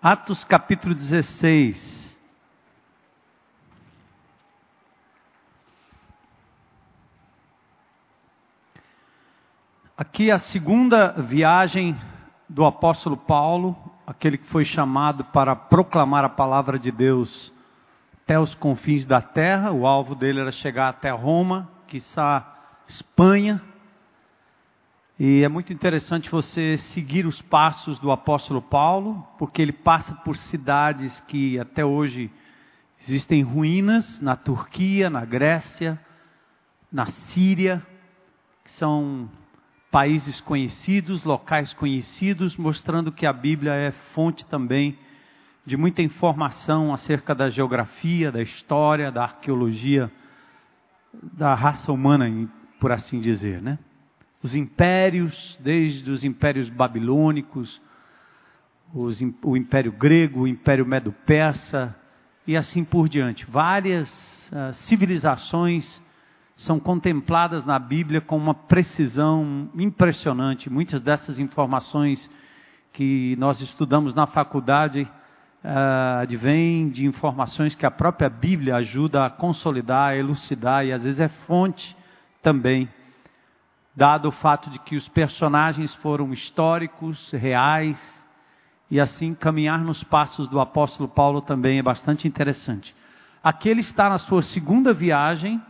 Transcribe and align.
Atos 0.00 0.44
capítulo 0.44 0.94
16. 0.94 2.16
Aqui 9.96 10.30
a 10.30 10.38
segunda 10.38 11.08
viagem 11.20 11.96
do 12.48 12.64
apóstolo 12.64 13.16
Paulo, 13.16 13.76
aquele 14.06 14.38
que 14.38 14.46
foi 14.46 14.64
chamado 14.64 15.24
para 15.24 15.56
proclamar 15.56 16.24
a 16.24 16.28
palavra 16.28 16.78
de 16.78 16.92
Deus 16.92 17.52
até 18.22 18.38
os 18.38 18.54
confins 18.54 19.04
da 19.04 19.20
terra. 19.20 19.72
O 19.72 19.84
alvo 19.84 20.14
dele 20.14 20.38
era 20.38 20.52
chegar 20.52 20.90
até 20.90 21.10
Roma, 21.10 21.68
quiçá 21.88 22.46
Espanha. 22.86 23.60
E 25.20 25.42
é 25.42 25.48
muito 25.48 25.72
interessante 25.72 26.30
você 26.30 26.76
seguir 26.76 27.26
os 27.26 27.42
passos 27.42 27.98
do 27.98 28.12
apóstolo 28.12 28.62
Paulo, 28.62 29.26
porque 29.36 29.60
ele 29.60 29.72
passa 29.72 30.14
por 30.14 30.36
cidades 30.36 31.20
que 31.26 31.58
até 31.58 31.84
hoje 31.84 32.30
existem 33.00 33.42
ruínas 33.42 34.20
na 34.20 34.36
Turquia, 34.36 35.10
na 35.10 35.24
Grécia, 35.24 36.00
na 36.92 37.06
Síria, 37.06 37.84
que 38.64 38.70
são 38.72 39.28
países 39.90 40.40
conhecidos, 40.40 41.24
locais 41.24 41.72
conhecidos, 41.74 42.56
mostrando 42.56 43.10
que 43.10 43.26
a 43.26 43.32
Bíblia 43.32 43.74
é 43.74 43.90
fonte 43.90 44.46
também 44.46 44.96
de 45.66 45.76
muita 45.76 46.00
informação 46.00 46.94
acerca 46.94 47.34
da 47.34 47.50
geografia, 47.50 48.30
da 48.30 48.40
história, 48.40 49.10
da 49.10 49.24
arqueologia 49.24 50.12
da 51.12 51.56
raça 51.56 51.90
humana, 51.90 52.48
por 52.78 52.92
assim 52.92 53.20
dizer, 53.20 53.60
né? 53.60 53.80
Os 54.42 54.54
impérios, 54.54 55.58
desde 55.60 56.10
os 56.10 56.22
impérios 56.22 56.68
babilônicos, 56.68 57.80
os, 58.94 59.20
o 59.42 59.56
império 59.56 59.92
grego, 59.92 60.42
o 60.42 60.48
império 60.48 60.86
medo-persa 60.86 61.94
e 62.46 62.56
assim 62.56 62.84
por 62.84 63.08
diante. 63.08 63.44
Várias 63.46 64.08
uh, 64.52 64.72
civilizações 64.72 66.02
são 66.56 66.80
contempladas 66.80 67.64
na 67.64 67.78
Bíblia 67.78 68.20
com 68.20 68.36
uma 68.36 68.54
precisão 68.54 69.70
impressionante. 69.74 70.70
Muitas 70.70 71.00
dessas 71.00 71.38
informações 71.38 72.30
que 72.92 73.36
nós 73.36 73.60
estudamos 73.60 74.14
na 74.14 74.26
faculdade 74.26 75.02
uh, 75.02 76.20
advêm 76.22 76.88
de 76.88 77.06
informações 77.06 77.74
que 77.74 77.86
a 77.86 77.90
própria 77.90 78.30
Bíblia 78.30 78.76
ajuda 78.76 79.26
a 79.26 79.30
consolidar, 79.30 80.10
a 80.10 80.16
elucidar 80.16 80.86
e 80.86 80.92
às 80.92 81.02
vezes 81.02 81.20
é 81.20 81.28
fonte 81.28 81.96
também 82.42 82.88
dado 83.98 84.28
o 84.28 84.30
fato 84.30 84.70
de 84.70 84.78
que 84.78 84.94
os 84.94 85.08
personagens 85.08 85.92
foram 85.96 86.32
históricos, 86.32 87.32
reais, 87.32 87.98
e 88.88 89.00
assim 89.00 89.34
caminhar 89.34 89.80
nos 89.80 90.04
passos 90.04 90.46
do 90.46 90.60
apóstolo 90.60 91.08
Paulo 91.08 91.42
também 91.42 91.80
é 91.80 91.82
bastante 91.82 92.28
interessante. 92.28 92.94
Aqui 93.42 93.68
ele 93.68 93.80
está 93.80 94.08
na 94.08 94.18
sua 94.18 94.40
segunda 94.40 94.92
viagem, 94.92 95.60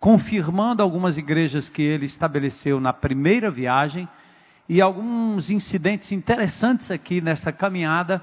confirmando 0.00 0.82
algumas 0.82 1.16
igrejas 1.16 1.68
que 1.68 1.80
ele 1.80 2.06
estabeleceu 2.06 2.80
na 2.80 2.92
primeira 2.92 3.48
viagem 3.48 4.08
e 4.68 4.80
alguns 4.82 5.48
incidentes 5.48 6.10
interessantes 6.10 6.90
aqui 6.90 7.20
nessa 7.20 7.52
caminhada 7.52 8.20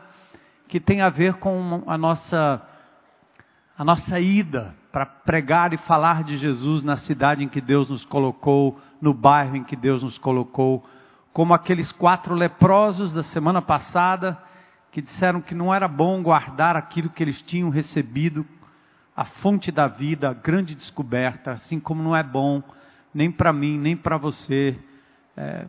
que 0.68 0.82
tem 0.82 1.00
a 1.00 1.08
ver 1.08 1.36
com 1.36 1.82
a 1.88 1.98
nossa 1.98 2.62
a 3.78 3.86
nossa 3.86 4.20
ida 4.20 4.76
para 4.96 5.06
pregar 5.06 5.74
e 5.74 5.78
falar 5.78 6.24
de 6.24 6.38
Jesus 6.38 6.82
na 6.82 6.96
cidade 6.96 7.44
em 7.44 7.50
que 7.50 7.60
Deus 7.60 7.90
nos 7.90 8.06
colocou, 8.06 8.80
no 9.02 9.14
bairro 9.14 9.58
em 9.58 9.64
que 9.66 9.76
Deus 9.76 10.02
nos 10.02 10.18
colocou, 10.18 10.88
como 11.34 11.54
aqueles 11.54 11.92
quatro 11.92 12.34
leprosos 12.34 13.12
da 13.12 13.22
semana 13.22 13.62
passada 13.62 14.42
que 14.94 15.02
disseram 15.02 15.42
que 15.42 15.54
não 15.54 15.74
era 15.74 15.86
bom 15.86 16.24
guardar 16.24 16.78
aquilo 16.78 17.10
que 17.10 17.22
eles 17.22 17.42
tinham 17.42 17.70
recebido, 17.70 18.46
a 19.14 19.26
fonte 19.26 19.70
da 19.70 19.86
vida, 19.86 20.30
a 20.30 20.34
grande 20.34 20.74
descoberta, 20.74 21.52
assim 21.52 21.78
como 21.78 22.02
não 22.02 22.16
é 22.16 22.24
bom 22.24 22.64
nem 23.14 23.30
para 23.30 23.52
mim, 23.52 23.78
nem 23.78 23.98
para 23.98 24.16
você 24.16 24.80
é, 25.36 25.66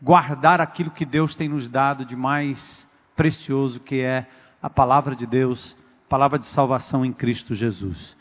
guardar 0.00 0.58
aquilo 0.58 0.90
que 0.90 1.04
Deus 1.04 1.36
tem 1.36 1.50
nos 1.50 1.68
dado 1.68 2.02
de 2.06 2.16
mais 2.16 2.88
precioso, 3.14 3.78
que 3.78 4.00
é 4.00 4.26
a 4.62 4.70
palavra 4.70 5.14
de 5.14 5.26
Deus 5.26 5.76
palavra 6.08 6.38
de 6.40 6.46
salvação 6.46 7.04
em 7.04 7.12
Cristo 7.12 7.54
Jesus. 7.54 8.18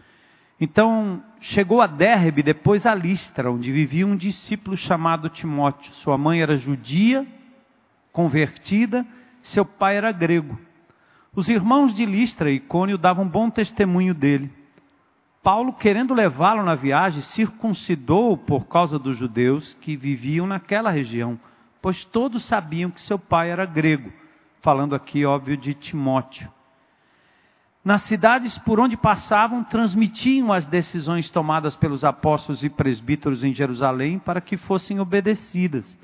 Então, 0.61 1.23
chegou 1.39 1.81
a 1.81 1.87
Derbe, 1.87 2.43
depois 2.43 2.85
a 2.85 2.93
Listra, 2.93 3.49
onde 3.49 3.71
vivia 3.71 4.05
um 4.05 4.15
discípulo 4.15 4.75
chamado 4.75 5.29
Timóteo. 5.29 5.93
Sua 5.93 6.17
mãe 6.17 6.41
era 6.41 6.57
judia, 6.57 7.25
convertida, 8.11 9.05
seu 9.41 9.63
pai 9.63 9.95
era 9.95 10.11
grego. 10.11 10.59
Os 11.33 11.47
irmãos 11.47 11.93
de 11.95 12.05
Listra 12.05 12.51
e 12.51 12.59
Cônio 12.59 12.97
davam 12.97 13.25
bom 13.27 13.49
testemunho 13.49 14.13
dele. 14.13 14.51
Paulo, 15.41 15.71
querendo 15.71 16.13
levá-lo 16.13 16.63
na 16.63 16.75
viagem, 16.75 17.21
circuncidou 17.21 18.35
por 18.35 18.67
causa 18.67 18.99
dos 18.99 19.17
judeus 19.17 19.73
que 19.79 19.95
viviam 19.95 20.45
naquela 20.45 20.89
região, 20.89 21.39
pois 21.81 22.03
todos 22.03 22.43
sabiam 22.43 22.91
que 22.91 22.99
seu 22.99 23.17
pai 23.17 23.49
era 23.49 23.65
grego. 23.65 24.11
Falando 24.61 24.93
aqui, 24.93 25.25
óbvio, 25.25 25.55
de 25.55 25.73
Timóteo. 25.73 26.51
Nas 27.83 28.01
cidades 28.03 28.57
por 28.59 28.79
onde 28.79 28.97
passavam, 28.97 29.63
transmitiam 29.63 30.51
as 30.51 30.65
decisões 30.65 31.29
tomadas 31.31 31.75
pelos 31.75 32.03
apóstolos 32.03 32.63
e 32.63 32.69
presbíteros 32.69 33.43
em 33.43 33.53
Jerusalém 33.53 34.19
para 34.19 34.41
que 34.41 34.57
fossem 34.57 34.99
obedecidas. 34.99 35.97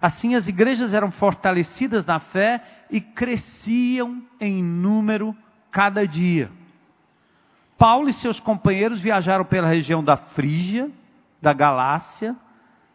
Assim, 0.00 0.34
as 0.34 0.46
igrejas 0.46 0.94
eram 0.94 1.10
fortalecidas 1.10 2.06
na 2.06 2.20
fé 2.20 2.62
e 2.90 3.00
cresciam 3.00 4.22
em 4.40 4.62
número 4.62 5.36
cada 5.70 6.06
dia. 6.06 6.50
Paulo 7.76 8.08
e 8.08 8.12
seus 8.12 8.38
companheiros 8.38 9.00
viajaram 9.00 9.44
pela 9.44 9.66
região 9.66 10.02
da 10.04 10.16
Frígia, 10.16 10.90
da 11.42 11.52
Galácia, 11.52 12.36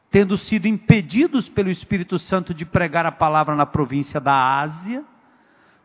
tendo 0.09 0.37
sido 0.37 0.67
impedidos 0.67 1.49
pelo 1.49 1.69
Espírito 1.69 2.17
Santo 2.17 2.53
de 2.53 2.65
pregar 2.65 3.05
a 3.05 3.11
palavra 3.11 3.55
na 3.55 3.65
província 3.65 4.21
da 4.21 4.61
Ásia 4.61 5.03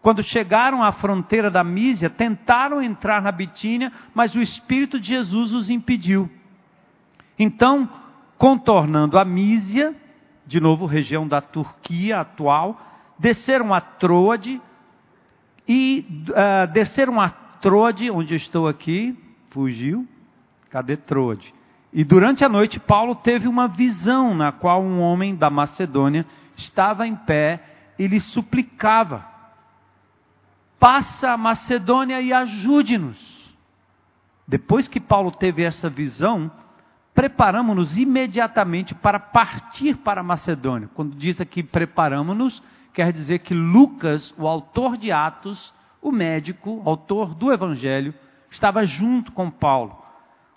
quando 0.03 0.23
chegaram 0.23 0.83
à 0.83 0.93
fronteira 0.93 1.51
da 1.51 1.63
Mísia, 1.63 2.09
tentaram 2.09 2.83
entrar 2.83 3.21
na 3.21 3.31
Bitínia, 3.31 3.93
mas 4.15 4.35
o 4.35 4.41
Espírito 4.41 4.99
de 4.99 5.09
Jesus 5.09 5.53
os 5.53 5.69
impediu. 5.69 6.31
Então, 7.39 7.89
contornando 8.39 9.19
a 9.19 9.25
Mísia, 9.25 9.95
de 10.47 10.59
novo 10.59 10.87
região 10.87 11.29
da 11.29 11.43
Turquia 11.43 12.21
atual, 12.21 12.81
desceram 13.19 13.75
a 13.75 13.81
Troade 13.81 14.61
e 15.69 16.25
uh, 16.31 16.73
desceram 16.73 17.21
a 17.21 17.29
Troade, 17.29 18.11
onde 18.11 18.33
eu 18.33 18.39
estou 18.39 18.67
aqui, 18.67 19.17
fugiu. 19.51 20.09
Cadê 20.71 20.97
Troade? 20.97 21.55
E 21.93 22.05
durante 22.05 22.43
a 22.43 22.49
noite 22.49 22.81
Paulo 22.81 23.15
teve 23.17 23.47
uma 23.47 23.69
visão 23.69 24.35
na 24.35 24.51
qual 24.51 24.83
um 24.83 25.01
homem 25.01 25.35
da 25.35 25.51
Macedônia 25.51 26.25
estava 26.57 27.07
em 27.07 27.15
pé 27.15 27.63
e 27.99 28.07
lhe 28.07 28.21
suplicava 28.21 29.29
passa 30.81 31.33
a 31.33 31.37
Macedônia 31.37 32.23
e 32.23 32.33
ajude-nos. 32.33 33.19
Depois 34.49 34.89
que 34.89 34.99
Paulo 34.99 35.31
teve 35.31 35.63
essa 35.63 35.91
visão, 35.91 36.51
preparamos-nos 37.15 37.99
imediatamente 37.99 38.95
para 38.95 39.21
partir 39.21 39.99
para 39.99 40.23
a 40.23 40.25
Macedônia. 40.25 40.89
Quando 40.95 41.15
diz 41.15 41.39
aqui 41.39 41.63
preparamos-nos, 41.63 42.63
quer 42.95 43.13
dizer 43.13 43.41
que 43.41 43.53
Lucas, 43.53 44.35
o 44.39 44.49
autor 44.49 44.97
de 44.97 45.13
Atos, 45.13 45.73
o 46.01 46.11
médico, 46.11 46.83
autor 46.87 47.35
do 47.35 47.53
Evangelho, 47.53 48.15
estava 48.51 48.85
junto 48.87 49.31
com 49.33 49.51
Paulo, 49.51 50.03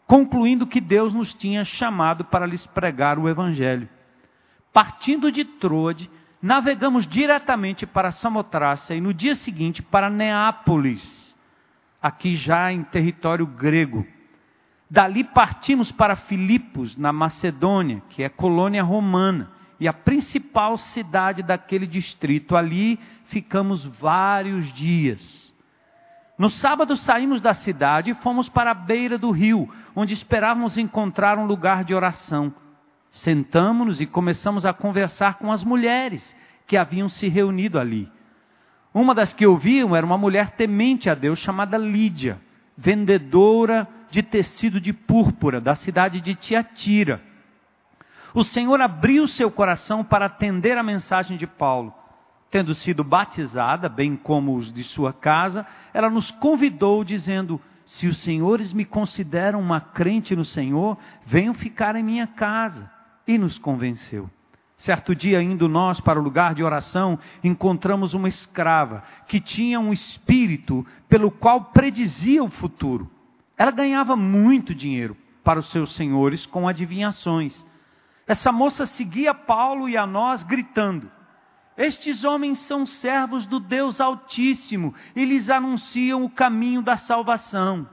concluindo 0.08 0.66
que 0.66 0.80
Deus 0.80 1.14
nos 1.14 1.34
tinha 1.34 1.66
chamado 1.66 2.24
para 2.24 2.46
lhes 2.46 2.66
pregar 2.66 3.20
o 3.20 3.28
Evangelho. 3.28 3.90
Partindo 4.72 5.32
de 5.32 5.44
Troade, 5.44 6.10
navegamos 6.44 7.08
diretamente 7.08 7.86
para 7.86 8.12
Samotrácia 8.12 8.94
e 8.94 9.00
no 9.00 9.14
dia 9.14 9.34
seguinte 9.34 9.82
para 9.82 10.10
Neápolis, 10.10 11.34
aqui 12.02 12.36
já 12.36 12.70
em 12.70 12.84
território 12.84 13.48
grego. 13.48 14.06
Dali 14.90 15.24
partimos 15.24 15.90
para 15.90 16.18
Filipos, 16.18 16.98
na 16.98 17.14
Macedônia, 17.14 18.04
que 18.10 18.22
é 18.22 18.28
colônia 18.28 18.84
romana 18.84 19.50
e 19.80 19.88
a 19.88 19.94
principal 19.94 20.76
cidade 20.76 21.42
daquele 21.42 21.88
distrito. 21.88 22.58
Ali 22.58 23.00
ficamos 23.28 23.86
vários 23.86 24.72
dias. 24.74 25.54
No 26.38 26.50
sábado 26.50 26.98
saímos 26.98 27.40
da 27.40 27.54
cidade 27.54 28.12
e 28.12 28.16
fomos 28.16 28.50
para 28.50 28.72
a 28.72 28.76
beira 28.76 29.18
do 29.18 29.32
rio, 29.32 29.70
onde 29.96 30.14
esperávamos 30.14 30.78
encontrar 30.78 31.38
um 31.38 31.46
lugar 31.46 31.86
de 31.86 31.96
oração. 31.96 32.54
Sentamos-nos 33.14 34.02
e 34.02 34.08
começamos 34.08 34.66
a 34.66 34.74
conversar 34.74 35.36
com 35.36 35.52
as 35.52 35.64
mulheres 35.64 36.36
que 36.66 36.76
haviam 36.76 37.08
se 37.08 37.28
reunido 37.28 37.80
ali. 37.80 38.12
Uma 38.92 39.14
das 39.14 39.34
que 39.34 39.46
ouviam 39.46 39.96
era 39.96 40.04
uma 40.04 40.18
mulher 40.18 40.52
temente 40.52 41.12
a 41.12 41.14
Deus 41.14 41.38
chamada 41.38 41.78
Lídia, 41.78 42.42
vendedora 42.76 43.88
de 44.10 44.24
tecido 44.24 44.82
de 44.82 44.92
púrpura 44.92 45.62
da 45.62 45.76
cidade 45.76 46.20
de 46.22 46.34
Tiatira. 46.34 47.22
O 48.34 48.44
Senhor 48.44 48.82
abriu 48.82 49.28
seu 49.28 49.52
coração 49.52 50.04
para 50.04 50.26
atender 50.26 50.76
a 50.76 50.84
mensagem 50.84 51.38
de 51.38 51.46
Paulo. 51.48 51.94
tendo 52.50 52.76
sido 52.76 53.04
batizada, 53.04 53.90
bem 53.90 54.16
como 54.16 54.56
os 54.56 54.72
de 54.72 54.84
sua 54.84 55.12
casa, 55.12 55.66
ela 55.92 56.08
nos 56.08 56.30
convidou, 56.30 57.04
dizendo: 57.04 57.60
Se 57.86 58.08
os 58.08 58.18
senhores 58.20 58.74
me 58.74 58.86
consideram 58.86 59.60
uma 59.60 59.82
crente 59.82 60.36
no 60.36 60.46
Senhor, 60.46 60.98
venham 61.26 61.56
ficar 61.56 61.96
em 61.96 62.04
minha 62.04 62.28
casa. 62.28 62.93
E 63.28 63.38
nos 63.38 63.58
convenceu. 63.58 64.30
Certo 64.78 65.16
dia, 65.16 65.42
indo 65.42 65.70
nós 65.70 66.02
para 66.02 66.20
o 66.20 66.24
lugar 66.24 66.54
de 66.54 66.64
oração, 66.64 67.18
encontramos 67.44 68.14
uma 68.14 68.28
escrava 68.28 69.04
que 69.28 69.40
tinha 69.40 69.80
um 69.80 69.94
espírito 69.94 70.86
pelo 71.08 71.32
qual 71.32 71.66
predizia 71.66 72.44
o 72.44 72.50
futuro. 72.50 73.10
Ela 73.58 73.72
ganhava 73.72 74.16
muito 74.16 74.76
dinheiro 74.76 75.16
para 75.44 75.60
os 75.60 75.70
seus 75.70 75.94
senhores 75.96 76.46
com 76.46 76.68
adivinhações. 76.68 77.66
Essa 78.28 78.52
moça 78.52 78.86
seguia 78.86 79.34
Paulo 79.34 79.88
e 79.88 79.96
a 79.96 80.06
nós 80.06 80.44
gritando: 80.44 81.10
Estes 81.78 82.26
homens 82.26 82.60
são 82.68 82.86
servos 82.86 83.46
do 83.46 83.60
Deus 83.62 84.02
Altíssimo 84.02 84.94
e 85.16 85.24
lhes 85.24 85.50
anunciam 85.50 86.26
o 86.26 86.30
caminho 86.30 86.82
da 86.82 86.98
salvação. 86.98 87.88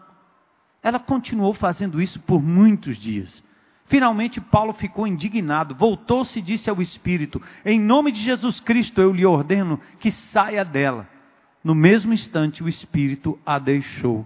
Ela 0.82 0.98
continuou 0.98 1.52
fazendo 1.52 2.00
isso 2.00 2.18
por 2.20 2.42
muitos 2.42 2.96
dias. 2.96 3.44
Finalmente, 3.90 4.40
Paulo 4.40 4.72
ficou 4.72 5.04
indignado, 5.04 5.74
voltou-se 5.74 6.38
e 6.38 6.42
disse 6.42 6.70
ao 6.70 6.80
Espírito: 6.80 7.42
Em 7.64 7.78
nome 7.78 8.12
de 8.12 8.22
Jesus 8.22 8.60
Cristo, 8.60 9.02
eu 9.02 9.12
lhe 9.12 9.26
ordeno 9.26 9.80
que 9.98 10.12
saia 10.12 10.64
dela. 10.64 11.08
No 11.62 11.74
mesmo 11.74 12.12
instante, 12.14 12.62
o 12.62 12.68
Espírito 12.68 13.36
a 13.44 13.58
deixou. 13.58 14.24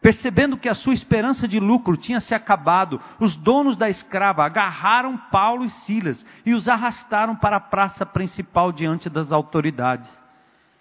Percebendo 0.00 0.56
que 0.56 0.70
a 0.70 0.74
sua 0.74 0.94
esperança 0.94 1.46
de 1.46 1.60
lucro 1.60 1.98
tinha 1.98 2.18
se 2.18 2.34
acabado, 2.34 2.98
os 3.20 3.36
donos 3.36 3.76
da 3.76 3.90
escrava 3.90 4.42
agarraram 4.44 5.18
Paulo 5.30 5.66
e 5.66 5.70
Silas 5.70 6.24
e 6.46 6.54
os 6.54 6.66
arrastaram 6.66 7.36
para 7.36 7.56
a 7.56 7.60
praça 7.60 8.06
principal 8.06 8.72
diante 8.72 9.10
das 9.10 9.30
autoridades. 9.30 10.08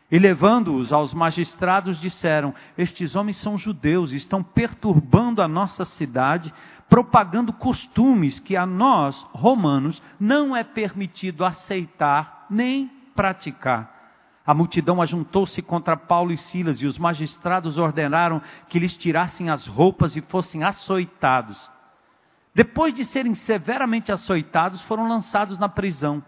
E 0.10 0.18
levando-os 0.18 0.94
aos 0.94 1.14
magistrados, 1.14 2.00
disseram: 2.00 2.54
Estes 2.78 3.16
homens 3.16 3.38
são 3.38 3.58
judeus, 3.58 4.14
estão 4.14 4.42
perturbando 4.42 5.42
a 5.42 5.48
nossa 5.48 5.84
cidade, 5.84 6.54
propagando 6.90 7.52
costumes 7.52 8.40
que 8.40 8.56
a 8.56 8.66
nós, 8.66 9.22
romanos, 9.34 10.02
não 10.20 10.56
é 10.56 10.64
permitido 10.64 11.44
aceitar 11.44 12.46
nem 12.50 12.90
praticar. 13.14 13.96
A 14.46 14.54
multidão 14.54 15.02
ajuntou-se 15.02 15.62
contra 15.62 15.98
Paulo 15.98 16.32
e 16.32 16.38
Silas, 16.38 16.82
e 16.82 16.86
os 16.86 16.98
magistrados 16.98 17.78
ordenaram 17.78 18.42
que 18.70 18.80
lhes 18.80 18.96
tirassem 18.96 19.50
as 19.50 19.68
roupas 19.68 20.16
e 20.16 20.22
fossem 20.22 20.64
açoitados. 20.64 21.70
Depois 22.56 22.94
de 22.94 23.04
serem 23.04 23.36
severamente 23.36 24.10
açoitados, 24.10 24.82
foram 24.84 25.06
lançados 25.06 25.60
na 25.60 25.68
prisão. 25.68 26.24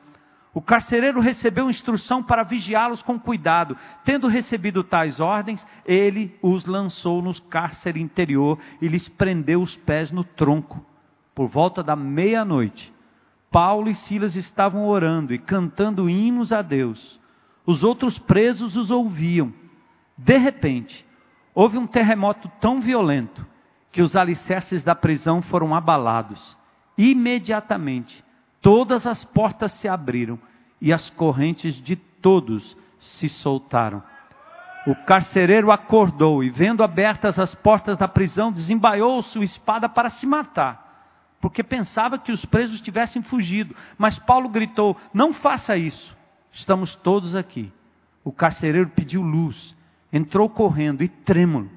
O 0.54 0.62
carcereiro 0.62 1.20
recebeu 1.20 1.70
instrução 1.70 2.24
para 2.24 2.44
vigiá-los 2.44 3.04
com 3.04 3.20
cuidado. 3.20 3.78
Tendo 4.04 4.28
recebido 4.28 4.84
tais 4.84 5.20
ordens, 5.20 5.66
ele 5.86 6.36
os 6.42 6.66
lançou 6.66 7.22
no 7.22 7.40
cárcere 7.44 8.02
interior 8.02 8.58
e 8.82 8.88
lhes 8.88 9.08
prendeu 9.08 9.62
os 9.62 9.76
pés 9.78 10.12
no 10.12 10.24
tronco. 10.24 10.84
Por 11.36 11.48
volta 11.48 11.84
da 11.84 11.96
meia-noite, 11.96 12.92
Paulo 13.52 13.90
e 13.90 13.96
Silas 13.96 14.36
estavam 14.36 14.88
orando 14.88 15.34
e 15.34 15.38
cantando 15.38 16.10
hinos 16.10 16.52
a 16.52 16.62
Deus. 16.62 17.20
Os 17.66 17.84
outros 17.84 18.18
presos 18.18 18.76
os 18.76 18.90
ouviam. 18.90 19.54
De 20.18 20.38
repente, 20.38 21.06
houve 21.54 21.78
um 21.78 21.86
terremoto 21.86 22.52
tão 22.60 22.82
violento 22.82 23.46
que 23.92 24.02
os 24.02 24.16
alicerces 24.16 24.84
da 24.84 24.96
prisão 24.96 25.42
foram 25.42 25.76
abalados. 25.76 26.58
Imediatamente, 26.98 28.24
todas 28.62 29.06
as 29.06 29.24
portas 29.24 29.72
se 29.74 29.88
abriram 29.88 30.40
e 30.82 30.94
as 30.94 31.10
correntes 31.10 31.76
de 31.82 31.96
todos 31.96 32.78
se 33.00 33.30
soltaram. 33.30 34.04
O 34.88 34.96
carcereiro 34.96 35.72
acordou 35.72 36.44
e, 36.44 36.50
vendo 36.50 36.84
abertas 36.84 37.38
as 37.38 37.54
portas 37.54 37.98
da 37.98 38.08
prisão, 38.08 38.52
desembaiou 38.52 39.22
sua 39.22 39.44
espada 39.44 39.90
para 39.90 40.10
se 40.10 40.26
matar, 40.26 41.36
porque 41.42 41.62
pensava 41.64 42.18
que 42.18 42.32
os 42.32 42.46
presos 42.46 42.82
tivessem 42.82 43.22
fugido. 43.22 43.76
Mas 43.98 44.18
Paulo 44.18 44.50
gritou: 44.50 44.96
Não 45.14 45.34
faça 45.34 45.78
isso, 45.78 46.16
estamos 46.52 46.96
todos 46.96 47.36
aqui. 47.36 47.72
O 48.24 48.32
carcereiro 48.32 48.90
pediu 48.90 49.22
luz, 49.22 49.76
entrou 50.12 50.50
correndo 50.50 51.04
e 51.04 51.08
trêmulo, 51.08 51.70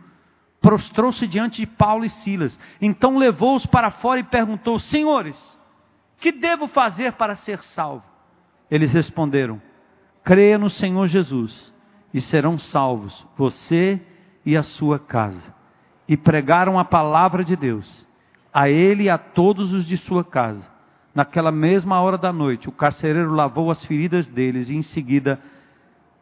prostrou-se 0.61 1.27
diante 1.27 1.61
de 1.61 1.67
Paulo 1.67 2.05
e 2.05 2.11
Silas. 2.11 2.59
Então 2.81 3.19
levou-os 3.19 3.67
para 3.67 3.91
fora 3.91 4.21
e 4.21 4.25
perguntou: 4.25 4.79
Senhores, 4.79 5.59
que 6.23 6.31
devo 6.31 6.69
fazer 6.69 7.15
para 7.15 7.35
ser 7.35 7.61
salvo? 7.65 8.05
Eles 8.71 8.93
responderam: 8.93 9.61
Creia 10.23 10.57
no 10.57 10.71
Senhor 10.71 11.09
Jesus 11.09 11.75
e 12.15 12.21
serão 12.21 12.57
salvos, 12.57 13.27
você 13.37 14.01
e 14.47 14.57
a 14.57 14.63
sua 14.63 15.01
casa. 15.01 15.53
E 16.09 16.17
pregaram 16.17 16.79
a 16.79 16.85
palavra 16.85 17.45
de 17.45 17.57
Deus 17.57 18.07
a 18.55 18.69
ele 18.69 19.05
e 19.05 19.11
a 19.11 19.19
todos 19.19 19.73
os 19.73 19.85
de 19.85 19.97
sua 19.97 20.23
casa. 20.23 20.63
Naquela 21.15 21.51
mesma 21.51 22.01
hora 22.01 22.17
da 22.17 22.33
noite, 22.33 22.69
o 22.69 22.73
carcereiro 22.73 23.33
lavou 23.33 23.71
as 23.71 23.85
feridas 23.85 24.29
deles 24.29 24.71
e 24.71 24.77
em 24.77 24.83
seguida, 24.83 25.41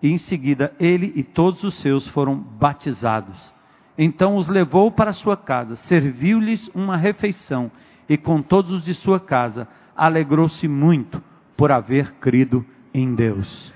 e 0.02 0.10
em 0.10 0.16
seguida 0.16 0.72
ele 0.80 1.12
e 1.14 1.22
todos 1.22 1.62
os 1.62 1.74
seus 1.80 2.08
foram 2.08 2.36
batizados. 2.36 3.52
Então 3.98 4.36
os 4.36 4.48
levou 4.48 4.90
para 4.90 5.12
sua 5.12 5.36
casa, 5.36 5.76
serviu-lhes 5.76 6.68
uma 6.74 6.96
refeição 6.96 7.70
e 8.08 8.16
com 8.16 8.40
todos 8.40 8.70
os 8.70 8.84
de 8.84 8.94
sua 8.94 9.20
casa 9.20 9.68
alegrou-se 10.00 10.66
muito 10.66 11.22
por 11.54 11.70
haver 11.70 12.12
crido 12.12 12.64
em 12.94 13.14
Deus. 13.14 13.70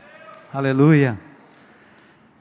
Aleluia. 0.51 1.21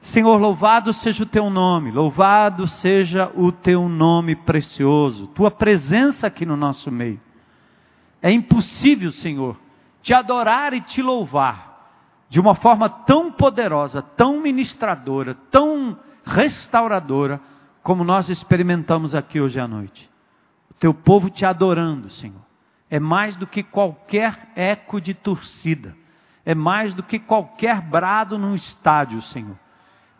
Senhor, 0.00 0.40
louvado 0.40 0.90
seja 0.94 1.22
o 1.22 1.26
teu 1.26 1.50
nome, 1.50 1.90
louvado 1.90 2.66
seja 2.66 3.30
o 3.34 3.52
teu 3.52 3.86
nome 3.86 4.36
precioso, 4.36 5.26
tua 5.28 5.50
presença 5.50 6.26
aqui 6.26 6.46
no 6.46 6.56
nosso 6.56 6.90
meio. 6.90 7.20
É 8.22 8.32
impossível, 8.32 9.10
Senhor, 9.10 9.60
te 10.00 10.14
adorar 10.14 10.72
e 10.72 10.80
te 10.80 11.02
louvar 11.02 11.90
de 12.30 12.40
uma 12.40 12.54
forma 12.54 12.88
tão 12.88 13.30
poderosa, 13.30 14.00
tão 14.00 14.40
ministradora, 14.40 15.36
tão 15.50 15.94
restauradora, 16.24 17.38
como 17.82 18.02
nós 18.02 18.30
experimentamos 18.30 19.14
aqui 19.14 19.42
hoje 19.42 19.60
à 19.60 19.68
noite. 19.68 20.10
O 20.70 20.74
teu 20.74 20.94
povo 20.94 21.28
te 21.28 21.44
adorando, 21.44 22.08
Senhor 22.08 22.53
é 22.94 23.00
mais 23.00 23.36
do 23.36 23.44
que 23.44 23.64
qualquer 23.64 24.52
eco 24.54 25.00
de 25.00 25.14
torcida, 25.14 25.96
é 26.46 26.54
mais 26.54 26.94
do 26.94 27.02
que 27.02 27.18
qualquer 27.18 27.80
brado 27.80 28.38
num 28.38 28.54
estádio, 28.54 29.20
Senhor. 29.20 29.58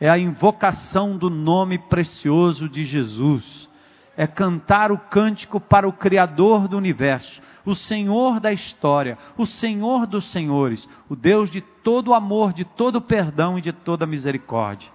É 0.00 0.10
a 0.10 0.18
invocação 0.18 1.16
do 1.16 1.30
nome 1.30 1.78
precioso 1.78 2.68
de 2.68 2.82
Jesus, 2.82 3.70
é 4.16 4.26
cantar 4.26 4.90
o 4.90 4.98
cântico 4.98 5.60
para 5.60 5.86
o 5.86 5.92
Criador 5.92 6.66
do 6.66 6.76
universo, 6.76 7.40
o 7.64 7.76
Senhor 7.76 8.40
da 8.40 8.52
história, 8.52 9.16
o 9.38 9.46
Senhor 9.46 10.04
dos 10.04 10.32
senhores, 10.32 10.88
o 11.08 11.14
Deus 11.14 11.52
de 11.52 11.60
todo 11.60 12.12
amor, 12.12 12.52
de 12.52 12.64
todo 12.64 13.00
perdão 13.00 13.56
e 13.56 13.62
de 13.62 13.72
toda 13.72 14.04
misericórdia. 14.04 14.90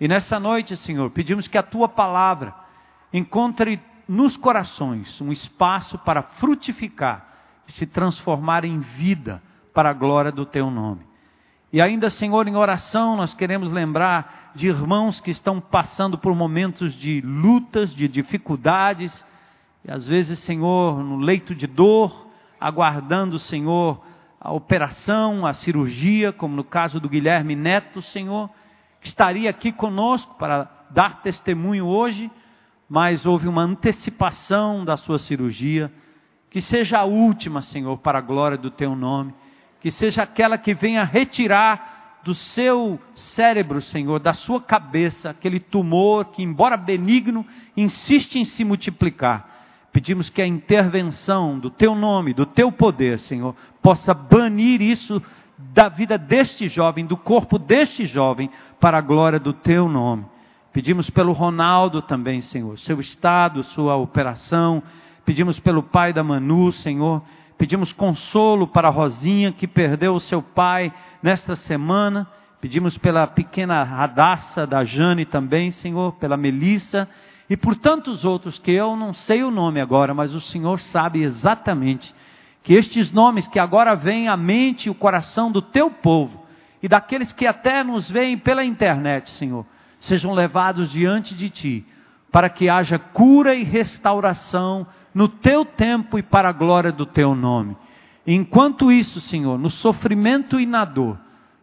E 0.00 0.08
nessa 0.08 0.40
noite, 0.40 0.78
Senhor, 0.78 1.10
pedimos 1.10 1.46
que 1.46 1.58
a 1.58 1.62
tua 1.62 1.90
palavra 1.90 2.54
encontre 3.12 3.78
nos 4.08 4.36
corações 4.36 5.20
um 5.20 5.32
espaço 5.32 5.98
para 5.98 6.22
frutificar 6.22 7.26
e 7.66 7.72
se 7.72 7.86
transformar 7.86 8.64
em 8.64 8.80
vida 8.80 9.42
para 9.72 9.90
a 9.90 9.94
glória 9.94 10.32
do 10.32 10.44
teu 10.44 10.70
nome. 10.70 11.00
E 11.72 11.80
ainda, 11.80 12.10
Senhor, 12.10 12.46
em 12.46 12.54
oração, 12.54 13.16
nós 13.16 13.32
queremos 13.32 13.70
lembrar 13.70 14.52
de 14.54 14.68
irmãos 14.68 15.20
que 15.20 15.30
estão 15.30 15.58
passando 15.58 16.18
por 16.18 16.34
momentos 16.34 16.92
de 16.94 17.22
lutas, 17.22 17.94
de 17.94 18.06
dificuldades, 18.06 19.24
e 19.84 19.90
às 19.90 20.06
vezes, 20.06 20.38
Senhor, 20.40 21.02
no 21.02 21.16
leito 21.16 21.54
de 21.54 21.66
dor, 21.66 22.28
aguardando, 22.60 23.38
Senhor, 23.38 24.04
a 24.38 24.52
operação, 24.52 25.46
a 25.46 25.54
cirurgia, 25.54 26.32
como 26.32 26.54
no 26.54 26.64
caso 26.64 27.00
do 27.00 27.08
Guilherme 27.08 27.56
Neto, 27.56 28.02
Senhor, 28.02 28.50
que 29.00 29.08
estaria 29.08 29.48
aqui 29.48 29.72
conosco 29.72 30.34
para 30.34 30.68
dar 30.90 31.22
testemunho 31.22 31.86
hoje 31.86 32.30
mas 32.92 33.24
houve 33.24 33.48
uma 33.48 33.62
antecipação 33.62 34.84
da 34.84 34.98
sua 34.98 35.18
cirurgia. 35.18 35.90
Que 36.50 36.60
seja 36.60 36.98
a 36.98 37.04
última, 37.04 37.62
Senhor, 37.62 37.96
para 37.96 38.18
a 38.18 38.20
glória 38.20 38.58
do 38.58 38.70
teu 38.70 38.94
nome. 38.94 39.32
Que 39.80 39.90
seja 39.90 40.24
aquela 40.24 40.58
que 40.58 40.74
venha 40.74 41.02
retirar 41.02 42.20
do 42.22 42.34
seu 42.34 43.00
cérebro, 43.14 43.80
Senhor, 43.80 44.20
da 44.20 44.34
sua 44.34 44.60
cabeça, 44.60 45.30
aquele 45.30 45.58
tumor 45.58 46.26
que, 46.26 46.42
embora 46.42 46.76
benigno, 46.76 47.46
insiste 47.74 48.38
em 48.38 48.44
se 48.44 48.62
multiplicar. 48.62 49.48
Pedimos 49.90 50.28
que 50.28 50.42
a 50.42 50.46
intervenção 50.46 51.58
do 51.58 51.70
teu 51.70 51.94
nome, 51.94 52.34
do 52.34 52.44
teu 52.44 52.70
poder, 52.70 53.18
Senhor, 53.20 53.56
possa 53.80 54.12
banir 54.12 54.82
isso 54.82 55.22
da 55.56 55.88
vida 55.88 56.18
deste 56.18 56.68
jovem, 56.68 57.06
do 57.06 57.16
corpo 57.16 57.58
deste 57.58 58.04
jovem, 58.04 58.50
para 58.78 58.98
a 58.98 59.00
glória 59.02 59.40
do 59.40 59.54
teu 59.54 59.88
nome. 59.88 60.26
Pedimos 60.72 61.10
pelo 61.10 61.32
Ronaldo 61.32 62.00
também, 62.00 62.40
Senhor, 62.40 62.78
seu 62.78 63.00
estado, 63.00 63.62
sua 63.62 63.96
operação. 63.96 64.82
Pedimos 65.24 65.60
pelo 65.60 65.82
pai 65.82 66.12
da 66.12 66.24
Manu, 66.24 66.72
Senhor. 66.72 67.22
Pedimos 67.58 67.92
consolo 67.92 68.66
para 68.66 68.88
a 68.88 68.90
Rosinha 68.90 69.52
que 69.52 69.68
perdeu 69.68 70.14
o 70.14 70.20
seu 70.20 70.42
pai 70.42 70.92
nesta 71.22 71.54
semana. 71.54 72.26
Pedimos 72.60 72.96
pela 72.96 73.26
pequena 73.26 73.82
Radassa 73.82 74.66
da 74.66 74.82
Jane 74.84 75.24
também, 75.24 75.70
Senhor, 75.72 76.12
pela 76.12 76.36
Melissa 76.36 77.08
e 77.50 77.56
por 77.56 77.74
tantos 77.74 78.24
outros 78.24 78.58
que 78.58 78.70
eu 78.70 78.96
não 78.96 79.12
sei 79.12 79.42
o 79.42 79.50
nome 79.50 79.80
agora, 79.80 80.14
mas 80.14 80.32
o 80.32 80.40
Senhor 80.40 80.80
sabe 80.80 81.22
exatamente 81.22 82.14
que 82.62 82.72
estes 82.72 83.10
nomes 83.10 83.46
que 83.46 83.58
agora 83.58 83.94
vêm 83.94 84.28
à 84.28 84.36
mente 84.36 84.86
e 84.86 84.90
o 84.90 84.94
coração 84.94 85.52
do 85.52 85.60
teu 85.60 85.90
povo 85.90 86.46
e 86.82 86.88
daqueles 86.88 87.32
que 87.32 87.46
até 87.46 87.84
nos 87.84 88.10
veem 88.10 88.38
pela 88.38 88.64
internet, 88.64 89.28
Senhor, 89.30 89.66
sejam 90.02 90.32
levados 90.34 90.90
diante 90.90 91.34
de 91.34 91.48
ti, 91.48 91.86
para 92.30 92.48
que 92.48 92.68
haja 92.68 92.98
cura 92.98 93.54
e 93.54 93.62
restauração 93.62 94.86
no 95.14 95.28
teu 95.28 95.64
tempo 95.64 96.18
e 96.18 96.22
para 96.22 96.48
a 96.48 96.52
glória 96.52 96.90
do 96.90 97.06
teu 97.06 97.34
nome. 97.34 97.76
Enquanto 98.26 98.90
isso, 98.90 99.20
Senhor, 99.20 99.58
no 99.58 99.70
sofrimento 99.70 100.58
e 100.58 100.66
na 100.66 100.84
dor, 100.84 101.18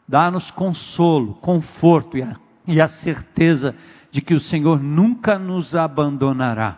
dá-nos 0.07 0.51
consolo, 0.51 1.35
conforto 1.35 2.17
e 2.17 2.23
a, 2.23 2.35
e 2.67 2.81
a 2.81 2.87
certeza 2.87 3.75
de 4.11 4.21
que 4.21 4.33
o 4.33 4.39
Senhor 4.39 4.81
nunca 4.81 5.37
nos 5.37 5.75
abandonará. 5.75 6.77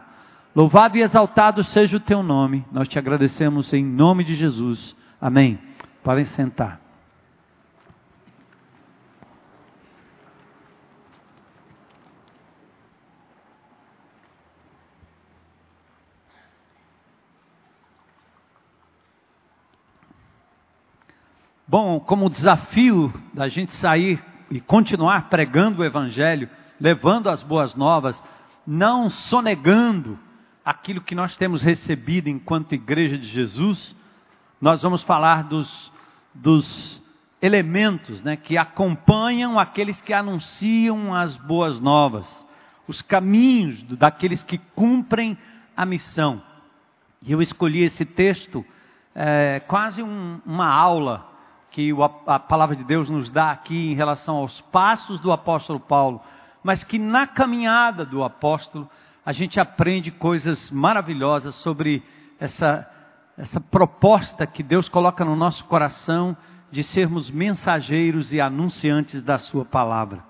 Louvado 0.56 0.98
e 0.98 1.02
exaltado 1.02 1.64
seja 1.64 1.98
o 1.98 2.02
teu 2.02 2.24
nome. 2.24 2.66
Nós 2.72 2.88
te 2.88 2.98
agradecemos 2.98 3.72
em 3.72 3.86
nome 3.86 4.24
de 4.24 4.36
Jesus. 4.36 4.96
Amém. 5.20 5.60
Podem 6.04 6.26
sentar. 6.26 6.81
Bom, 21.72 22.02
como 22.02 22.30
desafio 22.30 23.14
da 23.34 23.48
gente 23.48 23.72
sair 23.78 24.22
e 24.50 24.60
continuar 24.60 25.30
pregando 25.30 25.82
o 25.82 25.86
Evangelho, 25.86 26.50
levando 26.78 27.30
as 27.30 27.42
boas 27.44 27.76
novas, 27.76 28.22
não 28.68 29.10
sonegando 29.10 30.20
aquilo 30.66 31.00
que 31.00 31.16
nós 31.16 31.38
temos 31.38 31.62
recebido 31.62 32.28
enquanto 32.28 32.76
Igreja 32.76 33.18
de 33.18 33.26
Jesus, 33.26 33.96
nós 34.60 34.82
vamos 34.82 35.02
falar 35.04 35.46
dos, 35.46 35.94
dos 36.36 37.02
elementos 37.42 38.22
né, 38.22 38.36
que 38.36 38.58
acompanham 38.58 39.58
aqueles 39.58 40.02
que 40.02 40.12
anunciam 40.12 41.16
as 41.16 41.38
boas 41.38 41.80
novas, 41.80 42.28
os 42.86 43.02
caminhos 43.02 43.82
daqueles 43.84 44.44
que 44.44 44.58
cumprem 44.76 45.38
a 45.78 45.86
missão. 45.86 46.44
E 47.26 47.32
eu 47.32 47.42
escolhi 47.42 47.84
esse 47.84 48.04
texto, 48.04 48.66
é, 49.16 49.62
quase 49.62 50.04
um, 50.04 50.42
uma 50.46 50.68
aula 50.68 51.31
que 51.72 51.90
a 52.28 52.38
palavra 52.38 52.76
de 52.76 52.84
Deus 52.84 53.10
nos 53.10 53.30
dá 53.30 53.52
aqui 53.52 53.92
em 53.92 53.96
relação 53.96 54.36
aos 54.36 54.60
passos 54.60 55.20
do 55.22 55.32
apóstolo 55.32 55.80
Paulo, 55.80 56.22
mas 56.62 56.84
que 56.84 57.00
na 57.00 57.26
caminhada 57.26 58.06
do 58.06 58.24
apóstolo 58.24 58.90
a 59.26 59.32
gente 59.32 59.60
aprende 59.60 60.12
coisas 60.12 60.70
maravilhosas 60.70 61.56
sobre 61.56 62.04
essa, 62.40 62.88
essa 63.38 63.62
proposta 63.62 64.46
que 64.46 64.62
Deus 64.62 64.90
coloca 64.90 65.24
no 65.24 65.36
nosso 65.36 65.64
coração 65.66 66.36
de 66.70 66.84
sermos 66.84 67.32
mensageiros 67.32 68.34
e 68.34 68.42
anunciantes 68.42 69.22
da 69.24 69.38
Sua 69.38 69.64
palavra. 69.64 70.24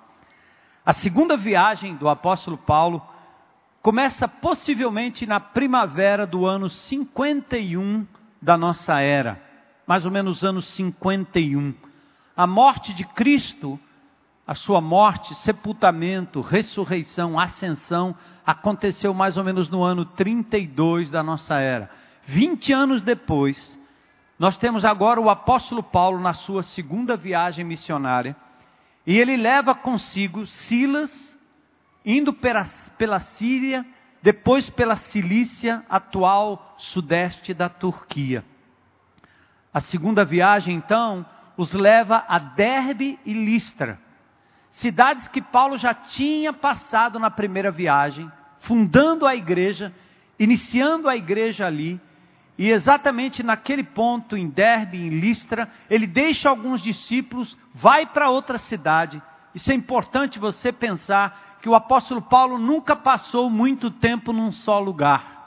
A 0.86 0.94
segunda 0.94 1.36
viagem 1.36 1.96
do 1.96 2.08
apóstolo 2.08 2.58
Paulo 2.58 3.02
começa 3.82 4.28
possivelmente 4.28 5.26
na 5.26 5.40
primavera 5.40 6.28
do 6.28 6.46
ano 6.46 6.70
51 6.70 8.06
da 8.40 8.56
nossa 8.56 9.00
era 9.00 9.51
mais 9.86 10.06
ou 10.06 10.12
menos 10.12 10.44
anos 10.44 10.66
51. 10.70 11.74
A 12.36 12.48
morte 12.48 12.94
de 12.94 13.04
Cristo, 13.04 13.80
a 14.46 14.56
sua 14.56 14.82
morte, 14.82 15.36
sepultamento, 15.36 16.42
ressurreição, 16.42 17.40
ascensão, 17.40 18.16
aconteceu 18.46 19.14
mais 19.14 19.38
ou 19.38 19.44
menos 19.44 19.70
no 19.70 19.84
ano 19.84 20.06
32 20.06 21.10
da 21.10 21.24
nossa 21.24 21.60
era. 21.60 21.90
20 22.26 22.74
anos 22.74 23.02
depois, 23.02 23.80
nós 24.38 24.58
temos 24.58 24.84
agora 24.84 25.20
o 25.20 25.30
apóstolo 25.30 25.84
Paulo 25.84 26.20
na 26.20 26.34
sua 26.34 26.64
segunda 26.64 27.16
viagem 27.16 27.64
missionária, 27.64 28.36
e 29.06 29.18
ele 29.18 29.36
leva 29.36 29.74
consigo 29.74 30.46
Silas, 30.46 31.12
indo 32.06 32.34
pela, 32.34 32.66
pela 32.98 33.20
Síria, 33.20 33.86
depois 34.22 34.70
pela 34.70 34.96
Cilícia, 34.96 35.84
atual 35.90 36.76
sudeste 36.78 37.54
da 37.54 37.70
Turquia. 37.70 38.44
A 39.74 39.80
segunda 39.80 40.26
viagem, 40.26 40.76
então, 40.76 41.26
os 41.56 41.72
leva 41.74 42.26
a 42.28 42.40
Derbe 42.40 43.20
e 43.26 43.34
Listra, 43.34 44.00
cidades 44.72 45.28
que 45.28 45.42
Paulo 45.42 45.78
já 45.78 45.94
tinha 45.94 46.52
passado 46.52 47.20
na 47.20 47.30
primeira 47.30 47.72
viagem, 47.72 48.32
fundando 48.60 49.26
a 49.26 49.36
igreja, 49.36 49.94
iniciando 50.38 51.08
a 51.08 51.16
igreja 51.16 51.66
ali, 51.66 52.00
e 52.58 52.70
exatamente 52.70 53.42
naquele 53.44 53.84
ponto, 53.84 54.36
em 54.36 54.48
Derbe, 54.48 54.98
em 54.98 55.10
Listra, 55.10 55.70
ele 55.90 56.06
deixa 56.06 56.50
alguns 56.50 56.82
discípulos, 56.82 57.58
vai 57.74 58.06
para 58.06 58.30
outra 58.30 58.58
cidade. 58.58 59.22
Isso 59.56 59.72
é 59.72 59.74
importante 59.74 60.38
você 60.38 60.72
pensar 60.72 61.58
que 61.62 61.70
o 61.70 61.76
apóstolo 61.76 62.22
Paulo 62.22 62.58
nunca 62.58 62.96
passou 62.96 63.50
muito 63.50 63.90
tempo 63.90 64.32
num 64.32 64.52
só 64.52 64.80
lugar. 64.80 65.41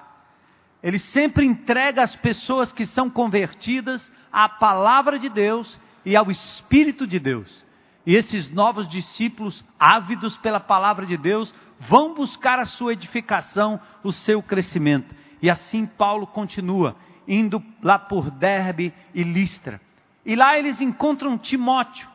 Ele 0.84 0.98
sempre 0.98 1.46
entrega 1.46 2.02
as 2.02 2.14
pessoas 2.14 2.70
que 2.70 2.84
são 2.84 3.08
convertidas 3.08 4.12
à 4.30 4.46
palavra 4.46 5.18
de 5.18 5.30
Deus 5.30 5.80
e 6.04 6.14
ao 6.14 6.30
Espírito 6.30 7.06
de 7.06 7.18
Deus. 7.18 7.64
E 8.04 8.14
esses 8.14 8.50
novos 8.50 8.86
discípulos, 8.86 9.64
ávidos 9.80 10.36
pela 10.36 10.60
palavra 10.60 11.06
de 11.06 11.16
Deus, 11.16 11.54
vão 11.80 12.12
buscar 12.12 12.58
a 12.58 12.66
sua 12.66 12.92
edificação, 12.92 13.80
o 14.02 14.12
seu 14.12 14.42
crescimento. 14.42 15.14
E 15.40 15.48
assim 15.48 15.86
Paulo 15.86 16.26
continua, 16.26 16.94
indo 17.26 17.64
lá 17.82 17.98
por 17.98 18.30
Derbe 18.30 18.92
e 19.14 19.22
Listra. 19.22 19.80
E 20.22 20.36
lá 20.36 20.58
eles 20.58 20.82
encontram 20.82 21.38
Timóteo, 21.38 22.06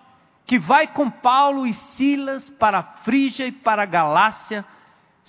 que 0.45 0.59
vai 0.59 0.85
com 0.85 1.09
Paulo 1.09 1.65
e 1.65 1.73
Silas 1.97 2.47
para 2.51 2.77
a 2.77 2.83
Frígia 2.83 3.47
e 3.47 3.51
para 3.51 3.81
a 3.81 3.87
Galácia 3.87 4.63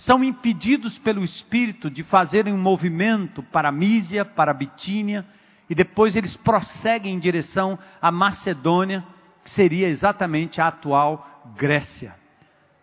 são 0.00 0.24
impedidos 0.24 0.98
pelo 0.98 1.22
Espírito 1.22 1.90
de 1.90 2.02
fazerem 2.02 2.54
um 2.54 2.60
movimento 2.60 3.42
para 3.42 3.70
Mísia, 3.70 4.24
para 4.24 4.54
Bitínia, 4.54 5.26
e 5.68 5.74
depois 5.74 6.16
eles 6.16 6.34
prosseguem 6.36 7.14
em 7.14 7.18
direção 7.18 7.78
à 8.00 8.10
Macedônia, 8.10 9.04
que 9.44 9.50
seria 9.50 9.88
exatamente 9.88 10.60
a 10.60 10.68
atual 10.68 11.44
Grécia. 11.54 12.14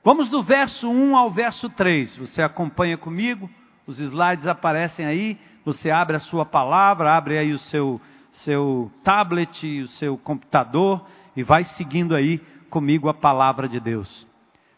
Vamos 0.03 0.29
do 0.29 0.43
verso 0.43 0.89
1 0.89 1.17
ao 1.17 1.31
verso 1.31 1.69
3. 1.69 2.17
Você 2.17 2.41
acompanha 2.41 2.97
comigo? 2.97 3.49
Os 3.87 3.99
slides 3.99 4.45
aparecem 4.45 5.05
aí. 5.05 5.39
Você 5.65 5.89
abre 5.89 6.17
a 6.17 6.19
sua 6.19 6.45
palavra, 6.45 7.17
abre 7.17 7.37
aí 7.37 7.51
o 7.51 7.59
seu, 7.59 7.99
seu 8.31 8.91
tablet, 9.03 9.81
o 9.81 9.87
seu 9.87 10.17
computador 10.19 11.05
e 11.35 11.41
vai 11.41 11.63
seguindo 11.63 12.15
aí 12.15 12.39
comigo 12.69 13.09
a 13.09 13.13
palavra 13.13 13.67
de 13.67 13.79
Deus. 13.79 14.27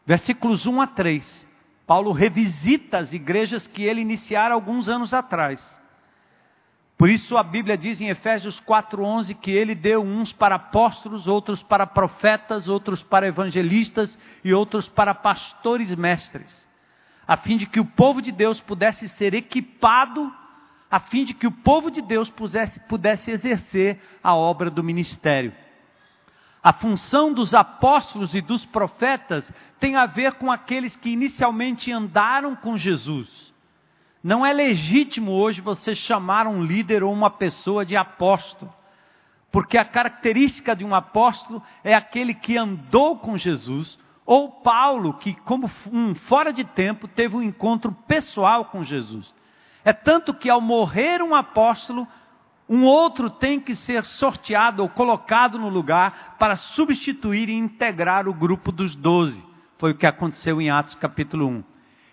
Versículos 0.05 0.65
1 0.65 0.81
a 0.81 0.87
3. 0.87 1.48
Paulo 1.89 2.11
revisita 2.11 2.99
as 2.99 3.11
igrejas 3.13 3.65
que 3.65 3.81
ele 3.81 3.99
iniciara 3.99 4.53
alguns 4.53 4.87
anos 4.87 5.11
atrás. 5.11 5.59
Por 6.95 7.09
isso 7.09 7.35
a 7.35 7.41
Bíblia 7.41 7.75
diz 7.75 7.99
em 7.99 8.09
Efésios 8.09 8.59
4:11 8.59 9.33
que 9.33 9.49
ele 9.49 9.73
deu 9.73 10.03
uns 10.03 10.31
para 10.31 10.53
apóstolos, 10.53 11.25
outros 11.25 11.63
para 11.63 11.87
profetas, 11.87 12.67
outros 12.67 13.01
para 13.01 13.27
evangelistas 13.27 14.15
e 14.43 14.53
outros 14.53 14.87
para 14.87 15.15
pastores 15.15 15.95
mestres, 15.95 16.67
a 17.27 17.35
fim 17.35 17.57
de 17.57 17.65
que 17.65 17.79
o 17.79 17.85
povo 17.85 18.21
de 18.21 18.31
Deus 18.31 18.61
pudesse 18.61 19.09
ser 19.09 19.33
equipado, 19.33 20.31
a 20.91 20.99
fim 20.99 21.25
de 21.25 21.33
que 21.33 21.47
o 21.47 21.51
povo 21.51 21.89
de 21.89 22.03
Deus 22.03 22.29
pudesse, 22.29 22.79
pudesse 22.81 23.31
exercer 23.31 23.99
a 24.23 24.35
obra 24.35 24.69
do 24.69 24.83
ministério. 24.83 25.55
A 26.61 26.73
função 26.73 27.31
dos 27.31 27.53
apóstolos 27.53 28.35
e 28.35 28.41
dos 28.41 28.65
profetas 28.65 29.49
tem 29.79 29.95
a 29.95 30.05
ver 30.05 30.33
com 30.33 30.51
aqueles 30.51 30.95
que 30.95 31.09
inicialmente 31.09 31.91
andaram 31.91 32.55
com 32.55 32.77
Jesus. 32.77 33.53
Não 34.21 34.45
é 34.45 34.51
legítimo 34.51 35.31
hoje 35.31 35.61
você 35.61 35.95
chamar 35.95 36.45
um 36.45 36.61
líder 36.61 37.03
ou 37.03 37.13
uma 37.13 37.29
pessoa 37.29 37.85
de 37.85 37.95
apóstolo, 37.95 38.73
porque 39.49 39.77
a 39.77 39.85
característica 39.85 40.75
de 40.75 40.83
um 40.83 40.93
apóstolo 40.93 41.63
é 41.81 41.93
aquele 41.93 42.33
que 42.33 42.57
andou 42.57 43.17
com 43.17 43.37
Jesus, 43.37 43.97
ou 44.25 44.51
Paulo, 44.51 45.13
que, 45.13 45.33
como 45.33 45.71
um 45.91 46.13
fora 46.13 46.51
de 46.51 46.65
tempo, 46.65 47.07
teve 47.07 47.37
um 47.37 47.41
encontro 47.41 47.93
pessoal 48.05 48.65
com 48.65 48.83
Jesus. 48.83 49.33
É 49.85 49.93
tanto 49.93 50.33
que 50.33 50.49
ao 50.49 50.59
morrer 50.59 51.21
um 51.21 51.33
apóstolo, 51.33 52.05
um 52.69 52.83
outro 52.83 53.31
tem 53.31 53.59
que 53.59 53.75
ser 53.75 54.05
sorteado 54.05 54.83
ou 54.83 54.89
colocado 54.89 55.57
no 55.57 55.69
lugar 55.69 56.35
para 56.37 56.55
substituir 56.55 57.49
e 57.49 57.53
integrar 57.53 58.27
o 58.27 58.33
grupo 58.33 58.71
dos 58.71 58.95
doze. 58.95 59.43
Foi 59.79 59.91
o 59.91 59.95
que 59.95 60.05
aconteceu 60.05 60.61
em 60.61 60.69
Atos 60.69 60.93
capítulo 60.93 61.47
1. 61.47 61.63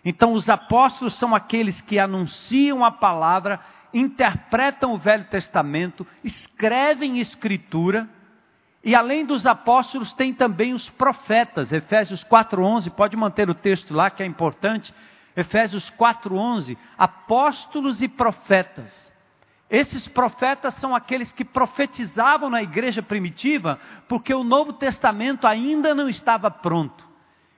Então, 0.02 0.32
os 0.32 0.48
apóstolos 0.48 1.14
são 1.16 1.34
aqueles 1.34 1.82
que 1.82 1.98
anunciam 1.98 2.84
a 2.84 2.90
palavra, 2.90 3.60
interpretam 3.92 4.94
o 4.94 4.98
Velho 4.98 5.24
Testamento, 5.24 6.06
escrevem 6.24 7.18
Escritura 7.18 8.08
E 8.86 8.94
além 8.94 9.26
dos 9.26 9.44
apóstolos, 9.46 10.12
tem 10.12 10.32
também 10.32 10.72
os 10.72 10.88
profetas. 10.90 11.72
Efésios 11.72 12.22
4:11, 12.22 12.88
pode 12.90 13.16
manter 13.16 13.50
o 13.50 13.54
texto 13.54 13.92
lá 13.92 14.10
que 14.10 14.22
é 14.22 14.26
importante. 14.26 14.94
Efésios 15.36 15.90
4:11, 15.90 16.78
apóstolos 16.96 18.00
e 18.00 18.06
profetas. 18.06 19.12
Esses 19.68 20.06
profetas 20.06 20.74
são 20.74 20.94
aqueles 20.94 21.32
que 21.32 21.44
profetizavam 21.44 22.48
na 22.48 22.62
igreja 22.62 23.02
primitiva, 23.02 23.80
porque 24.08 24.32
o 24.32 24.44
Novo 24.44 24.72
Testamento 24.72 25.46
ainda 25.46 25.94
não 25.94 26.08
estava 26.08 26.50
pronto. 26.50 27.04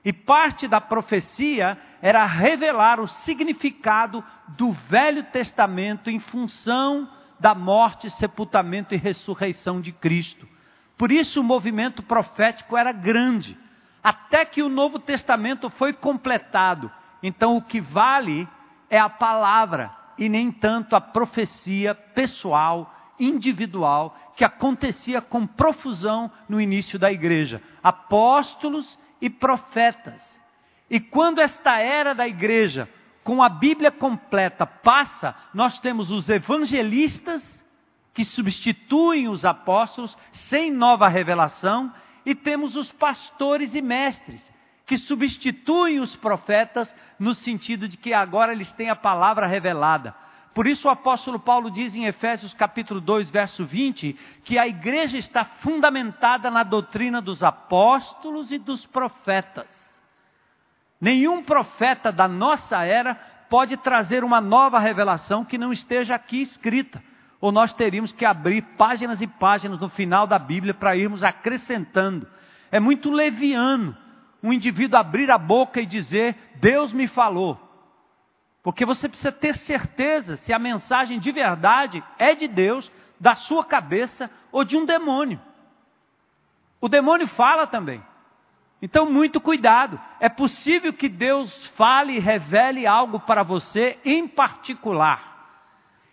E 0.02 0.12
parte 0.12 0.66
da 0.66 0.80
profecia 0.80 1.76
era 2.00 2.24
revelar 2.24 2.98
o 2.98 3.06
significado 3.06 4.24
do 4.48 4.72
Velho 4.72 5.22
Testamento 5.24 6.08
em 6.08 6.18
função 6.18 7.08
da 7.38 7.54
morte, 7.54 8.08
sepultamento 8.10 8.94
e 8.94 8.98
ressurreição 8.98 9.80
de 9.80 9.92
Cristo. 9.92 10.48
Por 10.96 11.12
isso 11.12 11.40
o 11.40 11.44
movimento 11.44 12.02
profético 12.02 12.76
era 12.76 12.90
grande, 12.90 13.56
até 14.02 14.46
que 14.46 14.62
o 14.62 14.68
Novo 14.68 14.98
Testamento 14.98 15.68
foi 15.68 15.92
completado. 15.92 16.90
Então 17.22 17.56
o 17.56 17.62
que 17.62 17.80
vale 17.80 18.48
é 18.88 18.98
a 18.98 19.10
palavra 19.10 19.98
e 20.18 20.28
nem 20.28 20.50
tanto 20.50 20.96
a 20.96 21.00
profecia 21.00 21.94
pessoal, 21.94 22.94
individual, 23.18 24.16
que 24.36 24.44
acontecia 24.44 25.20
com 25.20 25.46
profusão 25.46 26.30
no 26.48 26.60
início 26.60 26.98
da 26.98 27.10
igreja. 27.12 27.62
Apóstolos 27.82 28.98
e 29.20 29.30
profetas. 29.30 30.20
E 30.90 30.98
quando 31.00 31.40
esta 31.40 31.78
era 31.78 32.14
da 32.14 32.26
igreja, 32.26 32.88
com 33.22 33.42
a 33.42 33.48
Bíblia 33.48 33.90
completa, 33.90 34.64
passa, 34.66 35.34
nós 35.52 35.78
temos 35.80 36.10
os 36.10 36.28
evangelistas, 36.28 37.42
que 38.14 38.24
substituem 38.24 39.28
os 39.28 39.44
apóstolos, 39.44 40.16
sem 40.48 40.72
nova 40.72 41.08
revelação, 41.08 41.92
e 42.24 42.34
temos 42.34 42.74
os 42.74 42.90
pastores 42.92 43.74
e 43.74 43.82
mestres, 43.82 44.42
que 44.88 44.96
substituem 44.96 46.00
os 46.00 46.16
profetas, 46.16 46.92
no 47.18 47.34
sentido 47.34 47.86
de 47.86 47.98
que 47.98 48.14
agora 48.14 48.52
eles 48.52 48.72
têm 48.72 48.88
a 48.88 48.96
palavra 48.96 49.46
revelada. 49.46 50.14
Por 50.54 50.66
isso 50.66 50.88
o 50.88 50.90
apóstolo 50.90 51.38
Paulo 51.38 51.70
diz 51.70 51.94
em 51.94 52.06
Efésios 52.06 52.54
capítulo 52.54 52.98
2, 52.98 53.30
verso 53.30 53.66
20, 53.66 54.18
que 54.42 54.58
a 54.58 54.66
igreja 54.66 55.18
está 55.18 55.44
fundamentada 55.44 56.50
na 56.50 56.62
doutrina 56.62 57.20
dos 57.20 57.42
apóstolos 57.42 58.50
e 58.50 58.58
dos 58.58 58.86
profetas. 58.86 59.66
Nenhum 60.98 61.44
profeta 61.44 62.10
da 62.10 62.26
nossa 62.26 62.82
era 62.82 63.14
pode 63.50 63.76
trazer 63.76 64.24
uma 64.24 64.40
nova 64.40 64.78
revelação 64.78 65.44
que 65.44 65.58
não 65.58 65.70
esteja 65.70 66.14
aqui 66.14 66.40
escrita. 66.40 67.00
Ou 67.42 67.52
nós 67.52 67.74
teríamos 67.74 68.10
que 68.10 68.24
abrir 68.24 68.62
páginas 68.78 69.20
e 69.20 69.26
páginas 69.26 69.78
no 69.78 69.90
final 69.90 70.26
da 70.26 70.38
Bíblia 70.38 70.72
para 70.72 70.96
irmos 70.96 71.22
acrescentando. 71.22 72.26
É 72.72 72.80
muito 72.80 73.12
leviano 73.12 73.94
um 74.42 74.52
indivíduo 74.52 74.98
abrir 74.98 75.30
a 75.30 75.38
boca 75.38 75.80
e 75.80 75.86
dizer: 75.86 76.36
Deus 76.56 76.92
me 76.92 77.06
falou. 77.06 77.58
Porque 78.62 78.84
você 78.84 79.08
precisa 79.08 79.32
ter 79.32 79.56
certeza 79.56 80.36
se 80.38 80.52
a 80.52 80.58
mensagem 80.58 81.18
de 81.18 81.32
verdade 81.32 82.02
é 82.18 82.34
de 82.34 82.46
Deus, 82.46 82.90
da 83.18 83.34
sua 83.34 83.64
cabeça 83.64 84.30
ou 84.52 84.64
de 84.64 84.76
um 84.76 84.84
demônio. 84.84 85.40
O 86.80 86.88
demônio 86.88 87.26
fala 87.28 87.66
também. 87.66 88.02
Então, 88.80 89.10
muito 89.10 89.40
cuidado. 89.40 90.00
É 90.20 90.28
possível 90.28 90.92
que 90.92 91.08
Deus 91.08 91.66
fale 91.68 92.14
e 92.14 92.20
revele 92.20 92.86
algo 92.86 93.18
para 93.20 93.42
você 93.42 93.98
em 94.04 94.28
particular. 94.28 95.37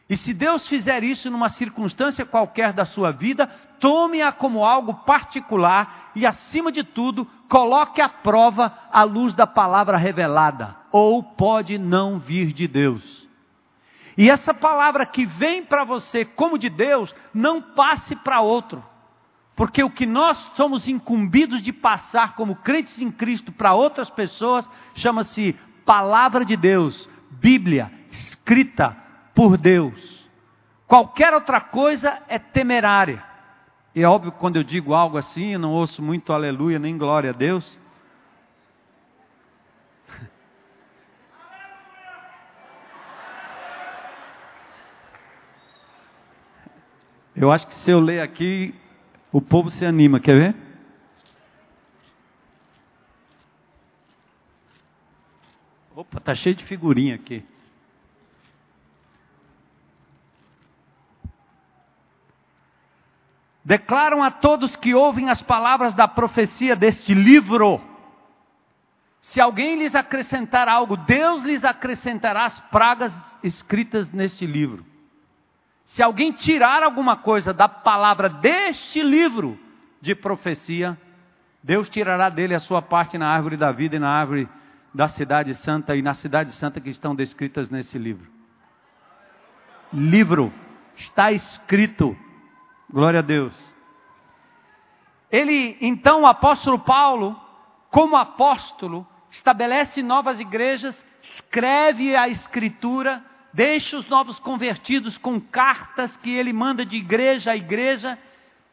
E 0.07 0.15
se 0.15 0.33
Deus 0.33 0.67
fizer 0.67 1.03
isso 1.03 1.31
numa 1.31 1.50
circunstância 1.50 2.25
qualquer 2.25 2.74
da 2.74 2.85
sua 2.85 3.12
vida, 3.12 3.47
tome-a 3.79 4.31
como 4.31 4.63
algo 4.63 4.93
particular 4.93 6.12
e, 6.15 6.27
acima 6.27 6.71
de 6.71 6.83
tudo, 6.83 7.25
coloque 7.50 8.00
à 8.01 8.07
prova 8.07 8.71
a 8.91 9.01
luz 9.03 9.33
da 9.33 9.47
palavra 9.47 9.97
revelada. 9.97 10.75
Ou 10.91 11.24
pode 11.24 11.79
não 11.79 12.19
vir 12.19 12.53
de 12.53 12.68
Deus. 12.68 13.27
E 14.15 14.29
essa 14.29 14.53
palavra 14.53 15.07
que 15.07 15.25
vem 15.25 15.63
para 15.63 15.83
você 15.83 16.24
como 16.24 16.59
de 16.59 16.70
Deus, 16.70 17.13
não 17.33 17.59
passe 17.59 18.15
para 18.15 18.41
outro. 18.41 18.85
Porque 19.55 19.83
o 19.83 19.89
que 19.89 20.05
nós 20.05 20.37
somos 20.55 20.87
incumbidos 20.87 21.63
de 21.63 21.74
passar 21.74 22.35
como 22.35 22.57
crentes 22.57 23.01
em 23.01 23.09
Cristo 23.09 23.51
para 23.51 23.74
outras 23.74 24.09
pessoas 24.09 24.68
chama-se 24.94 25.53
palavra 25.83 26.46
de 26.46 26.55
Deus, 26.55 27.09
Bíblia, 27.31 27.91
escrita 28.11 29.04
por 29.35 29.57
Deus. 29.57 30.25
Qualquer 30.87 31.33
outra 31.33 31.59
coisa 31.59 32.24
é 32.27 32.39
temerária. 32.39 33.21
E 33.93 34.01
é 34.01 34.07
óbvio 34.07 34.31
que 34.31 34.39
quando 34.39 34.55
eu 34.55 34.63
digo 34.63 34.93
algo 34.93 35.17
assim, 35.17 35.53
eu 35.53 35.59
não 35.59 35.74
ouço 35.74 36.01
muito 36.01 36.31
aleluia 36.31 36.79
nem 36.79 36.98
glória 36.98 37.29
a 37.31 37.33
Deus. 37.33 37.77
Eu 47.35 47.51
acho 47.51 47.67
que 47.67 47.75
se 47.75 47.91
eu 47.91 48.00
ler 48.00 48.21
aqui, 48.21 48.74
o 49.29 49.41
povo 49.41 49.69
se 49.69 49.85
anima. 49.85 50.21
Quer 50.21 50.35
ver? 50.35 50.55
Opa, 55.93 56.21
tá 56.21 56.33
cheio 56.33 56.55
de 56.55 56.63
figurinha 56.63 57.15
aqui. 57.15 57.43
Declaram 63.65 64.21
a 64.21 64.29
todos 64.29 64.75
que 64.75 64.93
ouvem 64.93 65.31
as 65.31 65.41
palavras 65.41 65.95
da 65.95 66.07
profecia 66.07 66.75
deste 66.75 67.15
livro. 67.15 67.81
Se 69.21 69.41
alguém 69.41 69.75
lhes 69.79 69.95
acrescentar 69.95 70.69
algo, 70.69 70.95
Deus 70.95 71.43
lhes 71.43 71.65
acrescentará 71.65 72.45
as 72.45 72.59
pragas 72.59 73.11
escritas 73.41 74.11
neste 74.11 74.45
livro. 74.45 74.85
Se 75.87 76.03
alguém 76.03 76.31
tirar 76.31 76.83
alguma 76.83 77.17
coisa 77.17 77.51
da 77.51 77.67
palavra 77.67 78.29
deste 78.29 79.01
livro 79.01 79.59
de 79.99 80.13
profecia, 80.13 80.95
Deus 81.63 81.89
tirará 81.89 82.29
dele 82.29 82.53
a 82.53 82.59
sua 82.59 82.83
parte 82.83 83.17
na 83.17 83.27
árvore 83.27 83.57
da 83.57 83.71
vida 83.71 83.95
e 83.95 83.99
na 83.99 84.09
árvore 84.09 84.47
da 84.93 85.07
cidade 85.07 85.55
santa 85.55 85.95
e 85.95 86.01
na 86.03 86.13
cidade 86.13 86.51
santa 86.51 86.79
que 86.79 86.89
estão 86.89 87.15
descritas 87.15 87.69
nesse 87.69 87.97
livro. 87.97 88.29
Livro 89.91 90.53
está 90.95 91.31
escrito 91.31 92.15
Glória 92.96 93.20
a 93.20 93.22
Deus. 93.22 93.53
Ele, 95.29 95.77
então, 95.81 96.22
o 96.22 96.25
apóstolo 96.25 96.79
Paulo, 96.79 97.38
como 97.92 98.16
apóstolo, 98.16 99.05
estabelece 99.29 100.01
novas 100.01 100.40
igrejas, 100.40 100.96
escreve 101.22 102.16
a 102.16 102.29
escritura, 102.29 103.22
deixa 103.51 103.98
os 103.98 104.08
novos 104.08 104.40
convertidos 104.40 105.18
com 105.18 105.42
cartas 105.42 106.16
que 106.16 106.29
ele 106.29 106.53
manda 106.53 106.86
de 106.86 106.96
igreja 106.96 107.51
a 107.51 107.58
igreja, 107.58 108.18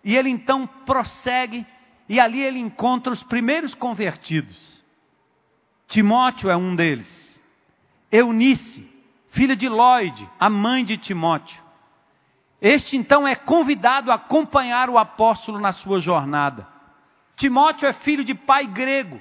e 0.04 0.16
ele 0.16 0.28
então 0.28 0.68
prossegue, 0.86 1.66
e 2.08 2.20
ali 2.20 2.44
ele 2.44 2.60
encontra 2.60 3.12
os 3.12 3.24
primeiros 3.24 3.74
convertidos. 3.74 4.84
Timóteo 5.88 6.48
é 6.48 6.56
um 6.56 6.76
deles. 6.76 7.40
Eunice, 8.12 8.88
filha 9.30 9.56
de 9.56 9.68
Lloyd, 9.68 10.30
a 10.38 10.48
mãe 10.48 10.84
de 10.84 10.96
Timóteo. 10.96 11.61
Este 12.62 12.96
então 12.96 13.26
é 13.26 13.34
convidado 13.34 14.12
a 14.12 14.14
acompanhar 14.14 14.88
o 14.88 14.96
apóstolo 14.96 15.58
na 15.58 15.72
sua 15.72 15.98
jornada. 15.98 16.64
Timóteo 17.34 17.88
é 17.88 17.92
filho 17.92 18.22
de 18.22 18.36
pai 18.36 18.68
grego, 18.68 19.20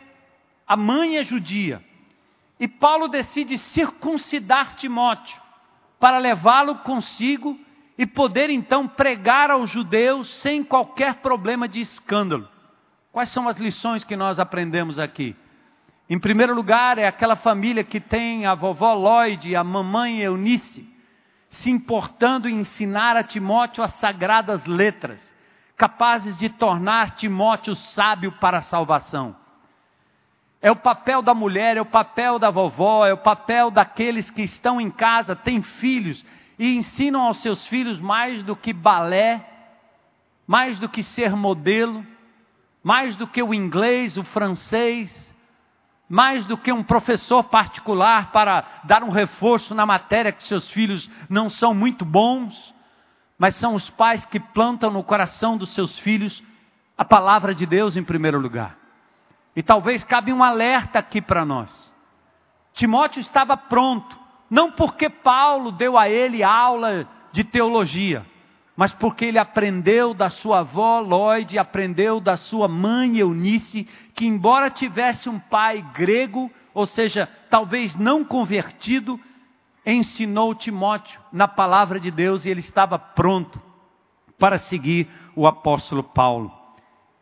a 0.67 0.77
mãe 0.77 1.17
é 1.17 1.23
judia. 1.23 1.83
E 2.59 2.67
Paulo 2.67 3.07
decide 3.07 3.57
circuncidar 3.57 4.75
Timóteo 4.75 5.41
para 5.99 6.19
levá-lo 6.19 6.75
consigo 6.79 7.59
e 7.97 8.05
poder 8.05 8.51
então 8.51 8.87
pregar 8.87 9.49
aos 9.49 9.71
judeus 9.71 10.31
sem 10.35 10.63
qualquer 10.63 11.15
problema 11.15 11.67
de 11.67 11.81
escândalo. 11.81 12.47
Quais 13.11 13.29
são 13.29 13.47
as 13.47 13.57
lições 13.57 14.03
que 14.03 14.15
nós 14.15 14.39
aprendemos 14.39 14.99
aqui? 14.99 15.35
Em 16.07 16.19
primeiro 16.19 16.53
lugar, 16.53 16.99
é 16.99 17.07
aquela 17.07 17.35
família 17.35 17.83
que 17.83 17.99
tem 17.99 18.45
a 18.45 18.53
vovó 18.53 18.93
Lloyd 18.93 19.49
e 19.49 19.55
a 19.55 19.63
mamãe 19.63 20.19
Eunice 20.19 20.90
se 21.51 21.69
importando 21.69 22.47
em 22.47 22.61
ensinar 22.61 23.17
a 23.17 23.23
Timóteo 23.23 23.83
as 23.83 23.93
sagradas 23.95 24.65
letras, 24.65 25.21
capazes 25.75 26.37
de 26.37 26.49
tornar 26.49 27.15
Timóteo 27.15 27.75
sábio 27.75 28.31
para 28.33 28.59
a 28.59 28.63
salvação. 28.63 29.35
É 30.61 30.71
o 30.71 30.75
papel 30.75 31.21
da 31.21 31.33
mulher, 31.33 31.75
é 31.75 31.81
o 31.81 31.85
papel 31.85 32.39
da 32.39 32.49
vovó, 32.49 33.05
é 33.05 33.13
o 33.13 33.17
papel 33.17 33.69
daqueles 33.69 34.29
que 34.29 34.43
estão 34.43 34.79
em 34.79 34.89
casa, 34.89 35.35
têm 35.35 35.61
filhos 35.61 36.23
e 36.57 36.77
ensinam 36.77 37.21
aos 37.21 37.41
seus 37.41 37.67
filhos 37.67 37.99
mais 37.99 38.43
do 38.43 38.55
que 38.55 38.71
balé, 38.71 39.45
mais 40.47 40.79
do 40.79 40.87
que 40.87 41.03
ser 41.03 41.35
modelo, 41.35 42.05
mais 42.83 43.15
do 43.17 43.27
que 43.27 43.41
o 43.41 43.53
inglês, 43.53 44.17
o 44.17 44.23
francês, 44.23 45.30
mais 46.11 46.45
do 46.45 46.57
que 46.57 46.73
um 46.73 46.83
professor 46.83 47.41
particular 47.45 48.33
para 48.33 48.65
dar 48.83 49.01
um 49.01 49.09
reforço 49.09 49.73
na 49.73 49.85
matéria 49.85 50.33
que 50.33 50.43
seus 50.43 50.69
filhos 50.69 51.09
não 51.29 51.49
são 51.49 51.73
muito 51.73 52.03
bons, 52.03 52.75
mas 53.39 53.55
são 53.55 53.75
os 53.75 53.89
pais 53.89 54.25
que 54.25 54.37
plantam 54.37 54.91
no 54.91 55.05
coração 55.05 55.55
dos 55.55 55.73
seus 55.73 55.97
filhos 55.99 56.43
a 56.97 57.05
palavra 57.05 57.55
de 57.55 57.65
Deus 57.65 57.95
em 57.95 58.03
primeiro 58.03 58.41
lugar. 58.41 58.75
E 59.55 59.63
talvez 59.63 60.03
cabe 60.03 60.33
um 60.33 60.43
alerta 60.43 60.99
aqui 60.99 61.21
para 61.21 61.45
nós. 61.45 61.93
Timóteo 62.73 63.21
estava 63.21 63.55
pronto, 63.55 64.19
não 64.49 64.69
porque 64.69 65.09
Paulo 65.09 65.71
deu 65.71 65.97
a 65.97 66.09
ele 66.09 66.43
aula 66.43 67.07
de 67.31 67.45
teologia, 67.45 68.25
mas 68.81 68.91
porque 68.93 69.25
ele 69.25 69.37
aprendeu 69.37 70.11
da 70.11 70.31
sua 70.31 70.61
avó 70.61 71.01
Lloyd, 71.01 71.59
aprendeu 71.59 72.19
da 72.19 72.35
sua 72.35 72.67
mãe 72.67 73.19
Eunice, 73.19 73.87
que 74.15 74.25
embora 74.25 74.71
tivesse 74.71 75.29
um 75.29 75.37
pai 75.37 75.85
grego, 75.93 76.51
ou 76.73 76.87
seja, 76.87 77.29
talvez 77.47 77.95
não 77.95 78.25
convertido, 78.25 79.19
ensinou 79.85 80.55
Timóteo 80.55 81.21
na 81.31 81.47
palavra 81.47 81.99
de 81.99 82.09
Deus 82.09 82.43
e 82.43 82.49
ele 82.49 82.61
estava 82.61 82.97
pronto 82.97 83.61
para 84.39 84.57
seguir 84.57 85.07
o 85.35 85.45
apóstolo 85.45 86.01
Paulo. 86.01 86.51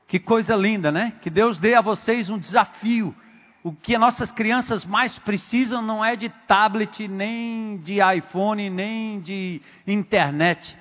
Que 0.08 0.18
coisa 0.18 0.56
linda, 0.56 0.94
né? 0.94 1.16
Que 1.22 1.30
Deus 1.30 1.60
dê 1.60 1.76
a 1.76 1.82
vocês 1.82 2.30
um 2.30 2.38
desafio. 2.38 3.14
O 3.62 3.74
que 3.74 3.96
as 3.96 4.00
nossas 4.00 4.32
crianças 4.32 4.86
mais 4.86 5.20
precisam 5.20 5.82
não 5.82 6.06
é 6.06 6.16
de 6.16 6.30
tablet, 6.30 7.06
nem 7.06 7.76
de 7.80 7.98
iPhone, 8.16 8.70
nem 8.70 9.20
de 9.20 9.62
internet. 9.86 10.78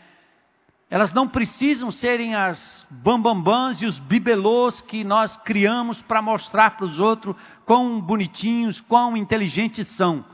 Elas 0.90 1.12
não 1.12 1.28
precisam 1.28 1.90
serem 1.90 2.34
as 2.34 2.86
bambambãs 2.88 3.82
e 3.82 3.86
os 3.86 3.98
bibelôs 3.98 4.80
que 4.80 5.04
nós 5.04 5.36
criamos 5.38 6.00
para 6.02 6.22
mostrar 6.22 6.76
para 6.76 6.86
os 6.86 6.98
outros 6.98 7.36
quão 7.66 8.00
bonitinhos, 8.00 8.80
quão 8.82 9.14
inteligentes 9.14 9.86
são. 9.88 10.24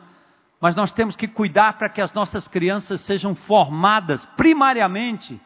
Mas 0.61 0.77
nós 0.77 0.93
temos 0.93 1.17
que 1.17 1.27
cuidar 1.27 1.73
para 1.73 1.89
que 1.89 2.01
as 2.01 2.13
nossas 2.13 2.47
crianças 2.47 3.01
sejam 3.01 3.35
formadas 3.35 4.25
primariamente, 4.37 5.41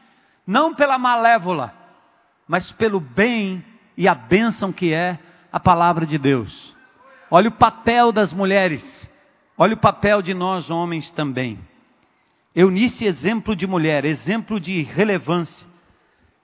não 0.46 0.74
pela 0.74 0.98
malévola, 0.98 1.74
mas 2.46 2.70
pelo 2.72 3.00
bem 3.00 3.64
e 3.96 4.06
a 4.06 4.14
bênção 4.14 4.70
que 4.70 4.92
é 4.92 5.18
a 5.50 5.58
palavra 5.58 6.04
de 6.04 6.18
Deus. 6.18 6.76
Olha 7.30 7.48
o 7.48 7.52
papel 7.52 8.12
das 8.12 8.32
mulheres, 8.32 9.10
olha 9.56 9.72
o 9.74 9.78
papel 9.78 10.20
de 10.20 10.34
nós 10.34 10.70
homens 10.70 11.10
também. 11.10 11.58
Eunice, 12.60 13.04
exemplo 13.04 13.54
de 13.54 13.68
mulher, 13.68 14.04
exemplo 14.04 14.58
de 14.58 14.82
relevância. 14.82 15.64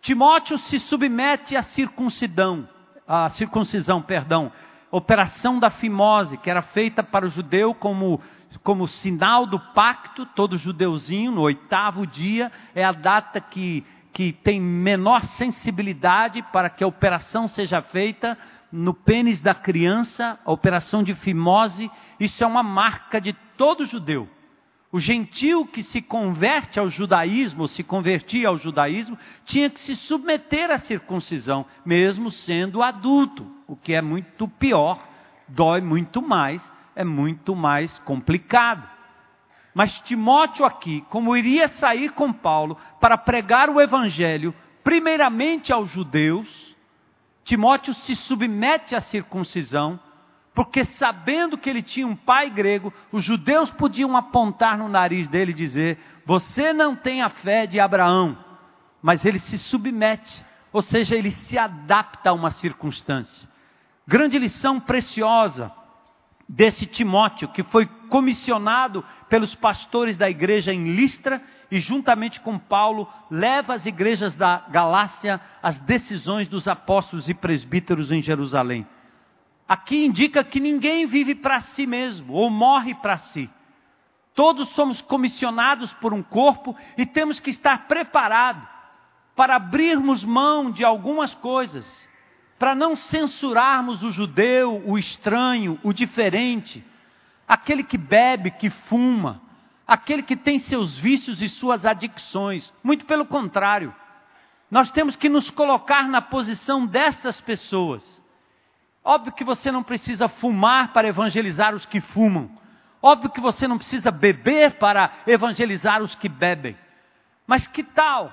Timóteo 0.00 0.56
se 0.58 0.78
submete 0.78 1.56
à 1.56 1.62
circuncidão, 1.64 2.68
à 3.04 3.28
circuncisão, 3.30 4.00
perdão, 4.00 4.52
operação 4.92 5.58
da 5.58 5.70
fimose, 5.70 6.38
que 6.38 6.48
era 6.48 6.62
feita 6.62 7.02
para 7.02 7.26
o 7.26 7.28
judeu 7.28 7.74
como, 7.74 8.20
como 8.62 8.86
sinal 8.86 9.44
do 9.44 9.58
pacto, 9.58 10.24
todo 10.24 10.56
judeuzinho, 10.56 11.32
no 11.32 11.40
oitavo 11.40 12.06
dia, 12.06 12.52
é 12.76 12.84
a 12.84 12.92
data 12.92 13.40
que, 13.40 13.84
que 14.12 14.32
tem 14.32 14.60
menor 14.60 15.24
sensibilidade 15.24 16.42
para 16.52 16.70
que 16.70 16.84
a 16.84 16.86
operação 16.86 17.48
seja 17.48 17.82
feita 17.82 18.38
no 18.70 18.94
pênis 18.94 19.40
da 19.40 19.52
criança, 19.52 20.38
a 20.44 20.52
operação 20.52 21.02
de 21.02 21.12
fimose, 21.12 21.90
isso 22.20 22.44
é 22.44 22.46
uma 22.46 22.62
marca 22.62 23.20
de 23.20 23.32
todo 23.56 23.84
judeu. 23.84 24.28
O 24.94 25.00
gentil 25.00 25.66
que 25.66 25.82
se 25.82 26.00
converte 26.00 26.78
ao 26.78 26.88
judaísmo, 26.88 27.66
se 27.66 27.82
convertia 27.82 28.46
ao 28.46 28.56
judaísmo, 28.56 29.18
tinha 29.44 29.68
que 29.68 29.80
se 29.80 29.96
submeter 29.96 30.70
à 30.70 30.78
circuncisão, 30.78 31.66
mesmo 31.84 32.30
sendo 32.30 32.80
adulto, 32.80 33.44
o 33.66 33.74
que 33.74 33.92
é 33.92 34.00
muito 34.00 34.46
pior, 34.46 35.04
dói 35.48 35.80
muito 35.80 36.22
mais, 36.22 36.62
é 36.94 37.02
muito 37.02 37.56
mais 37.56 37.98
complicado. 37.98 38.88
Mas 39.74 39.98
Timóteo 40.02 40.64
aqui, 40.64 41.04
como 41.10 41.36
iria 41.36 41.66
sair 41.66 42.12
com 42.12 42.32
Paulo 42.32 42.78
para 43.00 43.18
pregar 43.18 43.68
o 43.68 43.80
evangelho, 43.80 44.54
primeiramente 44.84 45.72
aos 45.72 45.90
judeus, 45.90 46.76
Timóteo 47.42 47.94
se 47.94 48.14
submete 48.14 48.94
à 48.94 49.00
circuncisão, 49.00 49.98
porque 50.54 50.84
sabendo 50.84 51.58
que 51.58 51.68
ele 51.68 51.82
tinha 51.82 52.06
um 52.06 52.14
pai 52.14 52.48
grego, 52.48 52.92
os 53.10 53.24
judeus 53.24 53.70
podiam 53.70 54.16
apontar 54.16 54.78
no 54.78 54.88
nariz 54.88 55.28
dele 55.28 55.50
e 55.50 55.54
dizer: 55.54 55.98
Você 56.24 56.72
não 56.72 56.94
tem 56.94 57.22
a 57.22 57.28
fé 57.28 57.66
de 57.66 57.80
Abraão, 57.80 58.38
mas 59.02 59.24
ele 59.24 59.40
se 59.40 59.58
submete, 59.58 60.44
ou 60.72 60.80
seja, 60.80 61.16
ele 61.16 61.32
se 61.32 61.58
adapta 61.58 62.30
a 62.30 62.32
uma 62.32 62.52
circunstância. 62.52 63.48
Grande 64.06 64.38
lição 64.38 64.78
preciosa 64.78 65.72
desse 66.48 66.86
Timóteo, 66.86 67.48
que 67.48 67.62
foi 67.64 67.86
comissionado 68.08 69.04
pelos 69.28 69.54
pastores 69.56 70.16
da 70.16 70.30
igreja 70.30 70.72
em 70.72 70.94
Listra 70.94 71.42
e, 71.70 71.80
juntamente 71.80 72.38
com 72.40 72.58
Paulo, 72.58 73.08
leva 73.30 73.74
as 73.74 73.86
igrejas 73.86 74.34
da 74.34 74.66
Galácia 74.70 75.40
às 75.60 75.80
decisões 75.80 76.46
dos 76.46 76.68
apóstolos 76.68 77.28
e 77.28 77.34
presbíteros 77.34 78.12
em 78.12 78.22
Jerusalém. 78.22 78.86
Aqui 79.68 80.04
indica 80.04 80.44
que 80.44 80.60
ninguém 80.60 81.06
vive 81.06 81.34
para 81.34 81.60
si 81.60 81.86
mesmo 81.86 82.34
ou 82.34 82.50
morre 82.50 82.94
para 82.94 83.16
si. 83.16 83.50
Todos 84.34 84.68
somos 84.70 85.00
comissionados 85.00 85.92
por 85.94 86.12
um 86.12 86.22
corpo 86.22 86.76
e 86.98 87.06
temos 87.06 87.40
que 87.40 87.50
estar 87.50 87.86
preparados 87.86 88.66
para 89.34 89.56
abrirmos 89.56 90.22
mão 90.22 90.70
de 90.70 90.84
algumas 90.84 91.34
coisas, 91.34 91.86
para 92.58 92.74
não 92.74 92.94
censurarmos 92.94 94.02
o 94.02 94.10
judeu, 94.10 94.82
o 94.86 94.98
estranho, 94.98 95.78
o 95.82 95.92
diferente, 95.92 96.84
aquele 97.48 97.82
que 97.82 97.96
bebe, 97.96 98.50
que 98.50 98.70
fuma, 98.70 99.40
aquele 99.86 100.22
que 100.22 100.36
tem 100.36 100.58
seus 100.58 100.98
vícios 100.98 101.40
e 101.40 101.48
suas 101.48 101.84
adicções. 101.86 102.72
Muito 102.82 103.06
pelo 103.06 103.24
contrário, 103.24 103.94
nós 104.70 104.90
temos 104.90 105.16
que 105.16 105.28
nos 105.28 105.50
colocar 105.50 106.08
na 106.08 106.20
posição 106.20 106.86
dessas 106.86 107.40
pessoas 107.40 108.23
Óbvio 109.04 109.32
que 109.32 109.44
você 109.44 109.70
não 109.70 109.82
precisa 109.82 110.28
fumar 110.28 110.92
para 110.94 111.06
evangelizar 111.06 111.74
os 111.74 111.84
que 111.84 112.00
fumam. 112.00 112.50
Óbvio 113.02 113.28
que 113.28 113.40
você 113.40 113.68
não 113.68 113.76
precisa 113.76 114.10
beber 114.10 114.78
para 114.78 115.12
evangelizar 115.26 116.02
os 116.02 116.14
que 116.14 116.28
bebem. 116.28 116.74
Mas 117.46 117.66
que 117.66 117.82
tal 117.82 118.32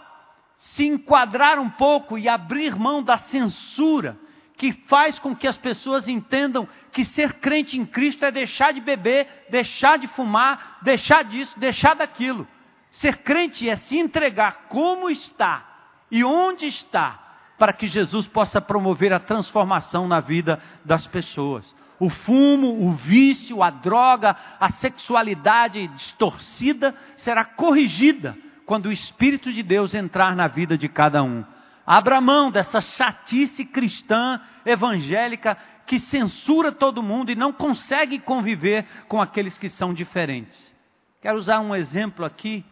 se 0.58 0.86
enquadrar 0.86 1.60
um 1.60 1.70
pouco 1.70 2.18
e 2.18 2.30
abrir 2.30 2.76
mão 2.76 3.04
da 3.04 3.18
censura 3.18 4.18
que 4.56 4.72
faz 4.88 5.18
com 5.18 5.36
que 5.36 5.48
as 5.48 5.58
pessoas 5.58 6.08
entendam 6.08 6.70
que 6.92 7.04
ser 7.04 7.34
crente 7.34 7.78
em 7.78 7.86
Cristo 7.86 8.24
é 8.24 8.32
deixar 8.32 8.72
de 8.72 8.80
beber, 8.80 9.48
deixar 9.50 9.98
de 9.98 10.08
fumar, 10.08 10.78
deixar 10.84 11.24
disso, 11.24 11.60
deixar 11.60 11.96
daquilo. 11.96 12.48
Ser 12.92 13.18
crente 13.18 13.68
é 13.68 13.76
se 13.76 13.98
entregar 13.98 14.68
como 14.70 15.10
está 15.10 15.66
e 16.12 16.24
onde 16.24 16.68
está 16.68 17.21
para 17.62 17.74
que 17.74 17.86
Jesus 17.86 18.26
possa 18.26 18.60
promover 18.60 19.13
a 19.13 19.19
transformação 19.19 20.08
na 20.08 20.19
vida 20.19 20.60
das 20.84 21.06
pessoas. 21.06 21.76
O 22.00 22.10
fumo, 22.10 22.88
o 22.88 22.93
vício, 22.93 23.62
a 23.62 23.69
droga, 23.69 24.36
a 24.60 24.71
sexualidade 24.71 25.88
distorcida 25.89 26.95
será 27.17 27.45
corrigida 27.45 28.36
quando 28.65 28.88
o 28.88 28.91
Espírito 28.91 29.54
de 29.54 29.62
Deus 29.62 29.93
entrar 29.93 30.36
na 30.36 30.47
vida 30.47 30.76
de 30.76 30.89
cada 30.89 31.21
um. 31.21 31.45
Abra 31.86 32.19
mão 32.19 32.50
dessa 32.50 32.82
chatice 32.82 33.63
cristã 33.63 34.41
evangélica 34.65 35.56
que 35.86 36.00
censura 36.00 36.71
todo 36.71 37.04
mundo 37.04 37.32
e 37.32 37.36
não 37.36 37.54
consegue 37.54 38.17
conviver 38.17 38.88
com 39.08 39.21
aqueles 39.21 39.56
que 39.60 39.69
são 39.69 39.93
diferentes. 39.93 40.74
Quero 41.21 41.38
usar 41.38 41.60
um 41.60 41.76
exemplo 41.76 42.26
aqui. 42.26 42.65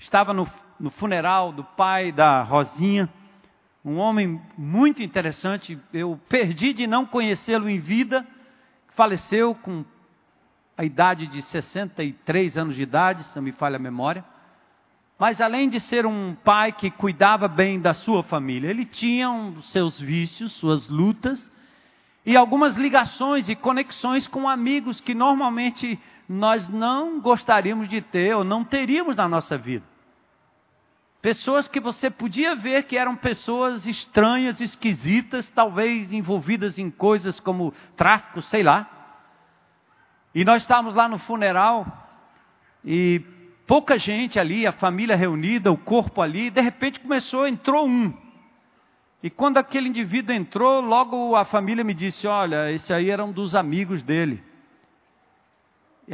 Estava 0.00 0.34
no, 0.34 0.48
no 0.80 0.90
funeral 0.90 1.52
do 1.52 1.62
pai 1.62 2.10
da 2.10 2.42
Rosinha 2.42 3.08
um 3.86 3.98
homem 3.98 4.42
muito 4.58 5.00
interessante. 5.00 5.78
Eu 5.92 6.20
perdi 6.28 6.72
de 6.72 6.88
não 6.88 7.06
conhecê-lo 7.06 7.68
em 7.68 7.78
vida, 7.78 8.26
faleceu 8.96 9.54
com 9.54 9.84
a 10.76 10.84
idade 10.84 11.28
de 11.28 11.40
63 11.40 12.58
anos 12.58 12.74
de 12.74 12.82
idade, 12.82 13.22
se 13.22 13.36
não 13.36 13.42
me 13.44 13.52
falha 13.52 13.76
a 13.76 13.78
memória. 13.78 14.24
Mas 15.16 15.40
além 15.40 15.68
de 15.68 15.78
ser 15.78 16.04
um 16.04 16.34
pai 16.34 16.72
que 16.72 16.90
cuidava 16.90 17.46
bem 17.46 17.80
da 17.80 17.94
sua 17.94 18.24
família, 18.24 18.68
ele 18.68 18.84
tinha 18.84 19.30
um, 19.30 19.62
seus 19.62 20.00
vícios, 20.00 20.52
suas 20.54 20.88
lutas 20.88 21.48
e 22.26 22.36
algumas 22.36 22.76
ligações 22.76 23.48
e 23.48 23.54
conexões 23.54 24.26
com 24.26 24.48
amigos 24.48 25.00
que 25.00 25.14
normalmente 25.14 25.96
nós 26.28 26.68
não 26.68 27.20
gostaríamos 27.20 27.88
de 27.88 28.00
ter 28.00 28.34
ou 28.34 28.42
não 28.42 28.64
teríamos 28.64 29.14
na 29.14 29.28
nossa 29.28 29.56
vida. 29.56 29.84
Pessoas 31.26 31.66
que 31.66 31.80
você 31.80 32.08
podia 32.08 32.54
ver 32.54 32.84
que 32.84 32.96
eram 32.96 33.16
pessoas 33.16 33.84
estranhas, 33.84 34.60
esquisitas, 34.60 35.50
talvez 35.50 36.12
envolvidas 36.12 36.78
em 36.78 36.88
coisas 36.88 37.40
como 37.40 37.74
tráfico, 37.96 38.40
sei 38.42 38.62
lá. 38.62 38.88
E 40.32 40.44
nós 40.44 40.62
estávamos 40.62 40.94
lá 40.94 41.08
no 41.08 41.18
funeral 41.18 41.84
e 42.84 43.20
pouca 43.66 43.98
gente 43.98 44.38
ali, 44.38 44.68
a 44.68 44.72
família 44.72 45.16
reunida, 45.16 45.72
o 45.72 45.76
corpo 45.76 46.22
ali, 46.22 46.48
de 46.48 46.60
repente 46.60 47.00
começou, 47.00 47.44
entrou 47.44 47.88
um. 47.88 48.14
E 49.20 49.28
quando 49.28 49.58
aquele 49.58 49.88
indivíduo 49.88 50.32
entrou, 50.32 50.80
logo 50.80 51.34
a 51.34 51.44
família 51.44 51.82
me 51.82 51.92
disse: 51.92 52.28
Olha, 52.28 52.70
esse 52.70 52.92
aí 52.92 53.10
era 53.10 53.24
um 53.24 53.32
dos 53.32 53.56
amigos 53.56 54.00
dele 54.00 54.40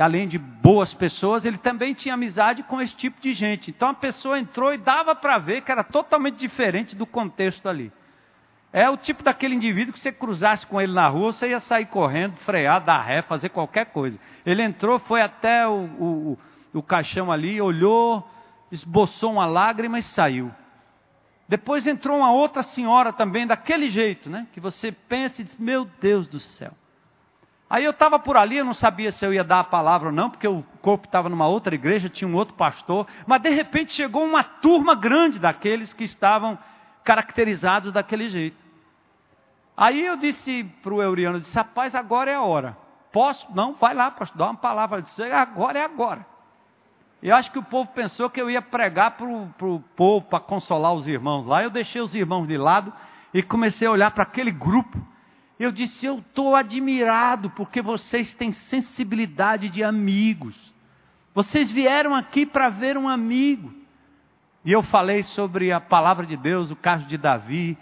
além 0.01 0.27
de 0.27 0.39
boas 0.39 0.95
pessoas, 0.95 1.45
ele 1.45 1.59
também 1.59 1.93
tinha 1.93 2.15
amizade 2.15 2.63
com 2.63 2.81
esse 2.81 2.95
tipo 2.95 3.21
de 3.21 3.35
gente. 3.35 3.71
Então 3.71 3.91
a 3.91 3.95
pessoa 3.95 4.39
entrou 4.39 4.73
e 4.73 4.79
dava 4.79 5.15
para 5.15 5.39
ver 5.39 5.61
que 5.63 5.71
era 5.71 5.85
totalmente 5.85 6.37
diferente 6.37 6.97
do 6.97 7.07
contexto 7.07 7.69
ali. 7.69 7.93
É 8.73 8.89
o 8.89 8.97
tipo 8.97 9.23
daquele 9.23 9.55
indivíduo 9.55 9.93
que 9.93 10.01
você 10.01 10.11
cruzasse 10.11 10.67
com 10.67 10.81
ele 10.81 10.95
na 10.95 11.07
rua, 11.07 11.33
você 11.33 11.51
ia 11.51 11.61
sair 11.61 11.85
correndo, 11.87 12.37
frear, 12.39 12.83
dar 12.83 13.03
ré, 13.03 13.21
fazer 13.21 13.51
qualquer 13.51 13.87
coisa. 13.87 14.19
Ele 14.47 14.63
entrou, 14.63 14.99
foi 14.99 15.21
até 15.21 15.69
o, 15.69 15.85
o, 16.01 16.39
o 16.73 16.83
caixão 16.83 17.31
ali, 17.31 17.61
olhou, 17.61 18.27
esboçou 18.71 19.33
uma 19.33 19.45
lágrima 19.45 19.99
e 19.99 20.03
saiu. 20.03 20.51
Depois 21.47 21.87
entrou 21.87 22.17
uma 22.17 22.33
outra 22.33 22.63
senhora 22.63 23.13
também, 23.13 23.47
daquele 23.47 23.91
jeito, 23.91 24.31
né? 24.31 24.47
Que 24.55 24.61
você 24.61 24.91
pensa 24.91 25.43
e 25.43 25.45
diz: 25.45 25.55
Meu 25.59 25.85
Deus 26.01 26.27
do 26.27 26.41
céu. 26.41 26.73
Aí 27.73 27.85
eu 27.85 27.91
estava 27.93 28.19
por 28.19 28.37
ali, 28.37 28.59
eu 28.59 28.67
não 28.67 28.75
sabia 28.75 29.11
se 29.13 29.25
eu 29.25 29.33
ia 29.33 29.43
dar 29.43 29.61
a 29.61 29.65
palavra 29.65 30.11
ou 30.11 30.15
não, 30.15 30.29
porque 30.29 30.47
o 30.47 30.63
corpo 30.83 31.07
estava 31.07 31.31
numa 31.31 31.47
outra 31.47 31.75
igreja, 31.75 32.07
tinha 32.07 32.29
um 32.29 32.35
outro 32.35 32.53
pastor, 32.55 33.07
mas 33.27 33.41
de 33.41 33.49
repente 33.49 33.95
chegou 33.95 34.23
uma 34.27 34.45
turma 34.45 34.95
grande 34.95 35.39
daqueles 35.39 35.91
que 35.95 36.05
estavam 36.05 36.59
caracterizados 37.03 37.91
daquele 37.91 38.29
jeito. 38.29 38.59
Aí 39.75 40.05
eu 40.05 40.19
disse 40.19 40.65
para 40.83 40.93
o 40.93 41.01
Euriano, 41.01 41.41
disse, 41.41 41.55
rapaz, 41.55 41.95
agora 41.95 42.31
é 42.31 42.35
a 42.35 42.43
hora. 42.43 42.77
Posso? 43.11 43.47
Não, 43.55 43.73
vai 43.73 43.95
lá, 43.95 44.11
pastor, 44.11 44.37
dá 44.37 44.45
uma 44.51 44.55
palavra. 44.55 44.99
Eu 44.99 45.03
disse, 45.05 45.23
agora 45.23 45.79
é 45.79 45.83
agora. 45.83 46.27
Eu 47.23 47.35
acho 47.35 47.51
que 47.51 47.59
o 47.59 47.63
povo 47.63 47.89
pensou 47.93 48.29
que 48.29 48.43
eu 48.43 48.51
ia 48.51 48.61
pregar 48.61 49.13
para 49.13 49.27
o 49.27 49.83
povo, 49.97 50.27
para 50.27 50.41
consolar 50.41 50.93
os 50.93 51.09
irmãos 51.09 51.47
lá. 51.47 51.63
Eu 51.63 51.71
deixei 51.71 52.03
os 52.03 52.15
irmãos 52.15 52.47
de 52.47 52.59
lado 52.59 52.93
e 53.33 53.43
comecei 53.43 53.89
a 53.89 53.93
olhar 53.93 54.11
para 54.11 54.25
aquele 54.25 54.51
grupo. 54.51 55.11
Eu 55.63 55.71
disse, 55.71 56.05
eu 56.05 56.19
estou 56.19 56.57
admirado 56.57 57.49
porque 57.51 57.81
vocês 57.81 58.35
têm 58.35 58.51
sensibilidade 58.51 59.69
de 59.69 59.85
amigos. 59.85 60.57
Vocês 61.33 61.71
vieram 61.71 62.17
aqui 62.17 62.45
para 62.45 62.69
ver 62.69 62.99
um 62.99 63.09
amigo. 63.09 63.73
E 64.65 64.73
eu 64.73 64.83
falei 64.83 65.23
sobre 65.23 65.71
a 65.71 65.79
palavra 65.79 66.27
de 66.27 66.37
Deus, 66.37 66.73
o 66.73 66.75
caso 66.75 67.07
de 67.07 67.17
Davi, 67.17 67.79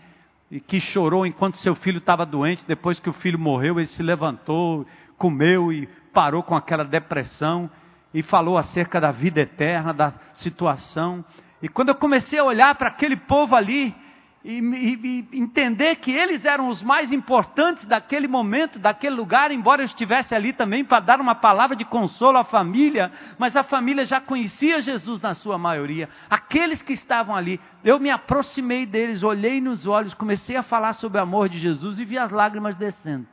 que 0.67 0.79
chorou 0.79 1.25
enquanto 1.25 1.57
seu 1.57 1.75
filho 1.75 1.97
estava 1.97 2.27
doente, 2.27 2.67
depois 2.67 3.01
que 3.01 3.09
o 3.09 3.15
filho 3.15 3.39
morreu, 3.39 3.81
ele 3.81 3.87
se 3.87 4.03
levantou, 4.03 4.87
comeu 5.17 5.73
e 5.73 5.87
parou 6.13 6.43
com 6.43 6.55
aquela 6.55 6.85
depressão 6.85 7.71
e 8.13 8.23
falou 8.23 8.59
acerca 8.59 9.01
da 9.01 9.11
vida 9.11 9.41
eterna, 9.41 9.95
da 9.95 10.13
situação. 10.35 11.25
E 11.63 11.69
quando 11.69 11.89
eu 11.89 11.95
comecei 11.95 12.39
a 12.39 12.45
olhar 12.45 12.75
para 12.75 12.89
aquele 12.89 13.17
povo 13.17 13.57
ali, 13.57 13.97
e, 14.43 14.59
e, 14.59 15.29
e, 15.33 15.39
entender 15.39 15.97
que 15.97 16.11
eles 16.11 16.45
eram 16.47 16.69
os 16.69 16.83
mais 16.83 17.13
importantes 17.13 17.85
daquele 17.85 18.27
momento, 18.27 18.79
daquele 18.79 19.15
lugar, 19.15 19.51
embora 19.51 19.83
eu 19.83 19.87
estivesse 19.87 20.35
ali 20.35 20.53
também 20.53 20.83
para 20.83 21.01
dar 21.01 21.21
uma 21.21 21.35
palavra 21.35 21.77
de 21.77 21.85
consolo 21.85 22.39
à 22.39 22.45
família, 22.45 23.13
mas 23.39 23.55
a 23.55 23.63
família 23.63 24.05
já 24.07 24.19
conhecia 24.19 24.81
Jesus 24.81 25.21
na 25.21 25.35
sua 25.35 25.59
maioria. 25.59 26.09
Aqueles 26.31 26.81
que 26.81 26.95
estavam 26.95 27.37
ali, 27.37 27.61
eu 27.85 28.01
me 28.01 28.11
aproximei 28.11 28.87
deles, 28.87 29.23
olhei 29.23 29.61
nos 29.61 29.87
olhos, 29.87 30.15
comecei 30.15 30.57
a 30.57 30.63
falar 30.63 30.95
sobre 30.95 31.19
o 31.19 31.23
amor 31.23 31.51
de 31.51 31.59
Jesus 31.59 31.99
e 31.99 32.05
vi 32.07 32.17
as 32.17 32.31
lágrimas 32.31 32.75
descendo. 32.77 33.27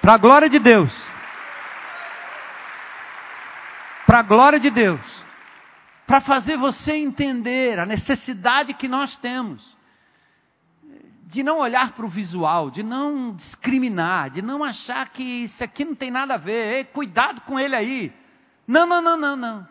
Para 0.00 0.14
a 0.14 0.18
glória 0.18 0.48
de 0.48 0.60
Deus. 0.60 0.92
Para 4.06 4.20
a 4.20 4.22
glória 4.22 4.60
de 4.60 4.70
Deus 4.70 5.25
para 6.06 6.20
fazer 6.20 6.56
você 6.56 6.92
entender 6.92 7.78
a 7.78 7.86
necessidade 7.86 8.74
que 8.74 8.86
nós 8.86 9.16
temos 9.16 9.76
de 11.26 11.42
não 11.42 11.58
olhar 11.58 11.92
para 11.92 12.06
o 12.06 12.08
visual, 12.08 12.70
de 12.70 12.84
não 12.84 13.34
discriminar, 13.34 14.30
de 14.30 14.40
não 14.40 14.62
achar 14.62 15.08
que 15.08 15.22
isso 15.22 15.62
aqui 15.62 15.84
não 15.84 15.94
tem 15.94 16.10
nada 16.10 16.34
a 16.34 16.38
ver, 16.38 16.76
Ei, 16.76 16.84
cuidado 16.84 17.40
com 17.40 17.58
ele 17.58 17.74
aí. 17.74 18.12
Não, 18.66 18.86
não, 18.86 19.02
não, 19.02 19.16
não, 19.16 19.36
não. 19.36 19.68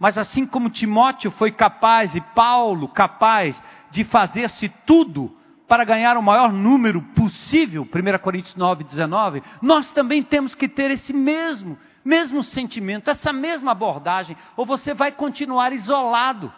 Mas 0.00 0.18
assim 0.18 0.44
como 0.44 0.68
Timóteo 0.68 1.30
foi 1.30 1.52
capaz 1.52 2.12
e 2.16 2.20
Paulo 2.20 2.88
capaz 2.88 3.62
de 3.92 4.02
fazer-se 4.02 4.68
tudo 4.84 5.36
para 5.68 5.84
ganhar 5.84 6.16
o 6.16 6.22
maior 6.22 6.52
número 6.52 7.00
possível, 7.00 7.82
1 7.82 8.18
Coríntios 8.18 8.56
9, 8.56 8.82
19, 8.82 9.42
nós 9.62 9.92
também 9.92 10.22
temos 10.22 10.56
que 10.56 10.68
ter 10.68 10.90
esse 10.90 11.12
mesmo 11.12 11.78
mesmo 12.04 12.42
sentimento, 12.42 13.10
essa 13.10 13.32
mesma 13.32 13.72
abordagem, 13.72 14.36
ou 14.56 14.66
você 14.66 14.94
vai 14.94 15.12
continuar 15.12 15.72
isolado, 15.72 16.52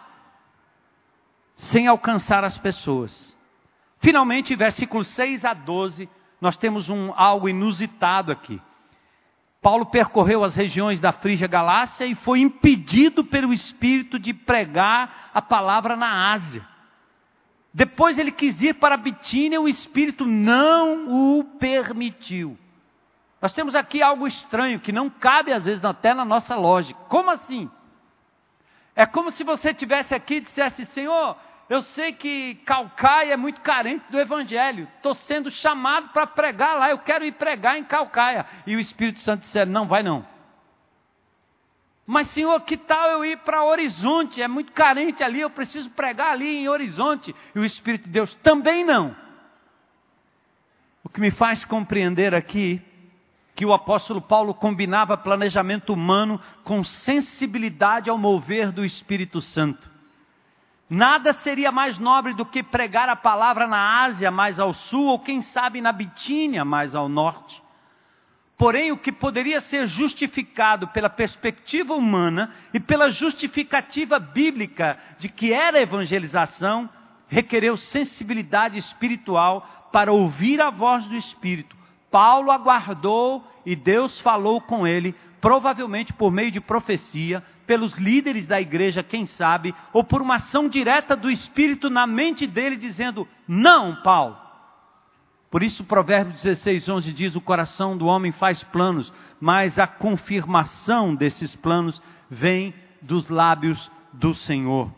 sem 1.55 1.87
alcançar 1.87 2.43
as 2.43 2.57
pessoas. 2.57 3.35
Finalmente, 3.99 4.55
versículos 4.55 5.07
6 5.09 5.45
a 5.45 5.53
12, 5.53 6.09
nós 6.39 6.57
temos 6.57 6.89
um 6.89 7.13
algo 7.15 7.49
inusitado 7.49 8.31
aqui. 8.31 8.61
Paulo 9.61 9.87
percorreu 9.87 10.43
as 10.43 10.55
regiões 10.55 10.99
da 10.99 11.11
Frígia 11.11 11.47
Galácia 11.47 12.05
e 12.05 12.13
foi 12.13 12.39
impedido 12.39 13.23
pelo 13.25 13.51
Espírito 13.51 14.19
de 14.19 14.31
pregar 14.31 15.31
a 15.33 15.41
palavra 15.41 15.95
na 15.95 16.33
Ásia. 16.33 16.63
Depois 17.73 18.17
ele 18.17 18.31
quis 18.31 18.61
ir 18.61 18.75
para 18.75 18.95
Bitínia, 18.95 19.59
o 19.59 19.67
Espírito 19.67 20.25
não 20.25 21.39
o 21.39 21.43
permitiu. 21.59 22.57
Nós 23.41 23.53
temos 23.53 23.75
aqui 23.75 24.01
algo 24.01 24.27
estranho 24.27 24.79
que 24.79 24.91
não 24.91 25.09
cabe 25.09 25.51
às 25.51 25.65
vezes 25.65 25.83
até 25.83 26.13
na 26.13 26.25
nossa 26.25 26.55
lógica. 26.55 26.99
Como 27.09 27.29
assim? 27.29 27.69
É 28.95 29.05
como 29.05 29.31
se 29.31 29.43
você 29.43 29.73
tivesse 29.73 30.15
aqui 30.15 30.35
e 30.35 30.41
dissesse: 30.41 30.85
Senhor, 30.85 31.37
eu 31.69 31.81
sei 31.81 32.13
que 32.13 32.55
Calcaia 32.65 33.33
é 33.33 33.37
muito 33.37 33.59
carente 33.61 34.05
do 34.09 34.19
Evangelho. 34.19 34.87
Estou 34.95 35.15
sendo 35.15 35.51
chamado 35.51 36.09
para 36.09 36.25
pregar 36.27 36.77
lá. 36.77 36.89
Eu 36.89 36.99
quero 36.99 37.25
ir 37.25 37.33
pregar 37.33 37.77
em 37.77 37.83
Calcaia. 37.83 38.45
E 38.65 38.75
o 38.75 38.79
Espírito 38.79 39.19
Santo 39.19 39.41
disse: 39.41 39.65
Não, 39.65 39.87
vai 39.87 40.01
não. 40.01 40.25
Mas, 42.07 42.29
Senhor, 42.31 42.61
que 42.61 42.77
tal 42.77 43.09
eu 43.09 43.25
ir 43.25 43.37
para 43.39 43.63
Horizonte? 43.63 44.41
É 44.41 44.47
muito 44.47 44.71
carente 44.71 45.23
ali. 45.23 45.41
Eu 45.41 45.49
preciso 45.49 45.89
pregar 45.89 46.33
ali 46.33 46.57
em 46.57 46.69
Horizonte. 46.69 47.35
E 47.55 47.59
o 47.59 47.65
Espírito 47.65 48.03
de 48.03 48.11
Deus 48.11 48.35
também 48.37 48.85
não. 48.85 49.15
O 51.03 51.09
que 51.09 51.19
me 51.19 51.31
faz 51.31 51.65
compreender 51.65 52.35
aqui 52.35 52.79
que 53.55 53.65
o 53.65 53.73
apóstolo 53.73 54.21
Paulo 54.21 54.53
combinava 54.53 55.15
planejamento 55.15 55.93
humano 55.93 56.39
com 56.63 56.83
sensibilidade 56.83 58.09
ao 58.09 58.17
mover 58.17 58.71
do 58.71 58.83
Espírito 58.83 59.39
Santo. 59.39 59.89
Nada 60.89 61.33
seria 61.35 61.71
mais 61.71 61.97
nobre 61.97 62.33
do 62.33 62.45
que 62.45 62.61
pregar 62.61 63.09
a 63.09 63.15
palavra 63.15 63.65
na 63.65 64.03
Ásia, 64.03 64.29
mais 64.29 64.59
ao 64.59 64.73
sul, 64.73 65.07
ou 65.07 65.19
quem 65.19 65.41
sabe 65.41 65.81
na 65.81 65.91
Bitínia, 65.91 66.65
mais 66.65 66.93
ao 66.93 67.07
norte. 67.09 67.63
Porém, 68.57 68.91
o 68.91 68.97
que 68.97 69.11
poderia 69.11 69.61
ser 69.61 69.87
justificado 69.87 70.87
pela 70.89 71.09
perspectiva 71.09 71.93
humana 71.93 72.53
e 72.73 72.79
pela 72.79 73.09
justificativa 73.09 74.19
bíblica 74.19 74.97
de 75.17 75.27
que 75.27 75.51
era 75.51 75.81
evangelização, 75.81 76.89
requereu 77.27 77.75
sensibilidade 77.75 78.77
espiritual 78.77 79.89
para 79.91 80.11
ouvir 80.11 80.61
a 80.61 80.69
voz 80.69 81.05
do 81.07 81.15
Espírito, 81.15 81.75
Paulo 82.15 82.49
aguardou 82.49 83.45
e 83.65 83.75
Deus 83.75 84.21
falou 84.21 84.61
com 84.61 84.87
ele, 84.87 85.13
provavelmente 85.41 86.13
por 86.13 86.31
meio 86.31 86.49
de 86.49 86.61
profecia, 86.61 87.43
pelos 87.67 87.93
líderes 87.97 88.47
da 88.47 88.61
igreja, 88.61 89.03
quem 89.03 89.25
sabe, 89.25 89.75
ou 89.91 90.01
por 90.01 90.21
uma 90.21 90.35
ação 90.35 90.69
direta 90.69 91.13
do 91.13 91.29
Espírito 91.29 91.89
na 91.89 92.07
mente 92.07 92.47
dele, 92.47 92.77
dizendo: 92.77 93.27
Não, 93.45 93.97
Paulo. 94.01 94.37
Por 95.51 95.61
isso, 95.61 95.83
Provérbios 95.83 96.41
16, 96.41 96.87
11 96.87 97.11
diz: 97.11 97.35
O 97.35 97.41
coração 97.41 97.97
do 97.97 98.05
homem 98.05 98.31
faz 98.31 98.63
planos, 98.63 99.11
mas 99.41 99.77
a 99.77 99.85
confirmação 99.85 101.13
desses 101.13 101.53
planos 101.53 102.01
vem 102.31 102.73
dos 103.01 103.27
lábios 103.27 103.91
do 104.13 104.33
Senhor. 104.33 104.89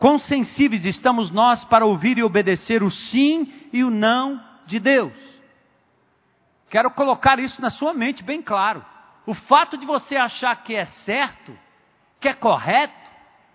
Quão 0.00 0.18
sensíveis 0.18 0.84
estamos 0.84 1.30
nós 1.30 1.62
para 1.62 1.86
ouvir 1.86 2.18
e 2.18 2.24
obedecer 2.24 2.82
o 2.82 2.90
sim 2.90 3.68
e 3.72 3.84
o 3.84 3.90
não 3.90 4.42
de 4.66 4.80
Deus? 4.80 5.35
Quero 6.68 6.90
colocar 6.90 7.38
isso 7.38 7.60
na 7.62 7.70
sua 7.70 7.94
mente 7.94 8.22
bem 8.22 8.42
claro. 8.42 8.84
O 9.24 9.34
fato 9.34 9.76
de 9.76 9.86
você 9.86 10.16
achar 10.16 10.54
que 10.62 10.74
é 10.74 10.86
certo, 10.86 11.56
que 12.20 12.28
é 12.28 12.34
correto, 12.34 13.10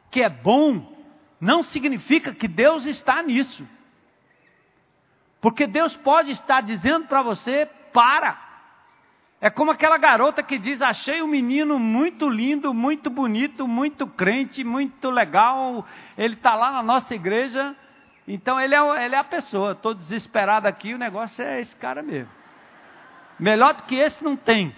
que 0.10 0.22
é 0.22 0.30
bom, 0.30 0.96
não 1.40 1.64
significa 1.64 2.34
que 2.34 2.48
Deus 2.48 2.86
está 2.86 3.22
nisso. 3.24 3.68
Porque 5.42 5.66
Deus 5.66 5.96
pode 5.98 6.32
estar 6.32 6.62
dizendo 6.62 7.08
para 7.08 7.22
você: 7.22 7.68
para. 7.92 8.52
É 9.42 9.50
como 9.50 9.72
aquela 9.72 9.98
garota 9.98 10.44
que 10.44 10.60
diz: 10.60 10.82
Achei 10.82 11.22
um 11.22 11.28
menino 11.28 11.80
muito 11.80 12.30
lindo, 12.30 12.74
muito 12.74 13.10
bonito, 13.10 13.68
muito 13.68 14.06
crente, 14.06 14.64
muito 14.64 15.10
legal. 15.10 15.86
Ele 16.18 16.36
está 16.36 16.54
lá 16.54 16.72
na 16.72 16.84
nossa 16.84 17.16
igreja. 17.16 17.76
Então 18.28 18.60
ele 18.60 18.76
é, 18.76 19.06
ele 19.06 19.16
é 19.16 19.18
a 19.18 19.24
pessoa. 19.24 19.72
Estou 19.72 19.96
desesperado 19.96 20.68
aqui. 20.68 20.94
O 20.94 20.98
negócio 21.00 21.44
é 21.44 21.60
esse 21.60 21.76
cara 21.76 22.04
mesmo. 22.04 22.41
Melhor 23.42 23.74
do 23.74 23.84
que 23.84 23.96
esse 23.96 24.24
não 24.24 24.38
tem. 24.38 24.74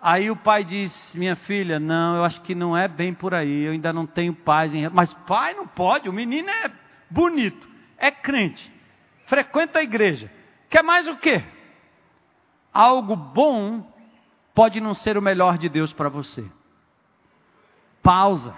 Aí 0.00 0.30
o 0.30 0.36
pai 0.36 0.62
diz: 0.62 1.12
Minha 1.12 1.34
filha, 1.34 1.80
não, 1.80 2.14
eu 2.14 2.24
acho 2.24 2.40
que 2.42 2.54
não 2.54 2.76
é 2.76 2.86
bem 2.86 3.12
por 3.12 3.34
aí, 3.34 3.64
eu 3.64 3.72
ainda 3.72 3.92
não 3.92 4.06
tenho 4.06 4.32
paz. 4.32 4.72
Em... 4.72 4.88
Mas 4.90 5.12
pai 5.26 5.54
não 5.54 5.66
pode, 5.66 6.08
o 6.08 6.12
menino 6.12 6.48
é 6.48 6.70
bonito, 7.10 7.68
é 7.98 8.12
crente, 8.12 8.72
frequenta 9.26 9.80
a 9.80 9.82
igreja. 9.82 10.30
Quer 10.70 10.84
mais 10.84 11.08
o 11.08 11.16
quê? 11.16 11.42
Algo 12.72 13.16
bom 13.16 13.92
pode 14.54 14.80
não 14.80 14.94
ser 14.94 15.18
o 15.18 15.22
melhor 15.22 15.58
de 15.58 15.68
Deus 15.68 15.92
para 15.92 16.08
você. 16.08 16.48
Pausa. 18.00 18.54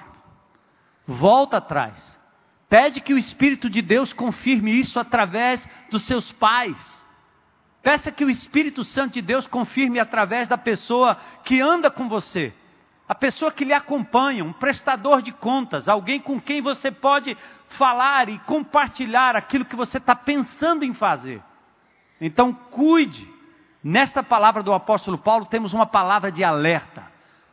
volta 1.06 1.56
atrás. 1.56 2.20
Pede 2.68 3.00
que 3.00 3.14
o 3.14 3.18
Espírito 3.18 3.68
de 3.70 3.80
Deus 3.80 4.12
confirme 4.12 4.70
isso 4.78 5.00
através 5.00 5.66
dos 5.90 6.04
seus 6.04 6.30
pais. 6.32 7.01
Peça 7.82 8.12
que 8.12 8.24
o 8.24 8.30
Espírito 8.30 8.84
Santo 8.84 9.14
de 9.14 9.22
Deus 9.22 9.46
confirme 9.46 9.98
através 9.98 10.46
da 10.46 10.56
pessoa 10.56 11.16
que 11.44 11.60
anda 11.60 11.90
com 11.90 12.08
você, 12.08 12.52
a 13.08 13.14
pessoa 13.14 13.50
que 13.50 13.64
lhe 13.64 13.72
acompanha, 13.72 14.44
um 14.44 14.52
prestador 14.52 15.20
de 15.20 15.32
contas, 15.32 15.88
alguém 15.88 16.20
com 16.20 16.40
quem 16.40 16.62
você 16.62 16.90
pode 16.92 17.36
falar 17.70 18.28
e 18.28 18.38
compartilhar 18.40 19.34
aquilo 19.34 19.64
que 19.64 19.74
você 19.74 19.98
está 19.98 20.14
pensando 20.14 20.84
em 20.84 20.94
fazer. 20.94 21.42
Então, 22.20 22.52
cuide. 22.52 23.30
Nesta 23.84 24.22
palavra 24.22 24.62
do 24.62 24.72
apóstolo 24.72 25.18
Paulo, 25.18 25.44
temos 25.46 25.72
uma 25.72 25.84
palavra 25.84 26.30
de 26.30 26.44
alerta. 26.44 27.10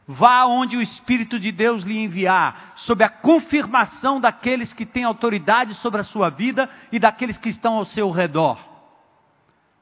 Vá 0.08 0.46
onde 0.46 0.78
o 0.78 0.82
Espírito 0.82 1.40
de 1.40 1.52
Deus 1.52 1.84
lhe 1.84 1.98
enviar, 1.98 2.74
sob 2.76 3.04
a 3.04 3.10
confirmação 3.10 4.20
daqueles 4.20 4.72
que 4.72 4.86
têm 4.86 5.04
autoridade 5.04 5.74
sobre 5.76 6.02
a 6.02 6.04
sua 6.04 6.30
vida 6.30 6.70
e 6.92 7.00
daqueles 7.00 7.38
que 7.38 7.50
estão 7.50 7.78
ao 7.78 7.86
seu 7.86 8.12
redor. 8.12 8.69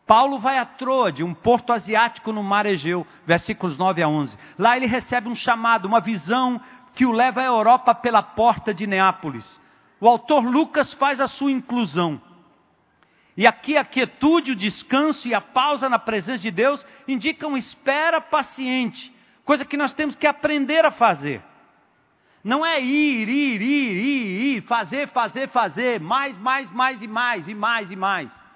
Paulo 0.07 0.39
vai 0.39 0.57
a 0.57 0.65
Troade, 0.65 1.21
um 1.21 1.33
porto 1.33 1.73
asiático 1.73 2.31
no 2.31 2.41
mar 2.41 2.65
Egeu, 2.65 3.05
versículos 3.25 3.77
9 3.77 4.01
a 4.01 4.07
11. 4.07 4.37
Lá 4.57 4.77
ele 4.77 4.85
recebe 4.85 5.27
um 5.27 5.35
chamado, 5.35 5.85
uma 5.85 5.99
visão 5.99 6.61
que 6.95 7.05
o 7.05 7.11
leva 7.11 7.41
à 7.41 7.45
Europa 7.45 7.93
pela 7.93 8.23
porta 8.23 8.73
de 8.73 8.87
Neápolis. 8.87 9.59
O 9.99 10.07
autor 10.07 10.45
Lucas 10.45 10.93
faz 10.93 11.19
a 11.19 11.27
sua 11.27 11.51
inclusão. 11.51 12.21
E 13.35 13.45
aqui 13.45 13.75
a 13.75 13.83
quietude, 13.83 14.51
o 14.51 14.55
descanso 14.55 15.27
e 15.27 15.33
a 15.33 15.41
pausa 15.41 15.89
na 15.89 15.99
presença 15.99 16.39
de 16.39 16.51
Deus 16.51 16.83
indicam 17.05 17.57
espera 17.57 18.21
paciente, 18.21 19.13
coisa 19.43 19.65
que 19.65 19.75
nós 19.75 19.93
temos 19.93 20.15
que 20.15 20.25
aprender 20.25 20.85
a 20.85 20.91
fazer. 20.91 21.43
Não 22.43 22.65
é 22.65 22.79
ir, 22.79 23.27
ir, 23.27 23.61
ir, 23.61 23.91
ir, 23.91 24.55
ir, 24.55 24.61
fazer, 24.61 25.09
fazer, 25.09 25.49
fazer, 25.49 25.99
mais, 25.99 26.37
mais, 26.37 26.71
mais 26.71 27.01
e 27.01 27.07
mais, 27.07 27.47
e 27.47 27.53
mais 27.53 27.91
e 27.91 27.95
mais. 27.95 28.46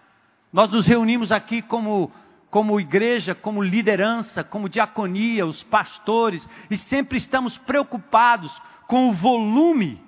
Nós 0.51 0.69
nos 0.71 0.85
reunimos 0.85 1.31
aqui 1.31 1.61
como, 1.61 2.11
como 2.49 2.79
igreja, 2.79 3.33
como 3.33 3.63
liderança, 3.63 4.43
como 4.43 4.67
diaconia, 4.67 5.45
os 5.45 5.63
pastores, 5.63 6.47
e 6.69 6.77
sempre 6.77 7.17
estamos 7.17 7.57
preocupados 7.59 8.51
com 8.87 9.09
o 9.09 9.13
volume 9.13 10.01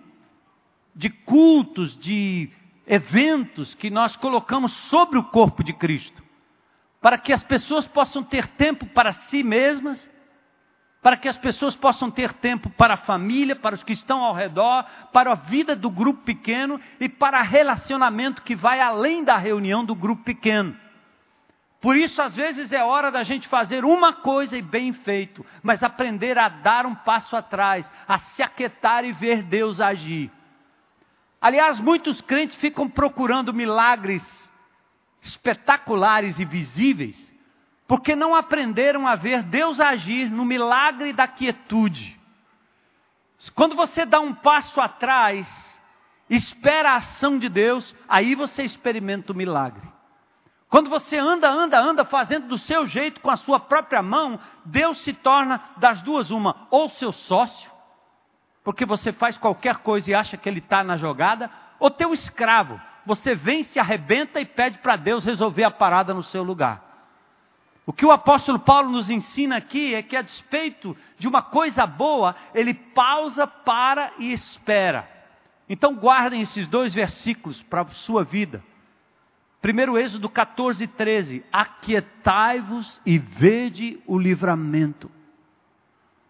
de 0.95 1.09
cultos, 1.09 1.97
de 1.97 2.49
eventos 2.85 3.73
que 3.75 3.89
nós 3.89 4.15
colocamos 4.17 4.73
sobre 4.89 5.17
o 5.17 5.23
corpo 5.23 5.63
de 5.63 5.73
Cristo, 5.73 6.21
para 7.01 7.17
que 7.17 7.31
as 7.31 7.43
pessoas 7.43 7.87
possam 7.87 8.23
ter 8.23 8.47
tempo 8.49 8.85
para 8.87 9.13
si 9.13 9.43
mesmas 9.43 10.11
para 11.03 11.17
que 11.17 11.27
as 11.27 11.37
pessoas 11.37 11.75
possam 11.75 12.09
ter 12.09 12.31
tempo 12.33 12.69
para 12.69 12.93
a 12.93 12.97
família, 12.97 13.57
para 13.57 13.75
os 13.75 13.83
que 13.83 13.91
estão 13.91 14.23
ao 14.23 14.33
redor, 14.33 14.85
para 15.11 15.33
a 15.33 15.35
vida 15.35 15.75
do 15.75 15.89
grupo 15.89 16.23
pequeno 16.23 16.79
e 16.97 17.09
para 17.09 17.41
relacionamento 17.41 18.41
que 18.41 18.55
vai 18.55 18.79
além 18.79 19.21
da 19.21 19.37
reunião 19.37 19.83
do 19.83 19.93
grupo 19.93 20.23
pequeno. 20.23 20.75
Por 21.81 21.97
isso, 21.97 22.21
às 22.21 22.33
vezes, 22.33 22.71
é 22.71 22.81
hora 22.81 23.11
da 23.11 23.23
gente 23.23 23.49
fazer 23.49 23.83
uma 23.83 24.13
coisa 24.13 24.57
e 24.57 24.61
bem 24.61 24.93
feito, 24.93 25.45
mas 25.61 25.83
aprender 25.83 26.37
a 26.37 26.47
dar 26.47 26.85
um 26.85 26.95
passo 26.95 27.35
atrás, 27.35 27.85
a 28.07 28.19
se 28.19 28.41
aquietar 28.41 29.03
e 29.03 29.11
ver 29.11 29.43
Deus 29.43 29.81
agir. 29.81 30.31
Aliás, 31.41 31.81
muitos 31.81 32.21
crentes 32.21 32.55
ficam 32.55 32.89
procurando 32.89 33.53
milagres 33.53 34.23
espetaculares 35.21 36.39
e 36.39 36.45
visíveis, 36.45 37.32
porque 37.87 38.15
não 38.15 38.33
aprenderam 38.33 39.05
a 39.07 39.15
ver 39.15 39.43
Deus 39.43 39.79
agir 39.79 40.29
no 40.29 40.45
milagre 40.45 41.13
da 41.13 41.27
quietude. 41.27 42.19
Quando 43.55 43.75
você 43.75 44.05
dá 44.05 44.19
um 44.19 44.33
passo 44.33 44.79
atrás, 44.79 45.47
espera 46.29 46.91
a 46.91 46.95
ação 46.95 47.37
de 47.37 47.49
Deus, 47.49 47.93
aí 48.07 48.35
você 48.35 48.63
experimenta 48.63 49.33
o 49.33 49.35
milagre. 49.35 49.91
Quando 50.69 50.89
você 50.89 51.17
anda, 51.17 51.47
anda, 51.49 51.79
anda, 51.79 52.05
fazendo 52.05 52.47
do 52.47 52.57
seu 52.57 52.87
jeito, 52.87 53.21
com 53.21 53.29
a 53.29 53.37
sua 53.37 53.59
própria 53.59 54.01
mão, 54.01 54.39
Deus 54.65 54.97
se 55.03 55.13
torna 55.13 55.61
das 55.77 56.01
duas 56.01 56.31
uma, 56.31 56.67
ou 56.71 56.89
seu 56.89 57.11
sócio, 57.11 57.71
porque 58.63 58.85
você 58.85 59.11
faz 59.11 59.37
qualquer 59.37 59.77
coisa 59.77 60.09
e 60.09 60.15
acha 60.15 60.37
que 60.37 60.49
ele 60.49 60.59
está 60.59 60.83
na 60.83 60.97
jogada, 60.97 61.51
ou 61.79 61.91
teu 61.91 62.13
escravo. 62.13 62.81
Você 63.05 63.35
vem, 63.35 63.65
se 63.65 63.77
arrebenta 63.77 64.39
e 64.39 64.45
pede 64.45 64.77
para 64.79 64.95
Deus 64.95 65.25
resolver 65.25 65.65
a 65.65 65.69
parada 65.69 66.13
no 66.13 66.23
seu 66.23 66.41
lugar. 66.41 66.92
O 67.85 67.91
que 67.91 68.05
o 68.05 68.11
apóstolo 68.11 68.59
Paulo 68.59 68.91
nos 68.91 69.09
ensina 69.09 69.57
aqui 69.57 69.93
é 69.93 70.01
que, 70.01 70.15
a 70.15 70.21
despeito 70.21 70.95
de 71.17 71.27
uma 71.27 71.41
coisa 71.41 71.85
boa, 71.85 72.35
ele 72.53 72.73
pausa, 72.73 73.45
para 73.45 74.13
e 74.17 74.31
espera. 74.31 75.09
Então, 75.67 75.95
guardem 75.95 76.41
esses 76.41 76.67
dois 76.67 76.93
versículos 76.93 77.61
para 77.63 77.81
a 77.81 77.87
sua 77.89 78.23
vida. 78.23 78.63
Primeiro 79.61 79.97
Êxodo 79.97 80.29
14, 80.29 80.87
13. 80.87 81.45
Aquietai-vos 81.51 83.01
e 83.05 83.17
vede 83.17 84.01
o 84.05 84.17
livramento. 84.17 85.11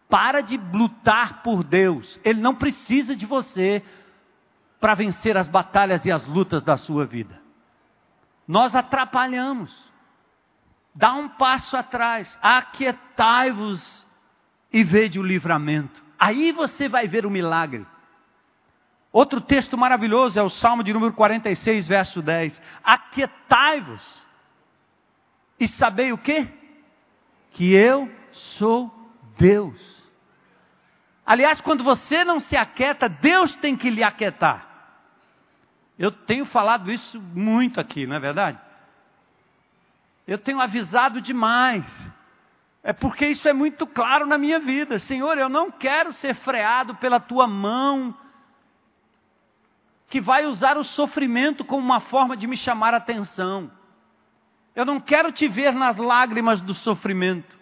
Para 0.09 0.41
de 0.41 0.57
lutar 0.57 1.43
por 1.43 1.63
Deus. 1.63 2.19
Ele 2.23 2.39
não 2.39 2.55
precisa 2.55 3.15
de 3.15 3.25
você 3.25 3.83
para 4.79 4.95
vencer 4.95 5.37
as 5.37 5.47
batalhas 5.47 6.05
e 6.05 6.11
as 6.11 6.25
lutas 6.27 6.61
da 6.61 6.77
sua 6.77 7.05
vida. 7.05 7.41
Nós 8.47 8.75
atrapalhamos. 8.75 9.92
Dá 10.95 11.13
um 11.13 11.27
passo 11.27 11.75
atrás, 11.75 12.37
aquietai-vos 12.41 14.05
e 14.71 14.83
vede 14.83 15.19
o 15.19 15.23
livramento. 15.23 16.03
Aí 16.19 16.51
você 16.51 16.87
vai 16.87 17.07
ver 17.07 17.25
o 17.25 17.31
milagre. 17.31 17.85
Outro 19.11 19.41
texto 19.41 19.77
maravilhoso 19.77 20.39
é 20.39 20.41
o 20.43 20.49
Salmo 20.49 20.83
de 20.83 20.93
número 20.93 21.13
46, 21.13 21.87
verso 21.87 22.21
10. 22.21 22.59
Aquietai-vos 22.83 24.23
e 25.59 25.67
sabei 25.67 26.11
o 26.11 26.17
que? 26.17 26.47
Que 27.51 27.73
eu 27.73 28.11
sou 28.31 28.91
Deus. 29.37 29.79
Aliás, 31.25 31.61
quando 31.61 31.83
você 31.83 32.23
não 32.25 32.39
se 32.39 32.57
aquieta, 32.57 33.07
Deus 33.07 33.55
tem 33.57 33.75
que 33.75 33.89
lhe 33.89 34.03
aquietar. 34.03 34.67
Eu 35.97 36.11
tenho 36.11 36.45
falado 36.45 36.91
isso 36.91 37.21
muito 37.21 37.79
aqui, 37.79 38.05
não 38.05 38.15
é 38.15 38.19
verdade? 38.19 38.59
Eu 40.27 40.37
tenho 40.37 40.61
avisado 40.61 41.21
demais. 41.21 41.85
É 42.83 42.91
porque 42.91 43.27
isso 43.27 43.47
é 43.47 43.53
muito 43.53 43.87
claro 43.87 44.25
na 44.25 44.37
minha 44.37 44.59
vida. 44.59 44.99
Senhor, 44.99 45.37
eu 45.37 45.47
não 45.47 45.71
quero 45.71 46.11
ser 46.13 46.35
freado 46.35 46.95
pela 46.95 47.19
tua 47.19 47.47
mão, 47.47 48.15
que 50.09 50.19
vai 50.19 50.45
usar 50.45 50.77
o 50.77 50.83
sofrimento 50.83 51.63
como 51.63 51.83
uma 51.83 52.01
forma 52.01 52.35
de 52.35 52.45
me 52.45 52.57
chamar 52.57 52.93
a 52.93 52.97
atenção. 52.97 53.71
Eu 54.75 54.85
não 54.85 54.99
quero 54.99 55.31
te 55.31 55.47
ver 55.47 55.73
nas 55.73 55.97
lágrimas 55.97 56.61
do 56.61 56.73
sofrimento. 56.73 57.57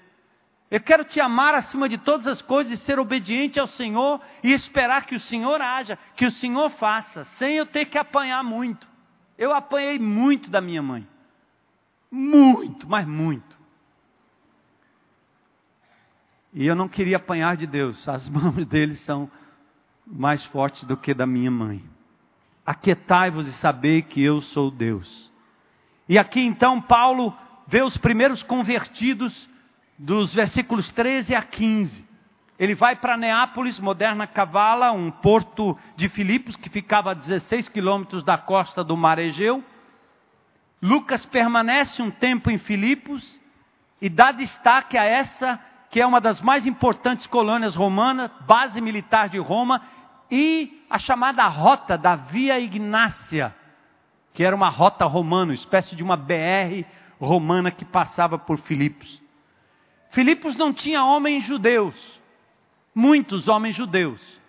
Eu 0.72 0.80
quero 0.80 1.04
te 1.04 1.20
amar 1.20 1.54
acima 1.54 1.90
de 1.90 1.98
todas 1.98 2.26
as 2.26 2.42
coisas 2.42 2.72
e 2.72 2.78
ser 2.78 2.98
obediente 2.98 3.60
ao 3.60 3.68
Senhor 3.68 4.22
e 4.42 4.54
esperar 4.54 5.06
que 5.06 5.16
o 5.16 5.20
Senhor 5.20 5.62
haja, 5.62 6.00
que 6.16 6.26
o 6.26 6.32
Senhor 6.32 6.70
faça, 6.72 7.26
sem 7.38 7.56
eu 7.56 7.66
ter 7.66 7.86
que 7.86 7.98
apanhar 7.98 8.42
muito. 8.42 8.88
Eu 9.38 9.54
apanhei 9.54 10.00
muito 10.00 10.50
da 10.50 10.62
minha 10.62 10.82
mãe. 10.82 11.06
Muito, 12.12 12.88
mas 12.90 13.08
muito. 13.08 13.58
E 16.54 16.68
eu 16.68 16.76
não 16.76 16.90
queria 16.90 17.16
apanhar 17.16 17.56
de 17.56 17.66
Deus. 17.66 18.08
As 18.08 18.28
mãos 18.30 18.66
dele 18.66 18.96
são 18.98 19.32
mais 20.06 20.44
fortes 20.46 20.84
do 20.84 20.98
que 20.98 21.14
da 21.14 21.26
minha 21.26 21.50
mãe. 21.50 21.84
Aquietai-vos 22.66 23.48
e 23.48 23.52
sabei 23.54 24.02
que 24.02 24.22
eu 24.22 24.42
sou 24.42 24.70
Deus. 24.70 25.32
E 26.08 26.18
aqui 26.18 26.42
então 26.42 26.82
Paulo 26.82 27.34
vê 27.68 27.82
os 27.82 27.98
primeiros 27.98 28.44
convertidos 28.44 29.50
dos 29.98 30.34
versículos 30.34 30.90
13 30.90 31.34
a 31.34 31.42
15. 31.42 32.06
Ele 32.60 32.76
vai 32.76 32.96
para 32.96 33.18
Neápolis, 33.18 33.80
moderna 33.80 34.28
Cavala, 34.28 34.92
um 34.92 35.10
porto 35.10 35.76
de 35.96 36.10
Filipos 36.10 36.56
que 36.56 36.70
ficava 36.70 37.12
a 37.12 37.16
16 37.16 37.70
quilômetros 37.70 38.24
da 38.24 38.38
costa 38.38 38.84
do 38.84 38.96
Mar 38.96 39.18
Egeu. 39.18 39.64
Lucas 40.82 41.26
permanece 41.26 42.02
um 42.02 42.10
tempo 42.10 42.50
em 42.50 42.58
Filipos 42.58 43.40
e 44.02 44.10
dá 44.10 44.32
destaque 44.32 44.98
a 44.98 45.04
essa 45.04 45.60
que 45.92 46.00
é 46.00 46.06
uma 46.06 46.22
das 46.22 46.40
mais 46.42 46.66
importantes 46.66 47.28
colônias 47.28 47.76
romanas, 47.76 48.32
base 48.48 48.80
militar 48.80 49.28
de 49.28 49.38
Roma, 49.38 49.82
e 50.32 50.86
a 50.90 50.98
chamada 50.98 51.46
rota 51.48 51.98
da 51.98 52.16
Via 52.16 52.58
Ignácia, 52.58 53.54
que 54.34 54.42
era 54.42 54.56
uma 54.56 54.70
rota 54.70 55.06
romana, 55.06 55.54
espécie 55.54 55.94
de 55.94 56.02
uma 56.02 56.16
BR 56.16 56.86
romana 57.20 57.70
que 57.70 57.84
passava 57.84 58.40
por 58.40 58.58
Filipos. 58.60 59.22
Filipos 60.12 60.56
não 60.56 60.72
tinha 60.72 61.04
homens 61.04 61.44
judeus, 61.44 61.96
muitos 62.96 63.50
homens 63.50 63.76
judeus. 63.76 64.41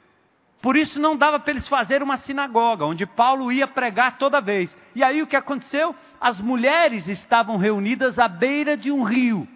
Por 0.62 0.76
isso 0.76 1.00
não 1.00 1.16
dava 1.16 1.40
para 1.40 1.50
eles 1.50 1.66
fazer 1.66 2.04
uma 2.04 2.18
sinagoga, 2.18 2.86
onde 2.86 3.04
Paulo 3.04 3.50
ia 3.50 3.66
pregar 3.66 4.16
toda 4.16 4.40
vez. 4.40 4.74
E 4.94 5.02
aí 5.02 5.20
o 5.20 5.26
que 5.26 5.34
aconteceu? 5.34 5.94
As 6.20 6.40
mulheres 6.40 7.08
estavam 7.08 7.56
reunidas 7.56 8.16
à 8.16 8.28
beira 8.28 8.76
de 8.76 8.90
um 8.92 9.02
rio. 9.02 9.46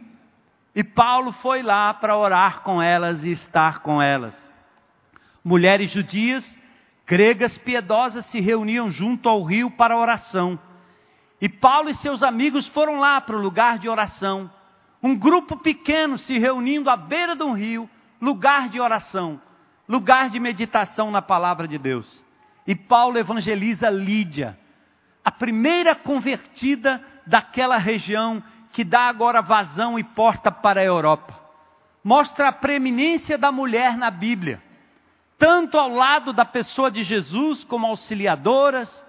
E 0.75 0.83
Paulo 0.83 1.31
foi 1.31 1.63
lá 1.63 1.95
para 1.95 2.17
orar 2.19 2.63
com 2.63 2.83
elas 2.83 3.23
e 3.23 3.31
estar 3.31 3.79
com 3.79 4.03
elas. 4.03 4.35
Mulheres 5.45 5.93
judias 5.93 6.45
gregas 7.07 7.57
piedosas 7.57 8.27
se 8.27 8.41
reuniam 8.41 8.91
junto 8.91 9.29
ao 9.29 9.45
rio 9.45 9.71
para 9.71 9.97
oração. 9.97 10.59
E 11.41 11.49
Paulo 11.49 11.89
e 11.89 11.95
seus 11.95 12.21
amigos 12.21 12.67
foram 12.67 12.99
lá 12.99 13.21
para 13.21 13.37
o 13.37 13.41
lugar 13.41 13.79
de 13.79 13.89
oração. 13.89 14.51
Um 15.01 15.15
grupo 15.15 15.57
pequeno 15.57 16.19
se 16.19 16.37
reunindo 16.37 16.91
à 16.91 16.97
beira 16.97 17.37
de 17.37 17.45
um 17.45 17.53
rio, 17.53 17.89
lugar 18.21 18.69
de 18.69 18.81
oração, 18.81 19.41
lugar 19.89 20.31
de 20.31 20.41
meditação 20.41 21.11
na 21.11 21.23
palavra 21.23 21.69
de 21.69 21.79
Deus. 21.79 22.25
E 22.67 22.75
Paulo 22.75 23.19
evangeliza 23.19 23.89
Lídia, 23.89 24.59
a 25.25 25.31
primeira 25.31 25.95
convertida 25.95 27.03
daquela 27.27 27.77
região 27.77 28.43
que 28.73 28.85
dá 28.85 29.09
agora 29.09 29.41
vazão 29.41 29.99
e 29.99 30.05
porta 30.05 30.51
para 30.51 30.81
a 30.81 30.85
Europa. 30.85 31.35
Mostra 32.03 32.49
a 32.49 32.53
preeminência 32.53 33.39
da 33.39 33.51
mulher 33.51 33.97
na 33.97 34.11
Bíblia, 34.11 34.63
tanto 35.39 35.79
ao 35.79 35.89
lado 35.89 36.33
da 36.33 36.45
pessoa 36.45 36.91
de 36.91 37.03
Jesus 37.03 37.65
como 37.65 37.87
auxiliadoras, 37.87 39.05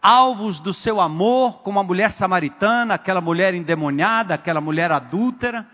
alvos 0.00 0.58
do 0.60 0.72
seu 0.72 1.00
amor, 1.00 1.58
como 1.58 1.78
a 1.78 1.84
mulher 1.84 2.12
samaritana, 2.12 2.94
aquela 2.94 3.20
mulher 3.20 3.54
endemoniada, 3.54 4.34
aquela 4.34 4.60
mulher 4.60 4.90
adúltera. 4.90 5.66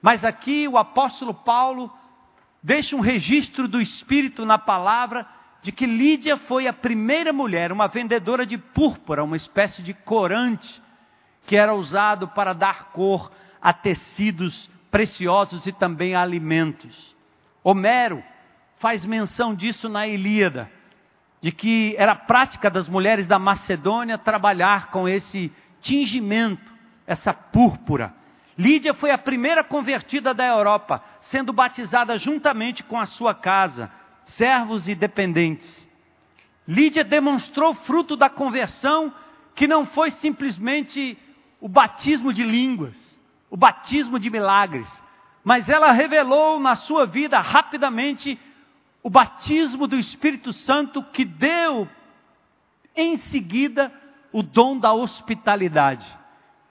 Mas 0.00 0.24
aqui 0.24 0.68
o 0.68 0.78
apóstolo 0.78 1.34
Paulo 1.34 1.92
deixa 2.66 2.96
um 2.96 3.00
registro 3.00 3.68
do 3.68 3.80
Espírito 3.80 4.44
na 4.44 4.58
palavra 4.58 5.24
de 5.62 5.70
que 5.70 5.86
Lídia 5.86 6.36
foi 6.36 6.66
a 6.66 6.72
primeira 6.72 7.32
mulher, 7.32 7.70
uma 7.70 7.86
vendedora 7.86 8.44
de 8.44 8.58
púrpura, 8.58 9.22
uma 9.22 9.36
espécie 9.36 9.82
de 9.82 9.94
corante, 9.94 10.82
que 11.46 11.56
era 11.56 11.72
usado 11.72 12.26
para 12.26 12.52
dar 12.52 12.90
cor 12.90 13.30
a 13.62 13.72
tecidos 13.72 14.68
preciosos 14.90 15.64
e 15.64 15.70
também 15.70 16.16
a 16.16 16.22
alimentos. 16.22 17.14
Homero 17.62 18.20
faz 18.78 19.04
menção 19.04 19.54
disso 19.54 19.88
na 19.88 20.08
Ilíada 20.08 20.68
de 21.40 21.52
que 21.52 21.94
era 21.96 22.16
prática 22.16 22.68
das 22.68 22.88
mulheres 22.88 23.28
da 23.28 23.38
Macedônia 23.38 24.18
trabalhar 24.18 24.90
com 24.90 25.08
esse 25.08 25.52
tingimento, 25.80 26.74
essa 27.06 27.32
púrpura. 27.32 28.12
Lídia 28.58 28.94
foi 28.94 29.12
a 29.12 29.18
primeira 29.18 29.62
convertida 29.62 30.32
da 30.32 30.44
Europa, 30.44 31.02
sendo 31.30 31.52
batizada 31.52 32.18
juntamente 32.18 32.82
com 32.82 32.98
a 32.98 33.06
sua 33.06 33.34
casa, 33.34 33.90
servos 34.36 34.88
e 34.88 34.94
dependentes. 34.94 35.86
Lídia 36.66 37.04
demonstrou 37.04 37.74
fruto 37.74 38.16
da 38.16 38.28
conversão 38.28 39.12
que 39.54 39.66
não 39.66 39.86
foi 39.86 40.10
simplesmente 40.12 41.16
o 41.60 41.68
batismo 41.68 42.32
de 42.32 42.42
línguas, 42.42 42.96
o 43.48 43.56
batismo 43.56 44.18
de 44.18 44.28
milagres, 44.28 44.90
mas 45.42 45.68
ela 45.68 45.92
revelou 45.92 46.58
na 46.58 46.76
sua 46.76 47.06
vida 47.06 47.38
rapidamente 47.38 48.38
o 49.02 49.08
batismo 49.08 49.86
do 49.86 49.96
Espírito 49.96 50.52
Santo 50.52 51.02
que 51.02 51.24
deu 51.24 51.88
em 52.96 53.16
seguida 53.16 53.92
o 54.32 54.42
dom 54.42 54.76
da 54.76 54.92
hospitalidade, 54.92 56.06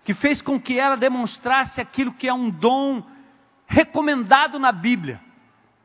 que 0.03 0.13
fez 0.13 0.41
com 0.41 0.59
que 0.59 0.77
ela 0.77 0.97
demonstrasse 0.97 1.79
aquilo 1.79 2.11
que 2.11 2.27
é 2.27 2.33
um 2.33 2.49
dom 2.49 3.01
recomendado 3.67 4.59
na 4.59 4.71
Bíblia. 4.71 5.19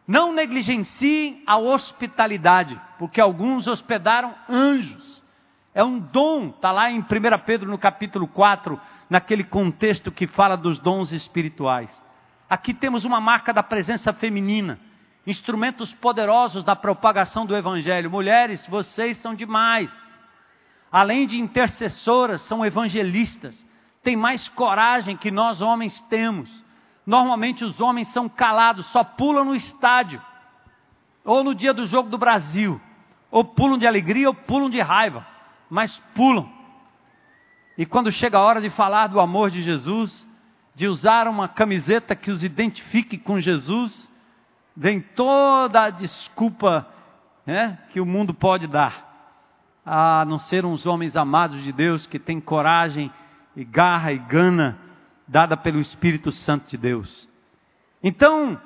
Não 0.06 0.32
negligenciem 0.32 1.42
a 1.46 1.56
hospitalidade, 1.56 2.80
porque 2.98 3.20
alguns 3.20 3.66
hospedaram 3.66 4.34
anjos. 4.48 5.22
É 5.74 5.84
um 5.84 5.98
dom, 5.98 6.48
está 6.48 6.72
lá 6.72 6.90
em 6.90 6.98
1 6.98 7.04
Pedro 7.46 7.70
no 7.70 7.78
capítulo 7.78 8.26
4, 8.26 8.80
naquele 9.08 9.44
contexto 9.44 10.10
que 10.10 10.26
fala 10.26 10.56
dos 10.56 10.78
dons 10.78 11.12
espirituais. 11.12 11.90
Aqui 12.48 12.74
temos 12.74 13.04
uma 13.04 13.20
marca 13.20 13.52
da 13.52 13.62
presença 13.62 14.12
feminina 14.12 14.78
instrumentos 15.26 15.92
poderosos 15.94 16.64
da 16.64 16.74
propagação 16.74 17.44
do 17.44 17.56
Evangelho. 17.56 18.10
Mulheres, 18.10 18.66
vocês 18.66 19.16
são 19.18 19.34
demais. 19.34 19.90
Além 20.90 21.26
de 21.26 21.38
intercessoras, 21.38 22.42
são 22.42 22.64
evangelistas. 22.64 23.66
Tem 24.02 24.16
mais 24.16 24.48
coragem 24.48 25.16
que 25.16 25.30
nós 25.30 25.60
homens 25.60 26.00
temos. 26.02 26.50
Normalmente 27.10 27.64
os 27.64 27.80
homens 27.80 28.06
são 28.12 28.28
calados, 28.28 28.86
só 28.86 29.02
pulam 29.02 29.44
no 29.44 29.52
estádio, 29.52 30.22
ou 31.24 31.42
no 31.42 31.56
dia 31.56 31.74
do 31.74 31.84
jogo 31.84 32.08
do 32.08 32.16
Brasil, 32.16 32.80
ou 33.32 33.44
pulam 33.44 33.76
de 33.76 33.84
alegria 33.84 34.28
ou 34.28 34.34
pulam 34.34 34.70
de 34.70 34.80
raiva, 34.80 35.26
mas 35.68 36.00
pulam. 36.14 36.48
E 37.76 37.84
quando 37.84 38.12
chega 38.12 38.38
a 38.38 38.40
hora 38.40 38.60
de 38.60 38.70
falar 38.70 39.08
do 39.08 39.18
amor 39.18 39.50
de 39.50 39.60
Jesus, 39.60 40.24
de 40.72 40.86
usar 40.86 41.26
uma 41.26 41.48
camiseta 41.48 42.14
que 42.14 42.30
os 42.30 42.44
identifique 42.44 43.18
com 43.18 43.40
Jesus, 43.40 44.08
vem 44.76 45.00
toda 45.00 45.86
a 45.86 45.90
desculpa 45.90 46.86
né, 47.44 47.76
que 47.90 48.00
o 48.00 48.06
mundo 48.06 48.32
pode 48.32 48.68
dar, 48.68 49.34
a 49.84 50.24
não 50.26 50.38
ser 50.38 50.64
uns 50.64 50.86
homens 50.86 51.16
amados 51.16 51.60
de 51.64 51.72
Deus 51.72 52.06
que 52.06 52.20
têm 52.20 52.40
coragem 52.40 53.10
e 53.56 53.64
garra 53.64 54.12
e 54.12 54.18
gana 54.18 54.89
dada 55.30 55.56
pelo 55.56 55.78
Espírito 55.78 56.32
Santo 56.32 56.68
de 56.68 56.76
Deus. 56.76 57.28
Então, 58.02 58.60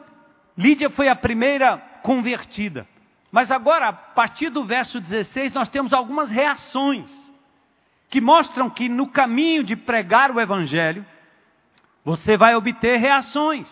Lídia 0.56 0.88
foi 0.88 1.08
a 1.08 1.14
primeira 1.14 1.76
convertida. 2.02 2.88
Mas 3.30 3.50
agora, 3.50 3.88
a 3.88 3.92
partir 3.92 4.48
do 4.48 4.64
verso 4.64 4.98
16, 4.98 5.52
nós 5.52 5.68
temos 5.68 5.92
algumas 5.92 6.30
reações 6.30 7.12
que 8.08 8.18
mostram 8.18 8.70
que 8.70 8.88
no 8.88 9.08
caminho 9.08 9.62
de 9.62 9.76
pregar 9.76 10.30
o 10.30 10.40
Evangelho, 10.40 11.04
você 12.02 12.34
vai 12.34 12.54
obter 12.54 12.98
reações. 12.98 13.68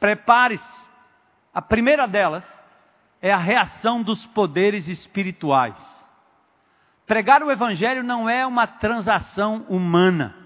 Prepare-se. 0.00 0.86
A 1.54 1.62
primeira 1.62 2.08
delas 2.08 2.44
é 3.22 3.32
a 3.32 3.38
reação 3.38 4.02
dos 4.02 4.26
poderes 4.26 4.88
espirituais. 4.88 5.76
Pregar 7.06 7.40
o 7.44 7.52
Evangelho 7.52 8.02
não 8.02 8.28
é 8.28 8.44
uma 8.44 8.66
transação 8.66 9.64
humana. 9.68 10.45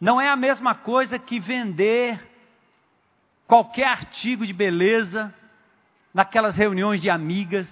Não 0.00 0.20
é 0.20 0.28
a 0.28 0.36
mesma 0.36 0.74
coisa 0.74 1.18
que 1.18 1.38
vender 1.38 2.18
qualquer 3.46 3.88
artigo 3.88 4.46
de 4.46 4.52
beleza 4.52 5.34
naquelas 6.14 6.56
reuniões 6.56 7.00
de 7.00 7.10
amigas. 7.10 7.68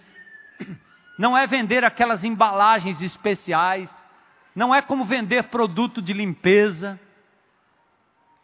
Não 1.18 1.37
é 1.37 1.47
vender 1.47 1.85
aquelas 1.85 2.22
embalagens 2.22 3.01
especiais. 3.01 3.91
Não 4.55 4.74
é 4.74 4.83
como 4.83 5.05
vender 5.05 5.45
produto 5.45 6.03
de 6.03 6.12
limpeza 6.12 7.01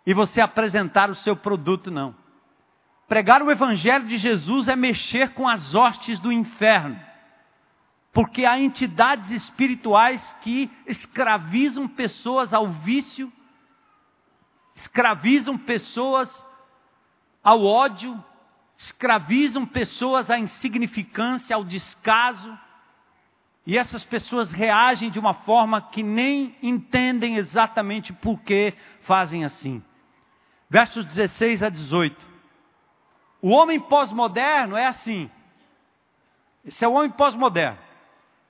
e 0.07 0.13
você 0.13 0.41
apresentar 0.41 1.11
o 1.11 1.15
seu 1.15 1.35
produto, 1.35 1.91
não. 1.91 2.15
Pregar 3.09 3.43
o 3.43 3.51
Evangelho 3.51 4.07
de 4.07 4.17
Jesus 4.17 4.69
é 4.69 4.77
mexer 4.77 5.31
com 5.31 5.49
as 5.49 5.75
hostes 5.75 6.19
do 6.19 6.33
inferno, 6.33 6.99
porque 8.13 8.45
há 8.45 8.59
entidades 8.59 9.31
espirituais 9.31 10.37
que 10.41 10.71
escravizam 10.87 11.87
pessoas 11.87 12.55
ao 12.55 12.69
vício, 12.69 13.33
escravizam 14.75 15.57
pessoas 15.57 16.29
ao 17.43 17.65
ódio, 17.65 18.23
escravizam 18.77 19.67
pessoas 19.67 20.31
à 20.31 20.39
insignificância, 20.39 21.55
ao 21.55 21.65
descaso, 21.65 22.59
e 23.67 23.79
essas 23.79 24.05
pessoas 24.05 24.53
reagem 24.53 25.11
de 25.11 25.19
uma 25.19 25.35
forma 25.35 25.81
que 25.81 26.03
nem 26.03 26.55
entendem 26.63 27.37
exatamente 27.37 28.13
por 28.13 28.41
que 28.41 28.75
fazem 29.03 29.45
assim. 29.45 29.83
Versos 30.69 31.07
16 31.07 31.63
a 31.63 31.69
18. 31.69 32.35
O 33.41 33.51
homem 33.51 33.81
pós-moderno 33.81 34.77
é 34.77 34.87
assim. 34.87 35.31
Esse 36.65 36.85
é 36.85 36.89
o 36.89 36.93
homem 36.93 37.11
pós-moderno. 37.11 37.79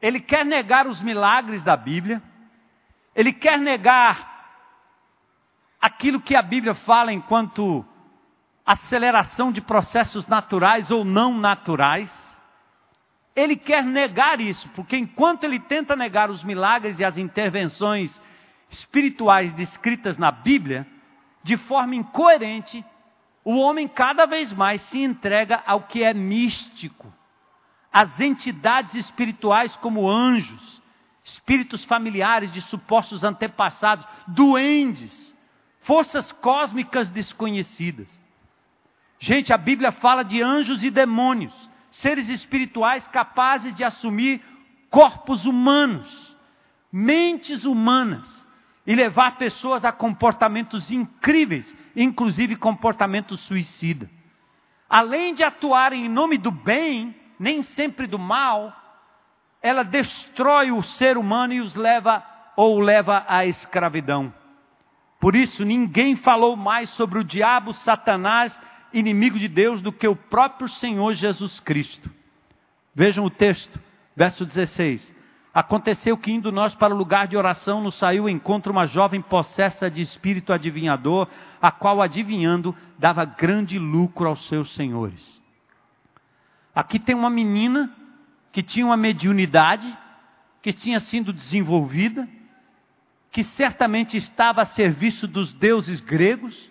Ele 0.01 0.21
quer 0.21 0.45
negar 0.45 0.87
os 0.87 1.01
milagres 1.01 1.63
da 1.63 1.77
Bíblia, 1.77 2.23
ele 3.15 3.33
quer 3.33 3.59
negar 3.59 4.34
aquilo 5.85 6.19
que 6.19 6.35
a 6.35 6.41
Bíblia 6.41 6.75
fala 6.75 7.13
enquanto 7.13 7.85
aceleração 8.65 9.53
de 9.53 9.61
processos 9.61 10.27
naturais 10.27 10.91
ou 10.91 11.05
não 11.05 11.39
naturais. 11.39 12.11
Ele 13.37 13.55
quer 13.55 13.85
negar 13.85 14.41
isso, 14.41 14.67
porque 14.71 14.97
enquanto 14.97 15.45
ele 15.45 15.61
tenta 15.61 15.95
negar 15.95 16.31
os 16.31 16.43
milagres 16.43 16.99
e 16.99 17.05
as 17.05 17.19
intervenções 17.19 18.19
espirituais 18.71 19.53
descritas 19.53 20.17
na 20.17 20.31
Bíblia, 20.31 20.87
de 21.43 21.59
forma 21.59 21.95
incoerente, 21.95 22.83
o 23.45 23.59
homem 23.59 23.87
cada 23.87 24.25
vez 24.25 24.55
mais 24.55 24.81
se 24.85 25.03
entrega 25.03 25.63
ao 25.67 25.83
que 25.83 26.03
é 26.03 26.15
místico. 26.15 27.13
As 27.93 28.19
entidades 28.21 28.95
espirituais, 28.95 29.77
como 29.77 30.09
anjos, 30.09 30.81
espíritos 31.23 31.85
familiares 31.85 32.51
de 32.51 32.63
supostos 32.63 33.23
antepassados, 33.23 34.07
duendes, 34.27 35.34
forças 35.85 36.31
cósmicas 36.33 37.09
desconhecidas. 37.09 38.09
Gente, 39.19 39.53
a 39.53 39.57
Bíblia 39.57 39.93
fala 39.93 40.23
de 40.23 40.43
anjos 40.43 40.85
e 40.85 40.91
demônios, 40.91 41.55
seres 41.91 42.29
espirituais 42.29 43.07
capazes 43.09 43.75
de 43.75 43.85
assumir 43.85 44.43
corpos 44.91 45.47
humanos, 45.47 46.37
mentes 46.93 47.65
humanas 47.65 48.29
e 48.87 48.95
levar 48.95 49.39
pessoas 49.39 49.85
a 49.85 49.93
comportamentos 49.93 50.91
incríveis 50.91 51.75
inclusive 51.97 52.57
comportamento 52.57 53.37
suicida. 53.37 54.11
Além 54.89 55.35
de 55.35 55.43
atuarem 55.43 56.07
em 56.07 56.09
nome 56.09 56.39
do 56.39 56.51
bem, 56.51 57.15
nem 57.39 57.63
sempre 57.63 58.07
do 58.07 58.19
mal, 58.19 58.73
ela 59.63 59.83
destrói 59.83 60.71
o 60.71 60.83
ser 60.83 61.17
humano 61.17 61.53
e 61.53 61.61
os 61.61 61.75
leva 61.75 62.25
ou 62.57 62.81
leva 62.81 63.25
à 63.29 63.47
escravidão. 63.47 64.33
Por 65.25 65.35
isso, 65.35 65.65
ninguém 65.65 66.17
falou 66.17 66.55
mais 66.55 66.91
sobre 66.91 67.19
o 67.19 67.25
diabo, 67.25 67.73
Satanás, 67.73 68.55
inimigo 68.93 69.39
de 69.39 69.49
Deus, 69.49 69.81
do 69.81 69.91
que 69.91 70.07
o 70.07 70.15
próprio 70.15 70.69
Senhor 70.69 71.15
Jesus 71.15 71.59
Cristo. 71.61 72.11
Vejam 72.95 73.25
o 73.25 73.31
texto, 73.31 73.81
verso 74.15 74.45
16. 74.45 75.11
Aconteceu 75.55 76.19
que, 76.19 76.31
indo 76.31 76.53
nós 76.53 76.75
para 76.75 76.93
o 76.95 76.97
lugar 76.99 77.27
de 77.27 77.39
oração, 77.39 77.81
nos 77.81 77.95
saiu 77.95 78.29
encontro 78.29 78.71
uma 78.71 78.85
jovem 78.85 79.23
possessa 79.23 79.91
de 79.91 80.03
espírito 80.03 80.53
adivinhador, 80.53 81.27
a 81.59 81.71
qual, 81.71 82.03
adivinhando, 82.03 82.77
dava 82.99 83.25
grande 83.25 83.79
lucro 83.79 84.29
aos 84.29 84.47
seus 84.47 84.75
senhores. 84.75 85.41
Aqui 86.75 86.99
tem 86.99 87.15
uma 87.15 87.31
menina 87.31 87.91
que 88.53 88.63
tinha 88.63 88.85
uma 88.85 88.97
mediunidade, 88.99 89.91
que 90.61 90.71
tinha 90.71 91.01
sido 91.01 91.33
desenvolvida, 91.33 92.29
que 93.35 93.43
certamente 93.43 94.17
estava 94.17 94.63
a 94.63 94.65
serviço 94.65 95.27
dos 95.27 95.53
deuses 95.53 96.01
gregos. 96.01 96.71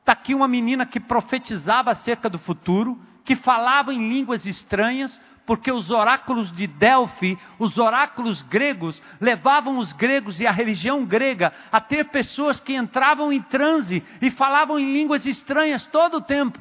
Está 0.00 0.12
aqui 0.12 0.34
uma 0.34 0.46
menina 0.46 0.84
que 0.84 1.00
profetizava 1.00 1.90
acerca 1.90 2.28
do 2.28 2.38
futuro, 2.38 3.00
que 3.24 3.34
falava 3.34 3.94
em 3.94 4.06
línguas 4.06 4.44
estranhas, 4.44 5.18
porque 5.46 5.72
os 5.72 5.90
oráculos 5.90 6.52
de 6.52 6.66
Delfi, 6.66 7.38
os 7.58 7.78
oráculos 7.78 8.42
gregos, 8.42 9.02
levavam 9.18 9.78
os 9.78 9.94
gregos 9.94 10.38
e 10.40 10.46
a 10.46 10.52
religião 10.52 11.06
grega 11.06 11.54
a 11.72 11.80
ter 11.80 12.04
pessoas 12.10 12.60
que 12.60 12.74
entravam 12.74 13.32
em 13.32 13.40
transe 13.40 14.04
e 14.20 14.30
falavam 14.30 14.78
em 14.78 14.92
línguas 14.92 15.24
estranhas 15.24 15.86
todo 15.86 16.18
o 16.18 16.20
tempo. 16.20 16.60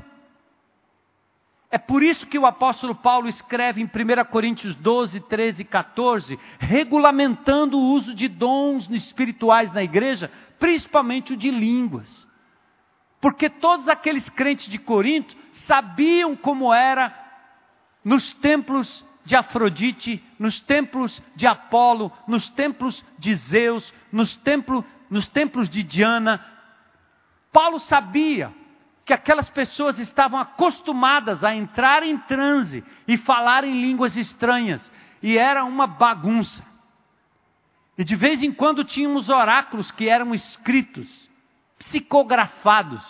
É 1.69 1.77
por 1.77 2.01
isso 2.01 2.25
que 2.25 2.39
o 2.39 2.45
apóstolo 2.45 2.95
Paulo 2.95 3.27
escreve 3.27 3.81
em 3.81 3.85
1 3.85 4.25
Coríntios 4.29 4.73
12, 4.75 5.19
13 5.21 5.61
e 5.61 5.65
14, 5.65 6.39
regulamentando 6.59 7.77
o 7.77 7.91
uso 7.91 8.13
de 8.13 8.29
dons 8.29 8.89
espirituais 8.89 9.71
na 9.73 9.83
igreja, 9.83 10.31
principalmente 10.57 11.33
o 11.33 11.37
de 11.37 11.51
línguas. 11.51 12.25
Porque 13.19 13.49
todos 13.49 13.89
aqueles 13.89 14.29
crentes 14.29 14.69
de 14.69 14.77
Corinto 14.77 15.35
sabiam 15.65 16.35
como 16.37 16.73
era 16.73 17.13
nos 18.03 18.33
templos 18.35 19.05
de 19.25 19.35
Afrodite, 19.35 20.23
nos 20.39 20.61
templos 20.61 21.21
de 21.35 21.45
Apolo, 21.45 22.13
nos 22.25 22.49
templos 22.51 23.03
de 23.19 23.35
Zeus, 23.35 23.93
nos, 24.09 24.39
nos 25.09 25.27
templos 25.27 25.69
de 25.69 25.83
Diana. 25.83 26.45
Paulo 27.51 27.79
sabia 27.79 28.53
que 29.07 29.13
aquelas 29.13 29.47
pessoas 29.47 29.97
estavam 29.99 30.37
acostumadas 30.37 31.41
a 31.41 31.55
entrar 31.55 32.03
em 32.03 32.17
transe 32.17 32.83
e 33.07 33.15
falar 33.15 33.63
em 33.63 33.79
línguas 33.79 34.17
estranhas, 34.17 34.91
e 35.23 35.37
era 35.37 35.63
uma 35.63 35.87
bagunça. 35.87 36.61
E 37.97 38.03
de 38.03 38.17
vez 38.17 38.43
em 38.43 38.51
quando 38.51 38.83
tínhamos 38.83 39.29
oráculos 39.29 39.91
que 39.91 40.09
eram 40.09 40.35
escritos, 40.35 41.07
psicografados. 41.79 43.01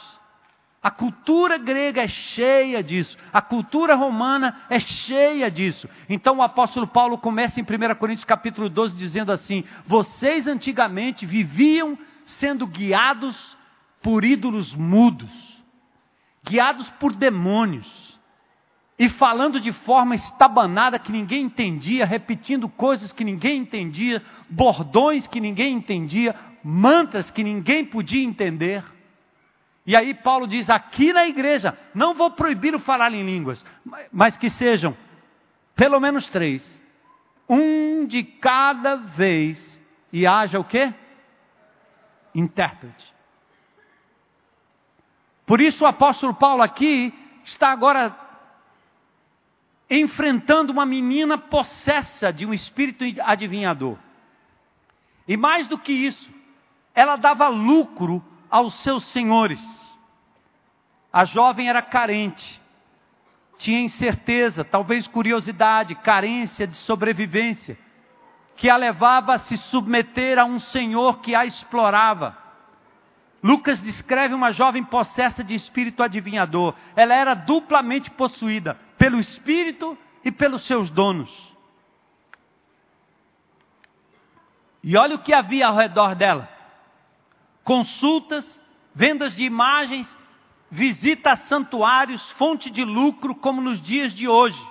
A 0.83 0.91
cultura 0.91 1.57
grega 1.57 2.03
é 2.03 2.07
cheia 2.07 2.83
disso, 2.83 3.17
a 3.33 3.41
cultura 3.41 3.95
romana 3.95 4.55
é 4.69 4.79
cheia 4.79 5.49
disso. 5.49 5.89
Então 6.07 6.37
o 6.37 6.43
apóstolo 6.43 6.85
Paulo 6.85 7.17
começa 7.17 7.59
em 7.59 7.63
1 7.63 7.95
Coríntios 7.95 8.23
capítulo 8.23 8.69
12 8.69 8.95
dizendo 8.95 9.31
assim: 9.31 9.63
Vocês 9.87 10.45
antigamente 10.45 11.25
viviam 11.25 11.97
sendo 12.23 12.67
guiados 12.67 13.57
por 13.99 14.23
ídolos 14.23 14.75
mudos 14.75 15.56
guiados 16.47 16.89
por 16.91 17.13
demônios 17.13 18.17
e 18.99 19.09
falando 19.09 19.59
de 19.59 19.71
forma 19.71 20.15
estabanada 20.15 20.97
que 20.97 21.11
ninguém 21.11 21.43
entendia, 21.43 22.05
repetindo 22.05 22.67
coisas 22.67 23.11
que 23.11 23.23
ninguém 23.23 23.61
entendia, 23.61 24.23
bordões 24.49 25.27
que 25.27 25.39
ninguém 25.39 25.75
entendia, 25.75 26.35
mantras 26.63 27.29
que 27.29 27.43
ninguém 27.43 27.85
podia 27.85 28.23
entender. 28.23 28.83
E 29.85 29.95
aí 29.95 30.13
Paulo 30.13 30.47
diz: 30.47 30.69
aqui 30.69 31.13
na 31.13 31.27
igreja, 31.27 31.77
não 31.93 32.15
vou 32.15 32.31
proibir 32.31 32.73
o 32.73 32.79
falar 32.79 33.13
em 33.13 33.23
línguas, 33.23 33.63
mas 34.11 34.35
que 34.35 34.49
sejam 34.49 34.97
pelo 35.75 35.99
menos 35.99 36.27
três, 36.29 36.81
um 37.47 38.07
de 38.07 38.23
cada 38.23 38.95
vez, 38.95 39.79
e 40.11 40.25
haja 40.25 40.59
o 40.59 40.63
quê? 40.63 40.91
Intérprete. 42.33 43.16
Por 45.47 45.61
isso 45.61 45.85
o 45.85 45.87
apóstolo 45.87 46.33
Paulo 46.33 46.61
aqui 46.61 47.13
está 47.45 47.71
agora 47.71 48.13
enfrentando 49.89 50.73
uma 50.73 50.85
menina 50.85 51.37
possessa 51.37 52.33
de 52.33 52.45
um 52.45 52.53
espírito 52.53 53.05
adivinhador. 53.23 53.97
E 55.25 55.37
mais 55.37 55.65
do 55.67 55.77
que 55.77 55.93
isso, 55.93 56.29
ela 56.93 57.15
dava 57.15 57.47
lucro 57.47 58.21
aos 58.51 58.73
seus 58.81 59.05
senhores. 59.13 59.61
A 61.13 61.23
jovem 61.23 61.69
era 61.69 61.81
carente, 61.81 62.61
tinha 63.57 63.79
incerteza, 63.79 64.65
talvez 64.65 65.07
curiosidade, 65.07 65.95
carência 65.95 66.67
de 66.67 66.75
sobrevivência, 66.75 67.77
que 68.57 68.69
a 68.69 68.75
levava 68.75 69.35
a 69.35 69.39
se 69.39 69.55
submeter 69.55 70.37
a 70.37 70.43
um 70.43 70.59
senhor 70.59 71.19
que 71.19 71.33
a 71.33 71.45
explorava. 71.45 72.46
Lucas 73.47 73.79
descreve 73.79 74.33
uma 74.33 74.51
jovem 74.51 74.83
possessa 74.83 75.41
de 75.41 75.55
espírito 75.55 76.03
adivinhador. 76.03 76.75
Ela 76.97 77.15
era 77.15 77.33
duplamente 77.33 78.11
possuída 78.11 78.77
pelo 78.97 79.21
espírito 79.21 79.97
e 80.21 80.29
pelos 80.29 80.65
seus 80.65 80.89
donos. 80.89 81.31
E 84.83 84.97
olha 84.97 85.15
o 85.15 85.19
que 85.19 85.33
havia 85.33 85.65
ao 85.65 85.77
redor 85.77 86.13
dela: 86.13 86.49
consultas, 87.63 88.43
vendas 88.93 89.33
de 89.33 89.45
imagens, 89.45 90.05
visita 90.69 91.31
a 91.31 91.37
santuários, 91.37 92.29
fonte 92.31 92.69
de 92.69 92.83
lucro, 92.83 93.33
como 93.33 93.61
nos 93.61 93.81
dias 93.81 94.13
de 94.13 94.27
hoje. 94.27 94.61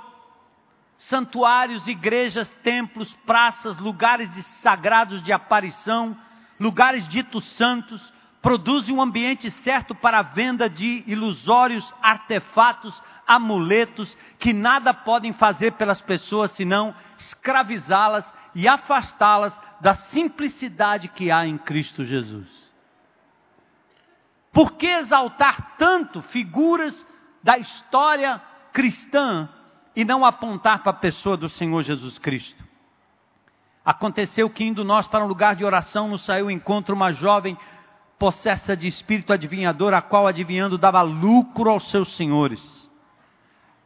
Santuários, 0.98 1.88
igrejas, 1.88 2.46
templos, 2.62 3.10
praças, 3.24 3.78
lugares 3.78 4.30
de 4.34 4.42
sagrados 4.60 5.22
de 5.22 5.32
aparição, 5.32 6.14
lugares 6.60 7.08
ditos 7.08 7.50
santos, 7.52 8.14
produzem 8.42 8.94
um 8.94 9.02
ambiente 9.02 9.50
certo 9.62 9.94
para 9.94 10.20
a 10.20 10.22
venda 10.22 10.68
de 10.68 11.02
ilusórios 11.06 11.92
artefatos, 12.02 12.94
amuletos, 13.26 14.16
que 14.38 14.52
nada 14.52 14.94
podem 14.94 15.32
fazer 15.32 15.72
pelas 15.72 16.00
pessoas 16.00 16.52
senão 16.52 16.94
escravizá-las 17.18 18.24
e 18.54 18.68
afastá-las 18.68 19.58
da 19.80 19.94
simplicidade 19.94 21.08
que 21.08 21.30
há 21.30 21.46
em 21.46 21.58
Cristo 21.58 22.04
Jesus. 22.04 22.48
Por 24.52 24.72
que 24.72 24.86
exaltar 24.86 25.76
tanto 25.76 26.22
figuras 26.22 27.06
da 27.42 27.58
história 27.58 28.40
cristã 28.72 29.48
e 29.94 30.04
não 30.04 30.24
apontar 30.24 30.82
para 30.82 30.92
a 30.92 30.94
pessoa 30.94 31.36
do 31.36 31.48
Senhor 31.48 31.82
Jesus 31.82 32.18
Cristo? 32.18 32.64
Aconteceu 33.84 34.48
que 34.48 34.64
indo 34.64 34.82
nós 34.82 35.06
para 35.06 35.24
um 35.24 35.28
lugar 35.28 35.54
de 35.54 35.64
oração, 35.64 36.08
nos 36.08 36.24
saiu 36.24 36.50
encontro 36.50 36.94
uma 36.94 37.12
jovem 37.12 37.56
possessa 38.18 38.76
de 38.76 38.86
espírito 38.86 39.32
adivinhador, 39.32 39.92
a 39.94 40.02
qual 40.02 40.26
adivinhando 40.26 40.78
dava 40.78 41.02
lucro 41.02 41.70
aos 41.70 41.88
seus 41.90 42.14
senhores. 42.16 42.90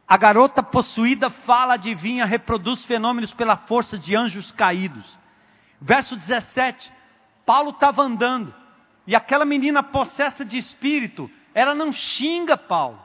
A 0.07 0.17
garota 0.17 0.61
possuída 0.61 1.29
fala, 1.29 1.75
adivinha, 1.75 2.25
reproduz 2.25 2.83
fenômenos 2.85 3.33
pela 3.33 3.55
força 3.55 3.97
de 3.97 4.15
anjos 4.15 4.51
caídos. 4.51 5.05
Verso 5.79 6.15
17: 6.15 6.91
Paulo 7.45 7.71
estava 7.71 8.01
andando, 8.01 8.53
e 9.07 9.15
aquela 9.15 9.45
menina 9.45 9.81
possessa 9.81 10.43
de 10.43 10.57
espírito, 10.57 11.29
ela 11.53 11.73
não 11.73 11.91
xinga 11.91 12.57
Paulo. 12.57 12.99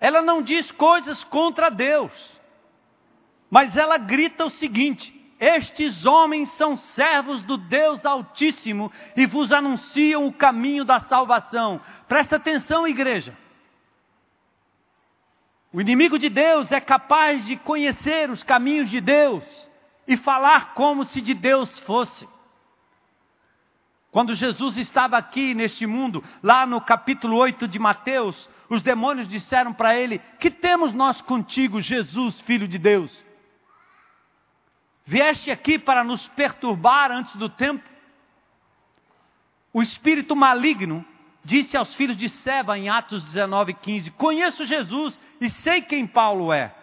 Ela 0.00 0.22
não 0.22 0.40
diz 0.40 0.70
coisas 0.72 1.22
contra 1.24 1.70
Deus. 1.70 2.12
Mas 3.50 3.76
ela 3.76 3.98
grita 3.98 4.44
o 4.44 4.50
seguinte: 4.50 5.19
estes 5.40 6.04
homens 6.04 6.52
são 6.52 6.76
servos 6.76 7.42
do 7.44 7.56
Deus 7.56 8.04
Altíssimo 8.04 8.92
e 9.16 9.24
vos 9.24 9.50
anunciam 9.50 10.26
o 10.26 10.32
caminho 10.32 10.84
da 10.84 11.00
salvação. 11.00 11.80
Presta 12.06 12.36
atenção, 12.36 12.86
igreja. 12.86 13.34
O 15.72 15.80
inimigo 15.80 16.18
de 16.18 16.28
Deus 16.28 16.70
é 16.70 16.78
capaz 16.78 17.46
de 17.46 17.56
conhecer 17.56 18.28
os 18.28 18.42
caminhos 18.42 18.90
de 18.90 19.00
Deus 19.00 19.70
e 20.06 20.14
falar 20.18 20.74
como 20.74 21.04
se 21.04 21.22
de 21.22 21.32
Deus 21.32 21.78
fosse. 21.80 22.28
Quando 24.10 24.34
Jesus 24.34 24.76
estava 24.76 25.16
aqui 25.16 25.54
neste 25.54 25.86
mundo, 25.86 26.22
lá 26.42 26.66
no 26.66 26.80
capítulo 26.80 27.36
8 27.36 27.66
de 27.66 27.78
Mateus, 27.78 28.50
os 28.68 28.82
demônios 28.82 29.28
disseram 29.28 29.72
para 29.72 29.96
ele: 29.96 30.20
Que 30.38 30.50
temos 30.50 30.92
nós 30.92 31.22
contigo, 31.22 31.80
Jesus, 31.80 32.40
filho 32.42 32.68
de 32.68 32.76
Deus? 32.76 33.29
Vieste 35.04 35.50
aqui 35.50 35.78
para 35.78 36.04
nos 36.04 36.26
perturbar 36.28 37.10
antes 37.10 37.34
do 37.36 37.48
tempo? 37.48 37.88
O 39.72 39.82
espírito 39.82 40.34
maligno 40.36 41.04
disse 41.44 41.76
aos 41.76 41.94
filhos 41.94 42.16
de 42.16 42.28
Seba 42.28 42.78
em 42.78 42.88
Atos 42.88 43.22
19, 43.24 43.74
15: 43.74 44.10
Conheço 44.12 44.66
Jesus 44.66 45.18
e 45.40 45.50
sei 45.50 45.82
quem 45.82 46.06
Paulo 46.06 46.52
é. 46.52 46.74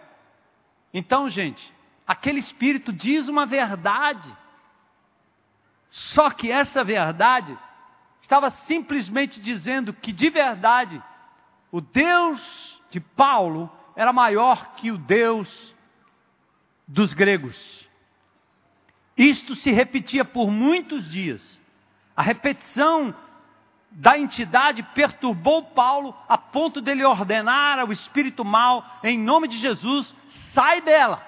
Então, 0.92 1.28
gente, 1.28 1.72
Aquele 2.08 2.38
espírito 2.38 2.90
diz 2.90 3.28
uma 3.28 3.44
verdade. 3.44 4.34
Só 5.90 6.30
que 6.30 6.50
essa 6.50 6.82
verdade 6.82 7.56
estava 8.22 8.50
simplesmente 8.66 9.38
dizendo 9.38 9.92
que 9.92 10.10
de 10.10 10.30
verdade 10.30 11.02
o 11.70 11.82
Deus 11.82 12.80
de 12.90 12.98
Paulo 12.98 13.70
era 13.94 14.10
maior 14.10 14.74
que 14.76 14.90
o 14.90 14.96
Deus 14.96 15.76
dos 16.86 17.12
gregos. 17.12 17.86
Isto 19.18 19.56
se 19.56 19.72
repetia 19.72 20.24
por 20.24 20.48
muitos 20.48 21.10
dias. 21.10 21.60
A 22.16 22.22
repetição 22.22 23.12
da 23.90 24.16
entidade 24.16 24.82
perturbou 24.94 25.62
Paulo 25.64 26.14
a 26.28 26.38
ponto 26.38 26.80
dele 26.80 27.04
ordenar 27.04 27.80
ao 27.80 27.90
espírito 27.90 28.44
mal, 28.44 28.86
em 29.02 29.18
nome 29.18 29.48
de 29.48 29.58
Jesus, 29.58 30.14
sai 30.54 30.80
dela. 30.80 31.26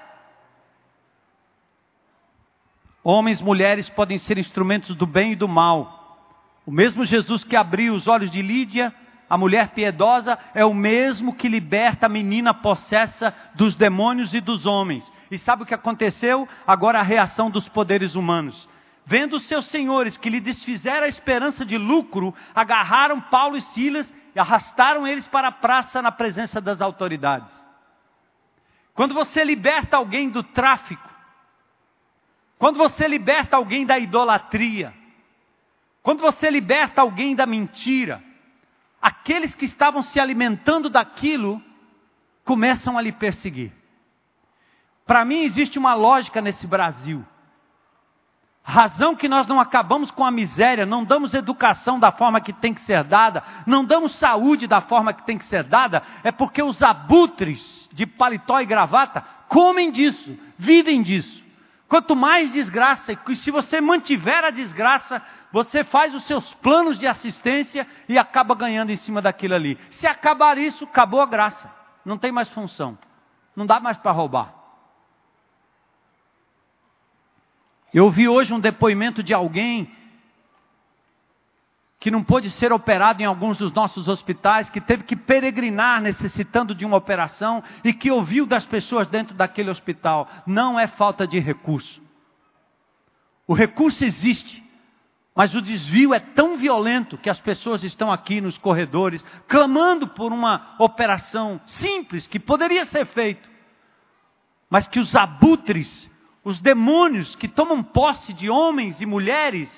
Homens, 3.02 3.40
mulheres 3.40 3.88
podem 3.88 4.18
ser 4.18 4.38
instrumentos 4.38 4.94
do 4.94 5.06
bem 5.06 5.32
e 5.32 5.36
do 5.36 5.48
mal. 5.48 6.28
O 6.64 6.70
mesmo 6.70 7.04
Jesus 7.04 7.42
que 7.42 7.56
abriu 7.56 7.94
os 7.94 8.06
olhos 8.06 8.30
de 8.30 8.42
Lídia, 8.42 8.94
a 9.30 9.38
mulher 9.38 9.68
piedosa, 9.68 10.36
é 10.52 10.64
o 10.64 10.74
mesmo 10.74 11.32
que 11.32 11.48
liberta 11.48 12.06
a 12.06 12.08
menina 12.08 12.52
possessa 12.52 13.32
dos 13.54 13.76
demônios 13.76 14.34
e 14.34 14.40
dos 14.40 14.66
homens. 14.66 15.10
E 15.30 15.38
sabe 15.38 15.62
o 15.62 15.66
que 15.66 15.72
aconteceu? 15.72 16.48
Agora 16.66 16.98
a 16.98 17.04
reação 17.04 17.48
dos 17.48 17.68
poderes 17.68 18.16
humanos. 18.16 18.68
Vendo 19.06 19.38
seus 19.38 19.66
senhores 19.66 20.16
que 20.16 20.28
lhe 20.28 20.40
desfizeram 20.40 21.06
a 21.06 21.08
esperança 21.08 21.64
de 21.64 21.78
lucro, 21.78 22.34
agarraram 22.52 23.20
Paulo 23.20 23.56
e 23.56 23.60
Silas 23.60 24.12
e 24.34 24.40
arrastaram 24.40 25.06
eles 25.06 25.28
para 25.28 25.48
a 25.48 25.52
praça 25.52 26.02
na 26.02 26.10
presença 26.10 26.60
das 26.60 26.80
autoridades. 26.80 27.52
Quando 28.94 29.14
você 29.14 29.44
liberta 29.44 29.96
alguém 29.96 30.28
do 30.28 30.42
tráfico, 30.42 31.08
quando 32.58 32.78
você 32.78 33.06
liberta 33.06 33.56
alguém 33.56 33.86
da 33.86 33.96
idolatria, 33.96 34.92
quando 36.02 36.20
você 36.20 36.50
liberta 36.50 37.00
alguém 37.00 37.36
da 37.36 37.46
mentira, 37.46 38.20
aqueles 39.00 39.54
que 39.54 39.64
estavam 39.64 40.02
se 40.02 40.20
alimentando 40.20 40.90
daquilo 40.90 41.62
começam 42.44 42.98
a 42.98 43.02
lhe 43.02 43.12
perseguir. 43.12 43.72
Para 45.06 45.24
mim 45.24 45.40
existe 45.40 45.78
uma 45.78 45.94
lógica 45.94 46.40
nesse 46.40 46.66
Brasil. 46.66 47.24
Razão 48.62 49.16
que 49.16 49.28
nós 49.28 49.46
não 49.46 49.58
acabamos 49.58 50.10
com 50.10 50.24
a 50.24 50.30
miséria, 50.30 50.84
não 50.86 51.02
damos 51.02 51.34
educação 51.34 51.98
da 51.98 52.12
forma 52.12 52.40
que 52.40 52.52
tem 52.52 52.74
que 52.74 52.82
ser 52.82 53.02
dada, 53.02 53.42
não 53.66 53.84
damos 53.84 54.14
saúde 54.16 54.66
da 54.66 54.80
forma 54.80 55.12
que 55.12 55.24
tem 55.24 55.38
que 55.38 55.46
ser 55.46 55.64
dada, 55.64 56.02
é 56.22 56.30
porque 56.30 56.62
os 56.62 56.80
abutres 56.82 57.88
de 57.92 58.06
paletó 58.06 58.60
e 58.60 58.66
gravata 58.66 59.22
comem 59.48 59.90
disso, 59.90 60.38
vivem 60.58 61.02
disso. 61.02 61.42
Quanto 61.90 62.14
mais 62.14 62.52
desgraça, 62.52 63.12
e 63.12 63.34
se 63.34 63.50
você 63.50 63.80
mantiver 63.80 64.44
a 64.44 64.50
desgraça, 64.50 65.20
você 65.50 65.82
faz 65.82 66.14
os 66.14 66.22
seus 66.22 66.54
planos 66.54 66.96
de 66.96 67.04
assistência 67.04 67.84
e 68.08 68.16
acaba 68.16 68.54
ganhando 68.54 68.90
em 68.90 68.96
cima 68.96 69.20
daquilo 69.20 69.56
ali. 69.56 69.76
Se 69.90 70.06
acabar 70.06 70.56
isso, 70.56 70.84
acabou 70.84 71.20
a 71.20 71.26
graça. 71.26 71.68
Não 72.04 72.16
tem 72.16 72.30
mais 72.30 72.48
função. 72.50 72.96
Não 73.56 73.66
dá 73.66 73.80
mais 73.80 73.96
para 73.96 74.12
roubar. 74.12 74.54
Eu 77.92 78.04
ouvi 78.04 78.28
hoje 78.28 78.54
um 78.54 78.60
depoimento 78.60 79.20
de 79.20 79.34
alguém 79.34 79.92
que 82.00 82.10
não 82.10 82.24
pôde 82.24 82.48
ser 82.50 82.72
operado 82.72 83.22
em 83.22 83.26
alguns 83.26 83.58
dos 83.58 83.74
nossos 83.74 84.08
hospitais, 84.08 84.70
que 84.70 84.80
teve 84.80 85.04
que 85.04 85.14
peregrinar 85.14 86.00
necessitando 86.00 86.74
de 86.74 86.86
uma 86.86 86.96
operação 86.96 87.62
e 87.84 87.92
que 87.92 88.10
ouviu 88.10 88.46
das 88.46 88.64
pessoas 88.64 89.06
dentro 89.06 89.34
daquele 89.34 89.68
hospital. 89.68 90.26
Não 90.46 90.80
é 90.80 90.86
falta 90.86 91.26
de 91.26 91.38
recurso. 91.38 92.02
O 93.46 93.52
recurso 93.52 94.02
existe, 94.02 94.64
mas 95.34 95.54
o 95.54 95.60
desvio 95.60 96.14
é 96.14 96.20
tão 96.20 96.56
violento 96.56 97.18
que 97.18 97.28
as 97.28 97.38
pessoas 97.38 97.84
estão 97.84 98.10
aqui 98.10 98.40
nos 98.40 98.56
corredores 98.56 99.22
clamando 99.46 100.08
por 100.08 100.32
uma 100.32 100.74
operação 100.78 101.60
simples 101.66 102.26
que 102.26 102.40
poderia 102.40 102.86
ser 102.86 103.04
feita, 103.04 103.46
mas 104.70 104.88
que 104.88 104.98
os 104.98 105.14
abutres, 105.14 106.10
os 106.42 106.60
demônios 106.60 107.36
que 107.36 107.46
tomam 107.46 107.82
posse 107.82 108.32
de 108.32 108.48
homens 108.48 109.02
e 109.02 109.06
mulheres, 109.06 109.70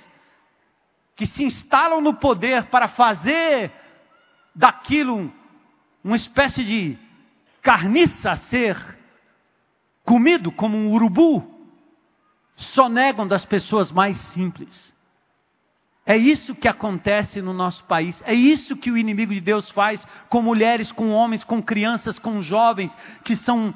que 1.23 1.27
se 1.27 1.45
instalam 1.45 2.01
no 2.01 2.15
poder 2.15 2.65
para 2.65 2.89
fazer 2.89 3.71
daquilo 4.53 5.33
uma 6.03 6.17
espécie 6.17 6.65
de 6.65 6.99
carniça 7.63 8.33
a 8.33 8.37
ser 8.37 8.77
comido 10.05 10.51
como 10.51 10.77
um 10.77 10.91
urubu, 10.91 11.49
sonegam 12.57 13.25
das 13.25 13.45
pessoas 13.45 13.93
mais 13.93 14.17
simples. 14.33 14.93
É 16.05 16.17
isso 16.17 16.57
que 16.57 16.67
acontece 16.67 17.41
no 17.41 17.53
nosso 17.53 17.85
país. 17.85 18.21
É 18.27 18.35
isso 18.35 18.77
que 18.77 18.91
o 18.91 18.99
inimigo 18.99 19.33
de 19.33 19.41
Deus 19.41 19.71
faz 19.71 20.05
com 20.29 20.43
mulheres, 20.43 20.91
com 20.91 21.11
homens, 21.11 21.45
com 21.45 21.63
crianças, 21.63 22.19
com 22.19 22.43
jovens 22.43 22.93
que 23.23 23.37
são 23.37 23.73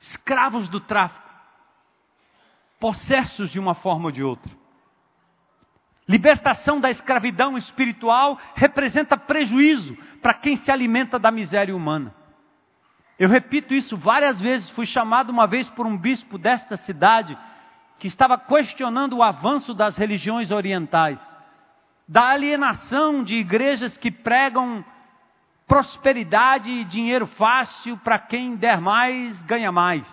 escravos 0.00 0.68
do 0.68 0.80
tráfico, 0.80 1.30
possessos 2.80 3.48
de 3.52 3.60
uma 3.60 3.74
forma 3.74 4.06
ou 4.06 4.10
de 4.10 4.24
outra. 4.24 4.57
Libertação 6.08 6.80
da 6.80 6.90
escravidão 6.90 7.58
espiritual 7.58 8.38
representa 8.54 9.14
prejuízo 9.14 9.94
para 10.22 10.32
quem 10.32 10.56
se 10.56 10.70
alimenta 10.70 11.18
da 11.18 11.30
miséria 11.30 11.76
humana. 11.76 12.14
Eu 13.18 13.28
repito 13.28 13.74
isso 13.74 13.94
várias 13.94 14.40
vezes. 14.40 14.70
Fui 14.70 14.86
chamado 14.86 15.28
uma 15.28 15.46
vez 15.46 15.68
por 15.68 15.86
um 15.86 15.98
bispo 15.98 16.38
desta 16.38 16.78
cidade 16.78 17.36
que 17.98 18.08
estava 18.08 18.38
questionando 18.38 19.18
o 19.18 19.22
avanço 19.22 19.74
das 19.74 19.98
religiões 19.98 20.50
orientais, 20.50 21.20
da 22.06 22.28
alienação 22.28 23.22
de 23.22 23.34
igrejas 23.34 23.94
que 23.98 24.10
pregam 24.10 24.82
prosperidade 25.66 26.70
e 26.70 26.84
dinheiro 26.84 27.26
fácil 27.26 27.98
para 27.98 28.18
quem 28.18 28.56
der 28.56 28.80
mais, 28.80 29.36
ganha 29.42 29.70
mais. 29.70 30.08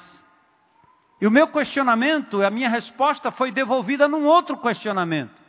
E 1.21 1.27
o 1.27 1.31
meu 1.31 1.47
questionamento, 1.47 2.41
a 2.41 2.49
minha 2.49 2.67
resposta 2.67 3.31
foi 3.31 3.49
devolvida 3.49 4.09
num 4.09 4.25
outro 4.25 4.57
questionamento 4.57 5.44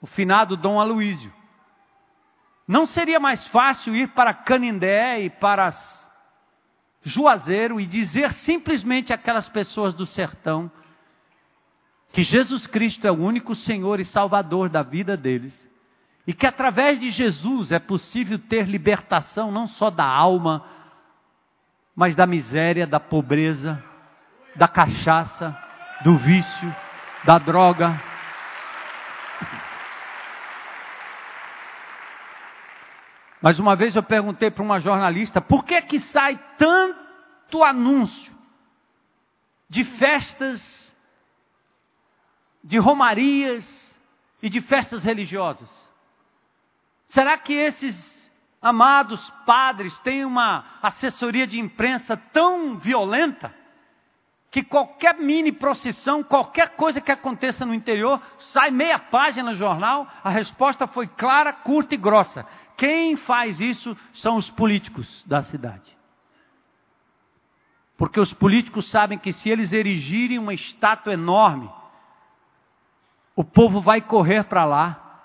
o 0.00 0.06
finado 0.06 0.56
Dom 0.56 0.80
Aloísio. 0.80 1.32
Não 2.66 2.86
seria 2.86 3.18
mais 3.18 3.46
fácil 3.48 3.94
ir 3.94 4.08
para 4.08 4.32
Canindé 4.32 5.20
e 5.20 5.30
para 5.30 5.72
Juazeiro 7.02 7.80
e 7.80 7.86
dizer 7.86 8.32
simplesmente 8.32 9.12
àquelas 9.12 9.48
pessoas 9.48 9.94
do 9.94 10.06
sertão 10.06 10.70
que 12.12 12.22
Jesus 12.22 12.66
Cristo 12.66 13.06
é 13.06 13.10
o 13.10 13.22
único 13.22 13.54
Senhor 13.54 14.00
e 14.00 14.04
Salvador 14.04 14.68
da 14.68 14.82
vida 14.82 15.16
deles 15.16 15.68
e 16.26 16.34
que 16.34 16.46
através 16.46 17.00
de 17.00 17.10
Jesus 17.10 17.72
é 17.72 17.78
possível 17.78 18.38
ter 18.38 18.66
libertação 18.66 19.50
não 19.50 19.66
só 19.66 19.90
da 19.90 20.04
alma, 20.04 20.64
mas 21.94 22.14
da 22.14 22.26
miséria, 22.26 22.86
da 22.86 23.00
pobreza, 23.00 23.82
da 24.56 24.68
cachaça, 24.68 25.56
do 26.02 26.16
vício, 26.16 26.76
da 27.24 27.38
droga, 27.38 28.00
Mas 33.40 33.58
uma 33.58 33.74
vez 33.74 33.96
eu 33.96 34.02
perguntei 34.02 34.50
para 34.50 34.62
uma 34.62 34.80
jornalista 34.80 35.40
por 35.40 35.64
que 35.64 35.80
que 35.82 36.00
sai 36.00 36.38
tanto 36.58 37.64
anúncio 37.64 38.32
de 39.68 39.84
festas, 39.84 40.94
de 42.62 42.76
romarias 42.76 43.64
e 44.42 44.50
de 44.50 44.60
festas 44.60 45.02
religiosas. 45.02 45.70
Será 47.08 47.38
que 47.38 47.52
esses 47.52 47.96
amados 48.60 49.32
padres 49.46 49.98
têm 50.00 50.24
uma 50.24 50.64
assessoria 50.82 51.46
de 51.46 51.58
imprensa 51.58 52.16
tão 52.16 52.76
violenta 52.78 53.54
que 54.50 54.64
qualquer 54.64 55.16
mini 55.16 55.52
procissão, 55.52 56.24
qualquer 56.24 56.70
coisa 56.70 57.00
que 57.00 57.12
aconteça 57.12 57.64
no 57.64 57.72
interior, 57.72 58.20
sai 58.38 58.70
meia 58.70 58.98
página 58.98 59.50
no 59.50 59.56
jornal? 59.56 60.08
A 60.24 60.28
resposta 60.28 60.88
foi 60.88 61.06
clara, 61.06 61.52
curta 61.52 61.94
e 61.94 61.98
grossa. 61.98 62.44
Quem 62.80 63.14
faz 63.14 63.60
isso 63.60 63.94
são 64.14 64.36
os 64.36 64.48
políticos 64.48 65.22
da 65.26 65.42
cidade. 65.42 65.94
Porque 67.98 68.18
os 68.18 68.32
políticos 68.32 68.88
sabem 68.88 69.18
que 69.18 69.34
se 69.34 69.50
eles 69.50 69.70
erigirem 69.70 70.38
uma 70.38 70.54
estátua 70.54 71.12
enorme, 71.12 71.70
o 73.36 73.44
povo 73.44 73.82
vai 73.82 74.00
correr 74.00 74.44
para 74.44 74.64
lá, 74.64 75.20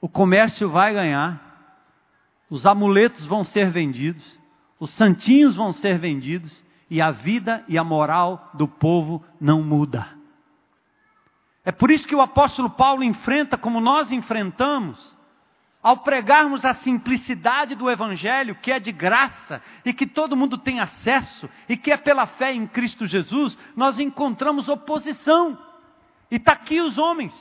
o 0.00 0.08
comércio 0.08 0.70
vai 0.70 0.94
ganhar, 0.94 1.42
os 2.48 2.64
amuletos 2.64 3.26
vão 3.26 3.42
ser 3.42 3.72
vendidos, 3.72 4.38
os 4.78 4.90
santinhos 4.92 5.56
vão 5.56 5.72
ser 5.72 5.98
vendidos 5.98 6.64
e 6.88 7.02
a 7.02 7.10
vida 7.10 7.64
e 7.66 7.76
a 7.76 7.82
moral 7.82 8.52
do 8.54 8.68
povo 8.68 9.24
não 9.40 9.64
muda. 9.64 10.06
É 11.64 11.72
por 11.72 11.90
isso 11.90 12.06
que 12.06 12.14
o 12.14 12.20
apóstolo 12.20 12.70
Paulo 12.70 13.02
enfrenta 13.02 13.58
como 13.58 13.80
nós 13.80 14.12
enfrentamos 14.12 15.17
ao 15.82 15.98
pregarmos 15.98 16.64
a 16.64 16.74
simplicidade 16.74 17.74
do 17.74 17.88
Evangelho, 17.88 18.56
que 18.56 18.72
é 18.72 18.80
de 18.80 18.90
graça 18.90 19.62
e 19.84 19.92
que 19.92 20.06
todo 20.06 20.36
mundo 20.36 20.58
tem 20.58 20.80
acesso 20.80 21.48
e 21.68 21.76
que 21.76 21.92
é 21.92 21.96
pela 21.96 22.26
fé 22.26 22.52
em 22.52 22.66
Cristo 22.66 23.06
Jesus, 23.06 23.56
nós 23.76 23.98
encontramos 23.98 24.68
oposição. 24.68 25.56
E 26.30 26.36
está 26.36 26.52
aqui 26.52 26.80
os 26.80 26.98
homens. 26.98 27.34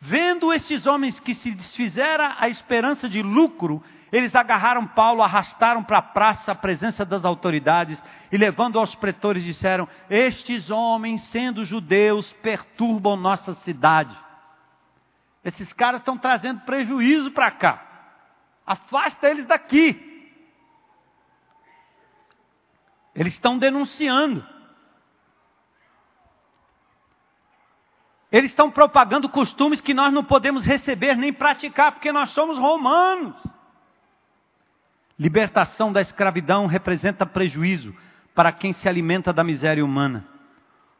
Vendo 0.00 0.52
esses 0.52 0.86
homens 0.86 1.18
que 1.20 1.34
se 1.34 1.50
desfizera 1.50 2.36
a 2.38 2.48
esperança 2.48 3.08
de 3.08 3.22
lucro, 3.22 3.82
eles 4.12 4.34
agarraram 4.34 4.86
Paulo, 4.86 5.22
arrastaram 5.22 5.82
para 5.82 5.98
a 5.98 6.02
praça 6.02 6.52
a 6.52 6.54
presença 6.54 7.04
das 7.04 7.24
autoridades 7.24 8.02
e, 8.30 8.36
levando 8.36 8.78
aos 8.78 8.94
pretores, 8.94 9.42
disseram: 9.42 9.88
Estes 10.10 10.70
homens, 10.70 11.22
sendo 11.22 11.64
judeus, 11.64 12.32
perturbam 12.34 13.16
nossa 13.16 13.54
cidade. 13.54 14.14
Esses 15.44 15.72
caras 15.74 16.00
estão 16.00 16.16
trazendo 16.16 16.62
prejuízo 16.62 17.30
para 17.30 17.50
cá. 17.50 17.86
Afasta 18.66 19.28
eles 19.28 19.46
daqui. 19.46 20.30
Eles 23.14 23.34
estão 23.34 23.58
denunciando. 23.58 24.44
Eles 28.32 28.50
estão 28.50 28.70
propagando 28.70 29.28
costumes 29.28 29.80
que 29.80 29.94
nós 29.94 30.12
não 30.12 30.24
podemos 30.24 30.66
receber 30.66 31.14
nem 31.14 31.32
praticar, 31.32 31.92
porque 31.92 32.10
nós 32.10 32.30
somos 32.30 32.58
romanos. 32.58 33.36
Libertação 35.16 35.92
da 35.92 36.00
escravidão 36.00 36.66
representa 36.66 37.24
prejuízo 37.24 37.94
para 38.34 38.50
quem 38.50 38.72
se 38.72 38.88
alimenta 38.88 39.32
da 39.32 39.44
miséria 39.44 39.84
humana. 39.84 40.33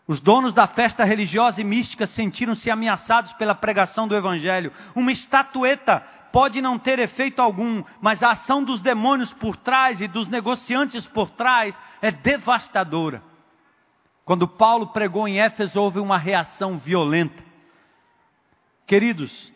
Os 0.06 0.20
donos 0.20 0.52
da 0.52 0.66
festa 0.66 1.02
religiosa 1.04 1.60
e 1.60 1.64
mística 1.64 2.06
sentiram-se 2.06 2.70
ameaçados 2.70 3.32
pela 3.34 3.54
pregação 3.54 4.06
do 4.06 4.14
Evangelho. 4.14 4.70
Uma 4.94 5.10
estatueta 5.12 6.00
pode 6.30 6.60
não 6.60 6.78
ter 6.78 6.98
efeito 6.98 7.40
algum, 7.40 7.82
mas 8.02 8.22
a 8.22 8.32
ação 8.32 8.62
dos 8.62 8.80
demônios 8.80 9.32
por 9.32 9.56
trás 9.56 10.00
e 10.00 10.08
dos 10.08 10.28
negociantes 10.28 11.06
por 11.06 11.30
trás 11.30 11.74
é 12.02 12.10
devastadora. 12.10 13.22
Quando 14.26 14.46
Paulo 14.46 14.88
pregou 14.88 15.26
em 15.26 15.40
Éfeso, 15.40 15.80
houve 15.80 15.98
uma 16.00 16.18
reação 16.18 16.76
violenta. 16.76 17.42
Queridos, 18.86 19.52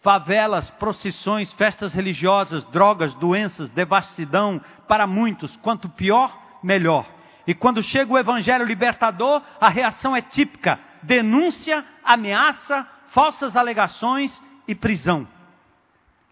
favelas, 0.00 0.68
procissões, 0.70 1.52
festas 1.52 1.92
religiosas, 1.92 2.64
drogas, 2.64 3.14
doenças, 3.14 3.70
devastidão, 3.70 4.60
para 4.88 5.06
muitos, 5.06 5.56
quanto 5.58 5.88
pior, 5.88 6.36
melhor. 6.60 7.06
E 7.46 7.54
quando 7.54 7.82
chega 7.82 8.12
o 8.12 8.18
evangelho 8.18 8.64
libertador, 8.64 9.42
a 9.60 9.68
reação 9.68 10.14
é 10.14 10.22
típica: 10.22 10.78
denúncia, 11.02 11.84
ameaça, 12.04 12.86
falsas 13.08 13.56
alegações 13.56 14.40
e 14.66 14.74
prisão. 14.74 15.26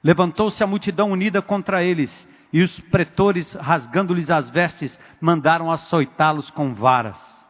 Levantou-se 0.02 0.62
a 0.62 0.66
multidão 0.66 1.10
unida 1.10 1.42
contra 1.42 1.82
eles, 1.82 2.10
e 2.52 2.62
os 2.62 2.78
pretores, 2.80 3.52
rasgando-lhes 3.54 4.30
as 4.30 4.48
vestes, 4.48 4.98
mandaram 5.20 5.70
açoitá-los 5.70 6.50
com 6.50 6.72
varas. 6.72 7.40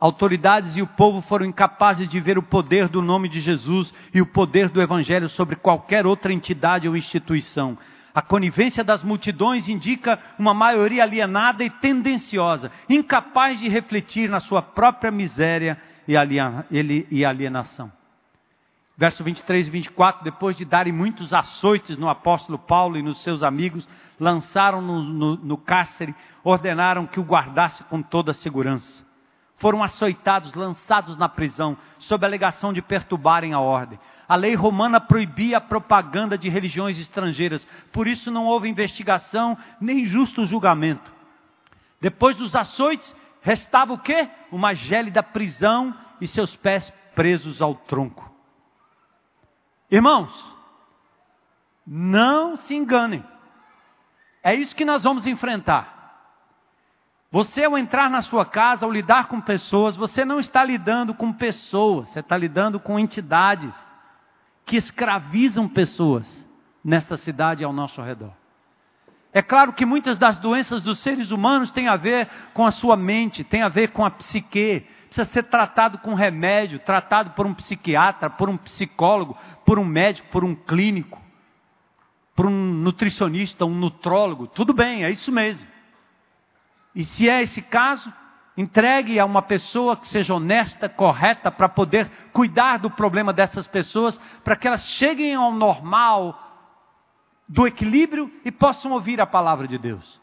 Autoridades 0.00 0.76
e 0.76 0.82
o 0.82 0.86
povo 0.86 1.20
foram 1.22 1.44
incapazes 1.44 2.08
de 2.08 2.20
ver 2.20 2.38
o 2.38 2.42
poder 2.42 2.88
do 2.88 3.02
nome 3.02 3.28
de 3.28 3.40
Jesus 3.40 3.92
e 4.14 4.20
o 4.20 4.26
poder 4.26 4.68
do 4.68 4.80
Evangelho 4.80 5.28
sobre 5.28 5.56
qualquer 5.56 6.06
outra 6.06 6.32
entidade 6.32 6.88
ou 6.88 6.96
instituição. 6.96 7.76
A 8.14 8.22
conivência 8.22 8.82
das 8.82 9.02
multidões 9.02 9.68
indica 9.68 10.18
uma 10.38 10.54
maioria 10.54 11.02
alienada 11.02 11.62
e 11.62 11.70
tendenciosa, 11.70 12.70
incapaz 12.88 13.58
de 13.60 13.68
refletir 13.68 14.28
na 14.28 14.40
sua 14.40 14.62
própria 14.62 15.10
miséria 15.10 15.80
e 16.06 17.24
alienação. 17.24 17.92
Verso 18.96 19.22
23 19.22 19.68
e 19.68 19.70
24: 19.70 20.24
Depois 20.24 20.56
de 20.56 20.64
darem 20.64 20.92
muitos 20.92 21.32
açoites 21.32 21.96
no 21.96 22.08
apóstolo 22.08 22.58
Paulo 22.58 22.96
e 22.96 23.02
nos 23.02 23.22
seus 23.22 23.42
amigos, 23.42 23.88
lançaram-no 24.18 25.02
no, 25.02 25.36
no 25.36 25.56
cárcere, 25.56 26.14
ordenaram 26.42 27.06
que 27.06 27.20
o 27.20 27.24
guardasse 27.24 27.84
com 27.84 28.02
toda 28.02 28.32
a 28.32 28.34
segurança 28.34 29.08
foram 29.58 29.82
açoitados, 29.82 30.54
lançados 30.54 31.16
na 31.16 31.28
prisão, 31.28 31.76
sob 31.98 32.24
a 32.24 32.28
alegação 32.28 32.72
de 32.72 32.80
perturbarem 32.80 33.52
a 33.52 33.60
ordem. 33.60 33.98
A 34.28 34.36
lei 34.36 34.54
romana 34.54 35.00
proibia 35.00 35.56
a 35.56 35.60
propaganda 35.60 36.36
de 36.36 36.50
religiões 36.50 36.98
estrangeiras, 36.98 37.66
por 37.90 38.06
isso 38.06 38.30
não 38.30 38.44
houve 38.44 38.68
investigação 38.68 39.56
nem 39.80 40.04
justo 40.04 40.44
julgamento. 40.44 41.10
Depois 41.98 42.36
dos 42.36 42.54
açoites, 42.54 43.16
restava 43.40 43.94
o 43.94 43.98
quê? 43.98 44.28
Uma 44.52 44.74
gélida 44.74 45.22
prisão 45.22 45.94
e 46.20 46.26
seus 46.26 46.54
pés 46.56 46.92
presos 47.14 47.62
ao 47.62 47.74
tronco. 47.74 48.30
Irmãos, 49.90 50.30
não 51.86 52.54
se 52.56 52.74
enganem. 52.74 53.24
É 54.42 54.54
isso 54.54 54.76
que 54.76 54.84
nós 54.84 55.04
vamos 55.04 55.26
enfrentar. 55.26 55.96
Você, 57.30 57.64
ao 57.64 57.78
entrar 57.78 58.10
na 58.10 58.20
sua 58.20 58.44
casa, 58.44 58.84
ao 58.84 58.92
lidar 58.92 59.28
com 59.28 59.40
pessoas, 59.40 59.96
você 59.96 60.22
não 60.24 60.38
está 60.38 60.62
lidando 60.62 61.14
com 61.14 61.32
pessoas, 61.32 62.08
você 62.10 62.20
está 62.20 62.36
lidando 62.36 62.78
com 62.78 62.98
entidades 62.98 63.72
que 64.68 64.76
escravizam 64.76 65.66
pessoas 65.66 66.28
nesta 66.84 67.16
cidade 67.16 67.64
ao 67.64 67.72
nosso 67.72 68.02
redor. 68.02 68.32
É 69.32 69.40
claro 69.40 69.72
que 69.72 69.86
muitas 69.86 70.18
das 70.18 70.38
doenças 70.38 70.82
dos 70.82 70.98
seres 70.98 71.30
humanos 71.30 71.72
têm 71.72 71.88
a 71.88 71.96
ver 71.96 72.28
com 72.52 72.66
a 72.66 72.70
sua 72.70 72.94
mente, 72.94 73.42
têm 73.42 73.62
a 73.62 73.68
ver 73.68 73.92
com 73.92 74.04
a 74.04 74.10
psique, 74.10 74.86
precisa 75.06 75.26
ser 75.32 75.44
tratado 75.44 75.98
com 75.98 76.12
remédio, 76.12 76.78
tratado 76.78 77.30
por 77.30 77.46
um 77.46 77.54
psiquiatra, 77.54 78.28
por 78.28 78.50
um 78.50 78.58
psicólogo, 78.58 79.38
por 79.64 79.78
um 79.78 79.84
médico, 79.84 80.28
por 80.30 80.44
um 80.44 80.54
clínico, 80.54 81.20
por 82.36 82.46
um 82.46 82.50
nutricionista, 82.74 83.64
um 83.64 83.74
nutrólogo. 83.74 84.46
Tudo 84.46 84.74
bem, 84.74 85.02
é 85.02 85.10
isso 85.10 85.32
mesmo. 85.32 85.66
E 86.94 87.04
se 87.04 87.28
é 87.28 87.42
esse 87.42 87.62
caso, 87.62 88.12
entregue 88.58 89.20
a 89.20 89.24
uma 89.24 89.40
pessoa 89.40 89.96
que 89.96 90.08
seja 90.08 90.34
honesta, 90.34 90.88
correta, 90.88 91.48
para 91.48 91.68
poder 91.68 92.10
cuidar 92.32 92.78
do 92.78 92.90
problema 92.90 93.32
dessas 93.32 93.68
pessoas, 93.68 94.18
para 94.42 94.56
que 94.56 94.66
elas 94.66 94.84
cheguem 94.84 95.32
ao 95.32 95.52
normal 95.52 96.36
do 97.48 97.68
equilíbrio 97.68 98.28
e 98.44 98.50
possam 98.50 98.90
ouvir 98.90 99.20
a 99.20 99.26
palavra 99.26 99.68
de 99.68 99.78
Deus. 99.78 100.20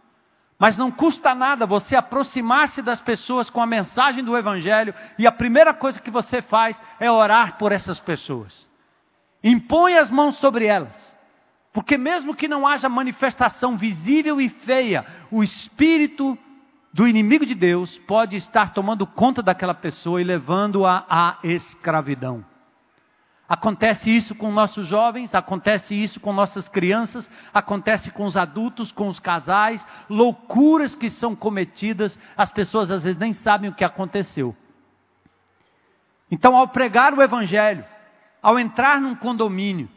Mas 0.60 0.76
não 0.76 0.92
custa 0.92 1.34
nada 1.34 1.66
você 1.66 1.96
aproximar-se 1.96 2.82
das 2.82 3.00
pessoas 3.00 3.50
com 3.50 3.62
a 3.62 3.66
mensagem 3.66 4.22
do 4.22 4.38
Evangelho 4.38 4.94
e 5.18 5.26
a 5.26 5.32
primeira 5.32 5.74
coisa 5.74 6.02
que 6.02 6.12
você 6.12 6.42
faz 6.42 6.78
é 7.00 7.10
orar 7.10 7.58
por 7.58 7.72
essas 7.72 8.02
pessoas. 8.02 8.68
Impõe 9.42 9.98
as 9.98 10.12
mãos 10.12 10.36
sobre 10.40 10.66
elas. 10.66 11.16
Porque 11.72 11.98
mesmo 11.98 12.36
que 12.36 12.50
não 12.50 12.68
haja 12.68 12.90
manifestação 12.90 13.78
visível 13.78 14.42
e 14.42 14.50
feia, 14.50 15.06
o 15.32 15.42
Espírito 15.42 16.38
do 16.96 17.06
inimigo 17.06 17.46
de 17.46 17.54
Deus 17.54 17.98
pode 18.08 18.38
estar 18.38 18.74
tomando 18.74 19.06
conta 19.06 19.44
daquela 19.44 19.74
pessoa 19.74 20.22
e 20.22 20.24
levando-a 20.24 21.06
à 21.10 21.40
escravidão. 21.44 22.46
Acontece 23.50 24.10
isso 24.10 24.34
com 24.34 24.50
nossos 24.50 24.88
jovens, 24.88 25.36
acontece 25.36 25.94
isso 25.94 26.22
com 26.22 26.32
nossas 26.32 26.70
crianças, 26.70 27.30
acontece 27.54 28.12
com 28.12 28.24
os 28.24 28.38
adultos, 28.38 28.94
com 28.94 29.10
os 29.10 29.20
casais, 29.20 29.86
loucuras 30.10 30.96
que 30.96 31.10
são 31.10 31.36
cometidas, 31.36 32.18
as 32.38 32.50
pessoas 32.50 32.90
às 32.90 33.04
vezes 33.04 33.20
nem 33.20 33.34
sabem 33.34 33.70
o 33.70 33.76
que 33.76 33.84
aconteceu. 33.84 34.56
Então, 36.32 36.56
ao 36.56 36.70
pregar 36.70 37.14
o 37.14 37.22
Evangelho, 37.22 37.84
ao 38.42 38.58
entrar 38.58 39.02
num 39.02 39.16
condomínio, 39.16 39.90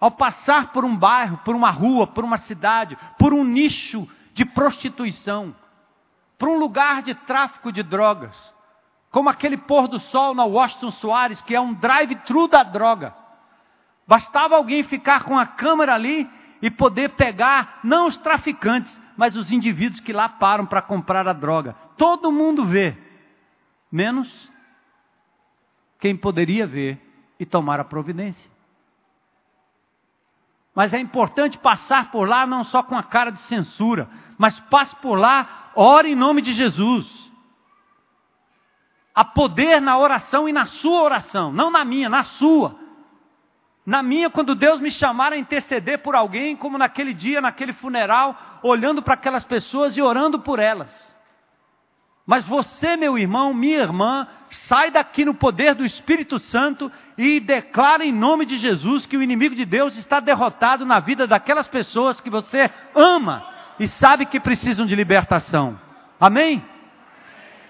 ao 0.00 0.10
passar 0.10 0.72
por 0.72 0.86
um 0.86 0.96
bairro, 0.96 1.36
por 1.44 1.54
uma 1.54 1.70
rua, 1.70 2.06
por 2.06 2.24
uma 2.24 2.38
cidade, 2.38 2.96
por 3.18 3.34
um 3.34 3.44
nicho 3.44 4.08
de 4.32 4.46
prostituição, 4.46 5.54
para 6.40 6.48
um 6.48 6.58
lugar 6.58 7.02
de 7.02 7.14
tráfico 7.14 7.70
de 7.70 7.82
drogas, 7.82 8.34
como 9.10 9.28
aquele 9.28 9.58
pôr 9.58 9.86
do 9.86 10.00
sol 10.00 10.34
na 10.34 10.46
Washington 10.46 10.90
Soares, 10.92 11.42
que 11.42 11.54
é 11.54 11.60
um 11.60 11.74
drive-thru 11.74 12.48
da 12.48 12.62
droga. 12.62 13.14
Bastava 14.08 14.56
alguém 14.56 14.82
ficar 14.82 15.24
com 15.24 15.38
a 15.38 15.44
câmera 15.44 15.94
ali 15.94 16.26
e 16.62 16.70
poder 16.70 17.10
pegar, 17.10 17.80
não 17.84 18.06
os 18.06 18.16
traficantes, 18.16 18.90
mas 19.18 19.36
os 19.36 19.52
indivíduos 19.52 20.00
que 20.00 20.14
lá 20.14 20.30
param 20.30 20.64
para 20.64 20.80
comprar 20.80 21.28
a 21.28 21.34
droga. 21.34 21.76
Todo 21.98 22.32
mundo 22.32 22.64
vê, 22.64 22.96
menos 23.92 24.50
quem 25.98 26.16
poderia 26.16 26.66
ver 26.66 26.98
e 27.38 27.44
tomar 27.44 27.80
a 27.80 27.84
providência. 27.84 28.50
Mas 30.74 30.94
é 30.94 30.98
importante 30.98 31.58
passar 31.58 32.10
por 32.10 32.26
lá 32.26 32.46
não 32.46 32.64
só 32.64 32.82
com 32.82 32.96
a 32.96 33.02
cara 33.02 33.30
de 33.30 33.40
censura, 33.42 34.08
mas 34.40 34.58
passe 34.58 34.96
por 34.96 35.18
lá, 35.18 35.70
ore 35.74 36.12
em 36.12 36.14
nome 36.14 36.40
de 36.40 36.54
Jesus. 36.54 37.06
Há 39.14 39.22
poder 39.22 39.82
na 39.82 39.98
oração 39.98 40.48
e 40.48 40.52
na 40.52 40.64
sua 40.64 41.02
oração, 41.02 41.52
não 41.52 41.70
na 41.70 41.84
minha, 41.84 42.08
na 42.08 42.24
sua. 42.24 42.74
Na 43.84 44.02
minha, 44.02 44.30
quando 44.30 44.54
Deus 44.54 44.80
me 44.80 44.90
chamar 44.90 45.34
a 45.34 45.36
interceder 45.36 45.98
por 45.98 46.14
alguém, 46.14 46.56
como 46.56 46.78
naquele 46.78 47.12
dia, 47.12 47.42
naquele 47.42 47.74
funeral, 47.74 48.34
olhando 48.62 49.02
para 49.02 49.12
aquelas 49.12 49.44
pessoas 49.44 49.94
e 49.94 50.00
orando 50.00 50.40
por 50.40 50.58
elas. 50.58 51.14
Mas 52.24 52.42
você, 52.46 52.96
meu 52.96 53.18
irmão, 53.18 53.52
minha 53.52 53.80
irmã, 53.80 54.26
sai 54.48 54.90
daqui 54.90 55.22
no 55.22 55.34
poder 55.34 55.74
do 55.74 55.84
Espírito 55.84 56.38
Santo 56.38 56.90
e 57.18 57.40
declara 57.40 58.06
em 58.06 58.12
nome 58.12 58.46
de 58.46 58.56
Jesus 58.56 59.04
que 59.04 59.18
o 59.18 59.22
inimigo 59.22 59.54
de 59.54 59.66
Deus 59.66 59.98
está 59.98 60.18
derrotado 60.18 60.86
na 60.86 60.98
vida 60.98 61.26
daquelas 61.26 61.68
pessoas 61.68 62.22
que 62.22 62.30
você 62.30 62.70
ama 62.94 63.59
e 63.80 63.88
sabe 63.88 64.26
que 64.26 64.38
precisam 64.38 64.84
de 64.84 64.94
libertação. 64.94 65.80
Amém? 66.20 66.62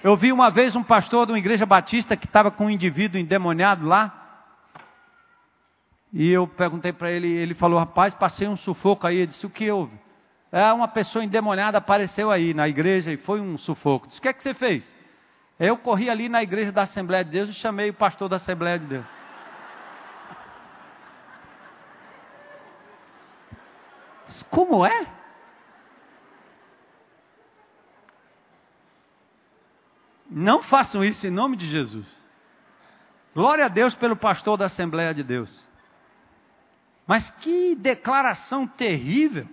Eu 0.02 0.16
vi 0.16 0.32
uma 0.32 0.50
vez 0.50 0.74
um 0.74 0.82
pastor 0.82 1.24
de 1.24 1.30
uma 1.30 1.38
igreja 1.38 1.64
batista 1.64 2.16
que 2.16 2.26
estava 2.26 2.50
com 2.50 2.66
um 2.66 2.70
indivíduo 2.70 3.20
endemoniado 3.20 3.86
lá. 3.86 4.12
E 6.12 6.28
eu 6.28 6.48
perguntei 6.48 6.92
para 6.92 7.12
ele, 7.12 7.28
ele 7.28 7.54
falou: 7.54 7.78
Rapaz, 7.78 8.12
passei 8.12 8.48
um 8.48 8.56
sufoco 8.56 9.06
aí. 9.06 9.20
Eu 9.20 9.26
disse: 9.28 9.46
O 9.46 9.50
que 9.50 9.70
houve? 9.70 9.96
É, 10.50 10.72
uma 10.72 10.88
pessoa 10.88 11.24
endemoniada 11.24 11.78
apareceu 11.78 12.28
aí 12.28 12.52
na 12.52 12.68
igreja 12.68 13.12
e 13.12 13.16
foi 13.16 13.40
um 13.40 13.56
sufoco. 13.56 14.08
Disse: 14.08 14.18
O 14.18 14.22
que 14.22 14.28
é 14.28 14.32
que 14.32 14.42
você 14.42 14.52
fez? 14.52 14.92
Eu 15.60 15.76
corri 15.76 16.10
ali 16.10 16.28
na 16.28 16.42
igreja 16.42 16.72
da 16.72 16.82
Assembleia 16.82 17.24
de 17.24 17.30
Deus 17.30 17.50
e 17.50 17.54
chamei 17.54 17.90
o 17.90 17.94
pastor 17.94 18.28
da 18.28 18.34
Assembleia 18.34 18.80
de 18.80 18.86
Deus. 18.86 19.06
Como 24.50 24.84
é? 24.84 25.19
Não 30.30 30.62
façam 30.62 31.04
isso 31.04 31.26
em 31.26 31.30
nome 31.30 31.56
de 31.56 31.66
Jesus. 31.66 32.08
Glória 33.34 33.64
a 33.64 33.68
Deus 33.68 33.94
pelo 33.94 34.14
pastor 34.14 34.56
da 34.56 34.66
Assembleia 34.66 35.12
de 35.12 35.24
Deus. 35.24 35.68
Mas 37.06 37.28
que 37.40 37.74
declaração 37.74 38.66
terrível 38.66 39.46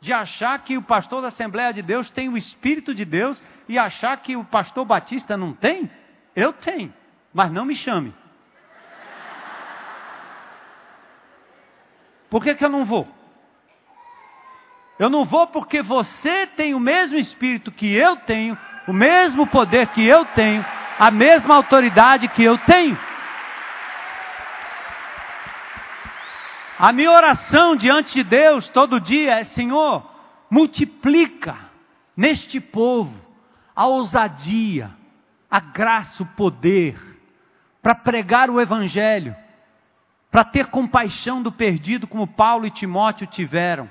de 0.00 0.12
achar 0.12 0.58
que 0.64 0.78
o 0.78 0.82
pastor 0.82 1.20
da 1.20 1.28
Assembleia 1.28 1.72
de 1.74 1.82
Deus 1.82 2.10
tem 2.10 2.28
o 2.28 2.38
Espírito 2.38 2.94
de 2.94 3.04
Deus 3.04 3.42
e 3.68 3.78
achar 3.78 4.16
que 4.16 4.34
o 4.34 4.44
pastor 4.44 4.86
Batista 4.86 5.36
não 5.36 5.52
tem? 5.52 5.90
Eu 6.34 6.54
tenho, 6.54 6.92
mas 7.34 7.52
não 7.52 7.66
me 7.66 7.74
chame. 7.74 8.14
Por 12.30 12.42
que, 12.42 12.54
que 12.54 12.64
eu 12.64 12.70
não 12.70 12.84
vou? 12.86 13.06
Eu 14.98 15.10
não 15.10 15.24
vou 15.24 15.46
porque 15.48 15.82
você 15.82 16.46
tem 16.46 16.74
o 16.74 16.80
mesmo 16.80 17.18
Espírito 17.18 17.72
que 17.72 17.92
eu 17.92 18.16
tenho, 18.18 18.56
o 18.90 18.92
mesmo 18.92 19.46
poder 19.46 19.86
que 19.88 20.04
eu 20.04 20.24
tenho, 20.24 20.66
a 20.98 21.12
mesma 21.12 21.54
autoridade 21.54 22.26
que 22.26 22.42
eu 22.42 22.58
tenho. 22.58 22.98
A 26.76 26.92
minha 26.92 27.12
oração 27.12 27.76
diante 27.76 28.14
de 28.14 28.24
Deus 28.24 28.68
todo 28.70 29.00
dia 29.00 29.38
é: 29.38 29.44
Senhor, 29.44 30.04
multiplica 30.50 31.56
neste 32.16 32.58
povo 32.58 33.14
a 33.76 33.86
ousadia, 33.86 34.90
a 35.48 35.60
graça, 35.60 36.24
o 36.24 36.26
poder 36.26 36.98
para 37.80 37.94
pregar 37.94 38.50
o 38.50 38.60
Evangelho, 38.60 39.36
para 40.32 40.42
ter 40.42 40.66
compaixão 40.66 41.40
do 41.40 41.52
perdido, 41.52 42.08
como 42.08 42.26
Paulo 42.26 42.66
e 42.66 42.70
Timóteo 42.72 43.28
tiveram, 43.28 43.88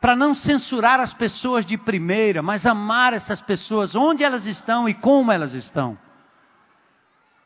para 0.00 0.16
não 0.16 0.34
censurar 0.34 0.98
as 0.98 1.12
pessoas 1.12 1.66
de 1.66 1.76
primeira, 1.76 2.42
mas 2.42 2.64
amar 2.64 3.12
essas 3.12 3.40
pessoas 3.40 3.94
onde 3.94 4.24
elas 4.24 4.46
estão 4.46 4.88
e 4.88 4.94
como 4.94 5.30
elas 5.30 5.52
estão 5.52 5.98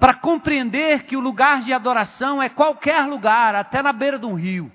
para 0.05 0.13
compreender 0.13 1.05
que 1.05 1.17
o 1.17 1.21
lugar 1.21 1.63
de 1.63 1.73
adoração 1.73 2.43
é 2.43 2.51
qualquer 2.51 3.07
lugar, 3.07 3.55
até 3.55 3.83
na 3.83 3.91
beira 3.91 4.19
de 4.19 4.27
um 4.27 4.35
rio. 4.35 4.71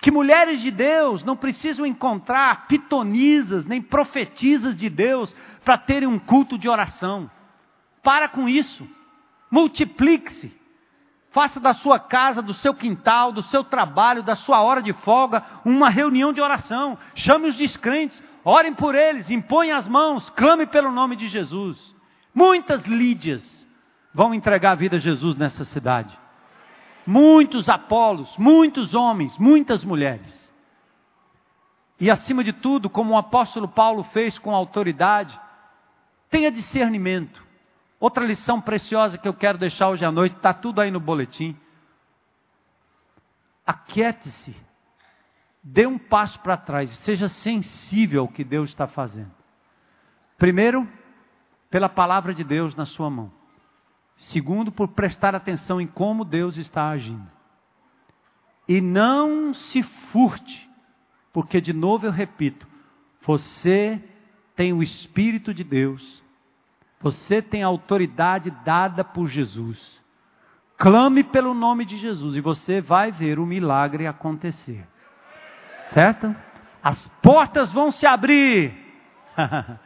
Que 0.00 0.10
mulheres 0.10 0.62
de 0.62 0.70
Deus 0.70 1.22
não 1.22 1.36
precisam 1.36 1.84
encontrar 1.84 2.66
pitonisas 2.66 3.66
nem 3.66 3.82
profetisas 3.82 4.74
de 4.74 4.88
Deus 4.88 5.34
para 5.62 5.76
terem 5.76 6.08
um 6.08 6.18
culto 6.18 6.56
de 6.56 6.66
oração. 6.66 7.30
Para 8.02 8.26
com 8.26 8.48
isso. 8.48 8.88
Multiplique-se. 9.50 10.50
Faça 11.32 11.58
da 11.58 11.72
sua 11.72 11.98
casa, 11.98 12.42
do 12.42 12.52
seu 12.52 12.74
quintal, 12.74 13.32
do 13.32 13.42
seu 13.42 13.64
trabalho, 13.64 14.22
da 14.22 14.36
sua 14.36 14.60
hora 14.60 14.82
de 14.82 14.92
folga, 14.92 15.42
uma 15.64 15.88
reunião 15.88 16.32
de 16.32 16.40
oração. 16.42 16.98
Chame 17.14 17.48
os 17.48 17.56
descrentes, 17.56 18.22
orem 18.44 18.74
por 18.74 18.94
eles, 18.94 19.30
impõe 19.30 19.72
as 19.72 19.88
mãos, 19.88 20.28
clame 20.30 20.66
pelo 20.66 20.92
nome 20.92 21.16
de 21.16 21.28
Jesus. 21.28 21.94
Muitas 22.34 22.82
Lídias 22.84 23.42
vão 24.12 24.34
entregar 24.34 24.72
a 24.72 24.76
vida 24.76 24.96
a 24.96 25.00
Jesus 25.00 25.34
nessa 25.36 25.64
cidade. 25.64 26.18
Muitos 27.06 27.66
Apolos, 27.68 28.36
muitos 28.36 28.94
homens, 28.94 29.36
muitas 29.38 29.82
mulheres. 29.82 30.42
E 31.98 32.10
acima 32.10 32.44
de 32.44 32.52
tudo, 32.52 32.90
como 32.90 33.14
o 33.14 33.18
apóstolo 33.18 33.68
Paulo 33.68 34.04
fez 34.04 34.38
com 34.38 34.54
autoridade, 34.54 35.38
tenha 36.28 36.50
discernimento. 36.52 37.42
Outra 38.02 38.24
lição 38.24 38.60
preciosa 38.60 39.16
que 39.16 39.28
eu 39.28 39.32
quero 39.32 39.56
deixar 39.56 39.88
hoje 39.88 40.04
à 40.04 40.10
noite, 40.10 40.34
está 40.34 40.52
tudo 40.52 40.80
aí 40.80 40.90
no 40.90 40.98
boletim. 40.98 41.56
Aquiete-se, 43.64 44.56
dê 45.62 45.86
um 45.86 45.96
passo 45.96 46.40
para 46.40 46.56
trás, 46.56 46.90
seja 47.04 47.28
sensível 47.28 48.22
ao 48.22 48.28
que 48.28 48.42
Deus 48.42 48.70
está 48.70 48.88
fazendo. 48.88 49.30
Primeiro, 50.36 50.88
pela 51.70 51.88
palavra 51.88 52.34
de 52.34 52.42
Deus 52.42 52.74
na 52.74 52.84
sua 52.84 53.08
mão. 53.08 53.30
Segundo, 54.16 54.72
por 54.72 54.88
prestar 54.88 55.36
atenção 55.36 55.80
em 55.80 55.86
como 55.86 56.24
Deus 56.24 56.56
está 56.56 56.88
agindo. 56.88 57.30
E 58.66 58.80
não 58.80 59.54
se 59.54 59.80
furte, 60.10 60.68
porque, 61.32 61.60
de 61.60 61.72
novo 61.72 62.06
eu 62.06 62.10
repito, 62.10 62.66
você 63.20 64.02
tem 64.56 64.72
o 64.72 64.82
Espírito 64.82 65.54
de 65.54 65.62
Deus, 65.62 66.20
você 67.02 67.42
tem 67.42 67.62
autoridade 67.62 68.50
dada 68.64 69.02
por 69.02 69.26
Jesus. 69.26 70.00
Clame 70.78 71.22
pelo 71.22 71.54
nome 71.54 71.84
de 71.84 71.96
Jesus 71.96 72.36
e 72.36 72.40
você 72.40 72.80
vai 72.80 73.10
ver 73.10 73.38
o 73.38 73.46
milagre 73.46 74.06
acontecer. 74.06 74.86
Certo? 75.90 76.34
As 76.82 77.08
portas 77.22 77.72
vão 77.72 77.90
se 77.90 78.06
abrir. 78.06 78.74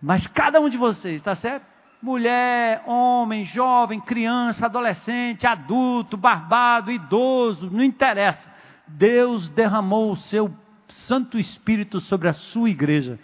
Mas 0.00 0.26
cada 0.26 0.60
um 0.60 0.68
de 0.68 0.76
vocês, 0.76 1.16
está 1.16 1.34
certo? 1.34 1.74
mulher, 2.04 2.82
homem, 2.86 3.46
jovem, 3.46 3.98
criança, 3.98 4.66
adolescente, 4.66 5.46
adulto, 5.46 6.18
barbado, 6.18 6.92
idoso, 6.92 7.70
não 7.70 7.82
interessa. 7.82 8.46
Deus 8.86 9.48
derramou 9.48 10.12
o 10.12 10.16
seu 10.16 10.54
Santo 10.86 11.38
Espírito 11.38 12.00
sobre 12.00 12.28
a 12.28 12.34
sua 12.34 12.68
igreja. 12.68 13.18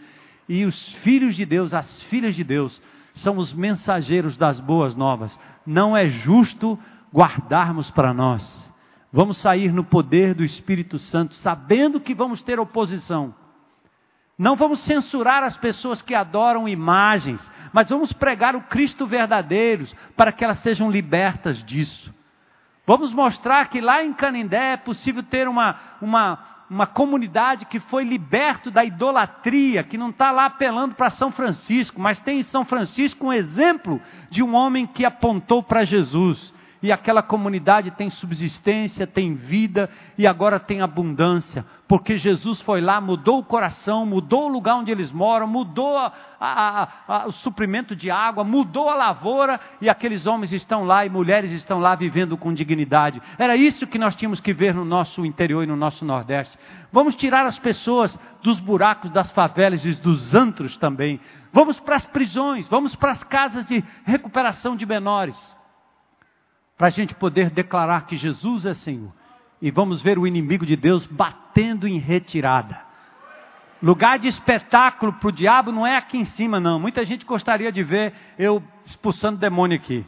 E 0.48 0.64
os 0.64 0.94
filhos 0.94 1.36
de 1.36 1.44
Deus, 1.44 1.74
as 1.74 2.02
filhas 2.04 2.34
de 2.34 2.42
Deus, 2.42 2.80
são 3.20 3.36
os 3.36 3.52
mensageiros 3.52 4.36
das 4.36 4.60
boas 4.60 4.94
novas. 4.96 5.38
Não 5.66 5.96
é 5.96 6.08
justo 6.08 6.78
guardarmos 7.12 7.90
para 7.90 8.14
nós. 8.14 8.70
Vamos 9.12 9.38
sair 9.38 9.72
no 9.72 9.84
poder 9.84 10.34
do 10.34 10.44
Espírito 10.44 10.98
Santo, 10.98 11.34
sabendo 11.34 12.00
que 12.00 12.14
vamos 12.14 12.42
ter 12.42 12.60
oposição. 12.60 13.34
Não 14.38 14.56
vamos 14.56 14.80
censurar 14.80 15.42
as 15.42 15.56
pessoas 15.56 16.00
que 16.00 16.14
adoram 16.14 16.66
imagens, 16.66 17.50
mas 17.72 17.90
vamos 17.90 18.12
pregar 18.12 18.56
o 18.56 18.62
Cristo 18.62 19.06
verdadeiro 19.06 19.86
para 20.16 20.32
que 20.32 20.42
elas 20.42 20.60
sejam 20.60 20.90
libertas 20.90 21.62
disso. 21.62 22.14
Vamos 22.86 23.12
mostrar 23.12 23.68
que 23.68 23.80
lá 23.80 24.02
em 24.02 24.12
Canindé 24.14 24.72
é 24.72 24.76
possível 24.76 25.22
ter 25.22 25.46
uma, 25.46 25.76
uma, 26.00 26.38
uma 26.70 26.86
comunidade 26.86 27.66
que 27.66 27.80
foi 27.80 28.04
liberto 28.04 28.70
da 28.70 28.84
idolatria, 28.84 29.82
que 29.82 29.98
não 29.98 30.10
está 30.10 30.30
lá 30.30 30.44
apelando 30.44 30.94
para 30.94 31.10
São 31.10 31.32
Francisco, 31.32 32.00
mas 32.00 32.20
tem 32.20 32.38
em 32.38 32.44
São 32.44 32.64
Francisco 32.64 33.26
um 33.26 33.32
exemplo 33.32 34.00
de 34.30 34.40
um 34.40 34.54
homem 34.54 34.86
que 34.86 35.04
apontou 35.04 35.64
para 35.64 35.82
Jesus 35.82 36.54
e 36.83 36.91
aquela 36.91 37.22
comunidade 37.22 37.91
tem 37.91 38.09
subsistência, 38.09 39.07
tem 39.07 39.35
vida 39.35 39.91
e 40.16 40.26
agora 40.26 40.59
tem 40.59 40.81
abundância, 40.81 41.64
porque 41.87 42.16
Jesus 42.16 42.62
foi 42.62 42.81
lá, 42.81 43.01
mudou 43.01 43.41
o 43.41 43.45
coração, 43.45 44.07
mudou 44.07 44.47
o 44.47 44.53
lugar 44.53 44.76
onde 44.76 44.91
eles 44.91 45.12
moram, 45.12 45.47
mudou 45.47 45.99
a, 45.99 46.12
a, 46.41 46.89
a, 47.07 47.26
o 47.26 47.33
suprimento 47.33 47.95
de 47.95 48.11
água, 48.11 48.45
mudou 48.45 48.89
a 48.89 48.95
lavoura 48.95 49.61
e 49.81 49.91
aqueles 49.91 50.26
homens 50.26 50.53
estão 50.53 50.85
lá 50.85 51.05
e 51.05 51.11
mulheres 51.11 51.51
estão 51.51 51.81
lá 51.81 51.95
vivendo 51.95 52.37
com 52.37 52.53
dignidade. 52.53 53.20
Era 53.39 53.57
isso 53.57 53.87
que 53.87 53.99
nós 53.99 54.16
tínhamos 54.16 54.41
que 54.41 54.53
ver 54.53 54.74
no 54.74 54.85
nosso 54.85 55.26
interior 55.26 55.62
e 55.62 55.66
no 55.66 55.76
nosso 55.76 56.05
Nordeste. 56.05 56.57
Vamos 56.91 57.14
tirar 57.14 57.45
as 57.45 57.59
pessoas 57.59 58.18
dos 58.43 58.59
buracos 58.59 59.11
das 59.11 59.31
favelas 59.33 59.85
e 59.85 59.93
dos 59.95 60.35
antros 60.35 60.78
também. 60.78 61.20
Vamos 61.53 61.78
para 61.78 61.97
as 61.97 62.07
prisões, 62.07 62.66
vamos 62.68 62.97
para 62.97 63.12
as 63.12 63.22
casas 63.24 63.66
de 63.66 63.85
recuperação 64.05 64.74
de 64.74 64.87
menores 64.87 65.59
para 66.81 66.87
a 66.87 66.91
gente 66.91 67.14
poder 67.14 67.51
declarar 67.51 68.07
que 68.07 68.16
Jesus 68.16 68.64
é 68.64 68.72
Senhor. 68.72 69.12
E 69.61 69.70
vamos 69.70 70.01
ver 70.01 70.18
o 70.18 70.26
inimigo 70.26 70.64
de 70.64 70.76
Deus 70.76 71.07
batendo 71.07 71.87
em 71.87 71.99
retirada. 71.99 72.81
Lugar 73.83 74.18
de 74.18 74.28
espetáculo 74.28 75.12
para 75.12 75.28
o 75.28 75.33
diabo 75.33 75.70
não 75.70 75.87
é 75.87 75.99
aqui 75.99 76.16
em 76.16 76.24
cima, 76.24 76.59
não. 76.59 76.81
Muita 76.81 77.05
gente 77.05 77.26
gostaria 77.26 77.70
de 77.70 77.83
ver 77.83 78.14
eu 78.39 78.62
expulsando 78.83 79.37
demônio 79.37 79.76
aqui. 79.76 80.07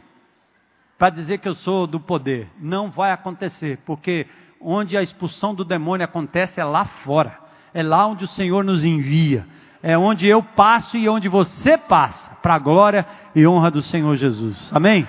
Para 0.97 1.11
dizer 1.11 1.37
que 1.37 1.47
eu 1.47 1.53
sou 1.53 1.85
do 1.85 1.99
poder. 1.99 2.49
Não 2.59 2.89
vai 2.89 3.11
acontecer, 3.11 3.77
porque 3.85 4.25
onde 4.59 4.97
a 4.97 5.03
expulsão 5.03 5.53
do 5.53 5.63
demônio 5.63 6.03
acontece 6.03 6.59
é 6.59 6.65
lá 6.65 6.85
fora. 6.85 7.37
É 7.71 7.83
lá 7.83 8.07
onde 8.07 8.23
o 8.23 8.29
Senhor 8.29 8.63
nos 8.63 8.83
envia. 8.83 9.45
é 9.83 9.95
onde 9.95 10.27
eu 10.27 10.41
passo 10.41 10.97
e 10.97 11.07
onde 11.07 11.29
você 11.29 11.77
passa, 11.77 12.31
para 12.41 12.55
a 12.55 12.59
glória 12.59 13.05
e 13.35 13.45
honra 13.45 13.69
do 13.69 13.83
Senhor 13.83 14.15
Jesus. 14.15 14.71
Amém? 14.73 15.07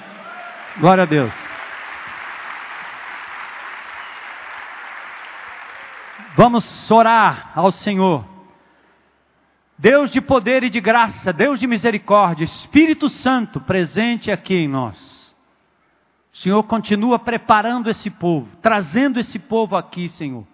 Glória 0.79 1.05
a 1.05 1.07
Deus. 1.07 1.44
Vamos 6.37 6.91
orar 6.91 7.53
ao 7.55 7.71
Senhor. 7.71 8.25
Deus 9.79 10.11
de 10.11 10.21
poder 10.21 10.65
e 10.65 10.71
de 10.71 10.81
graça, 10.81 11.33
Deus 11.33 11.61
de 11.61 11.67
misericórdia, 11.67 12.45
Espírito 12.45 13.09
Santo 13.09 13.61
presente 13.61 14.33
aqui 14.33 14.55
em 14.55 14.69
nós. 14.69 15.35
O 16.33 16.37
Senhor 16.37 16.63
continua 16.65 17.21
preparando 17.21 17.89
esse 17.89 18.11
povo, 18.11 18.49
trazendo 18.61 19.21
esse 19.21 19.39
povo 19.39 19.77
aqui, 19.77 20.09
Senhor, 20.09 20.45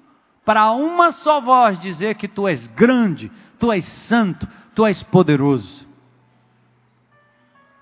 para 0.45 0.71
uma 0.73 1.13
só 1.13 1.41
voz 1.41 1.79
dizer 1.79 2.17
que 2.17 2.29
tu 2.29 2.47
és 2.47 2.67
grande, 2.67 3.33
tu 3.59 3.73
és 3.73 3.85
santo, 3.85 4.47
tu 4.75 4.85
és 4.85 5.03
poderoso. 5.03 5.89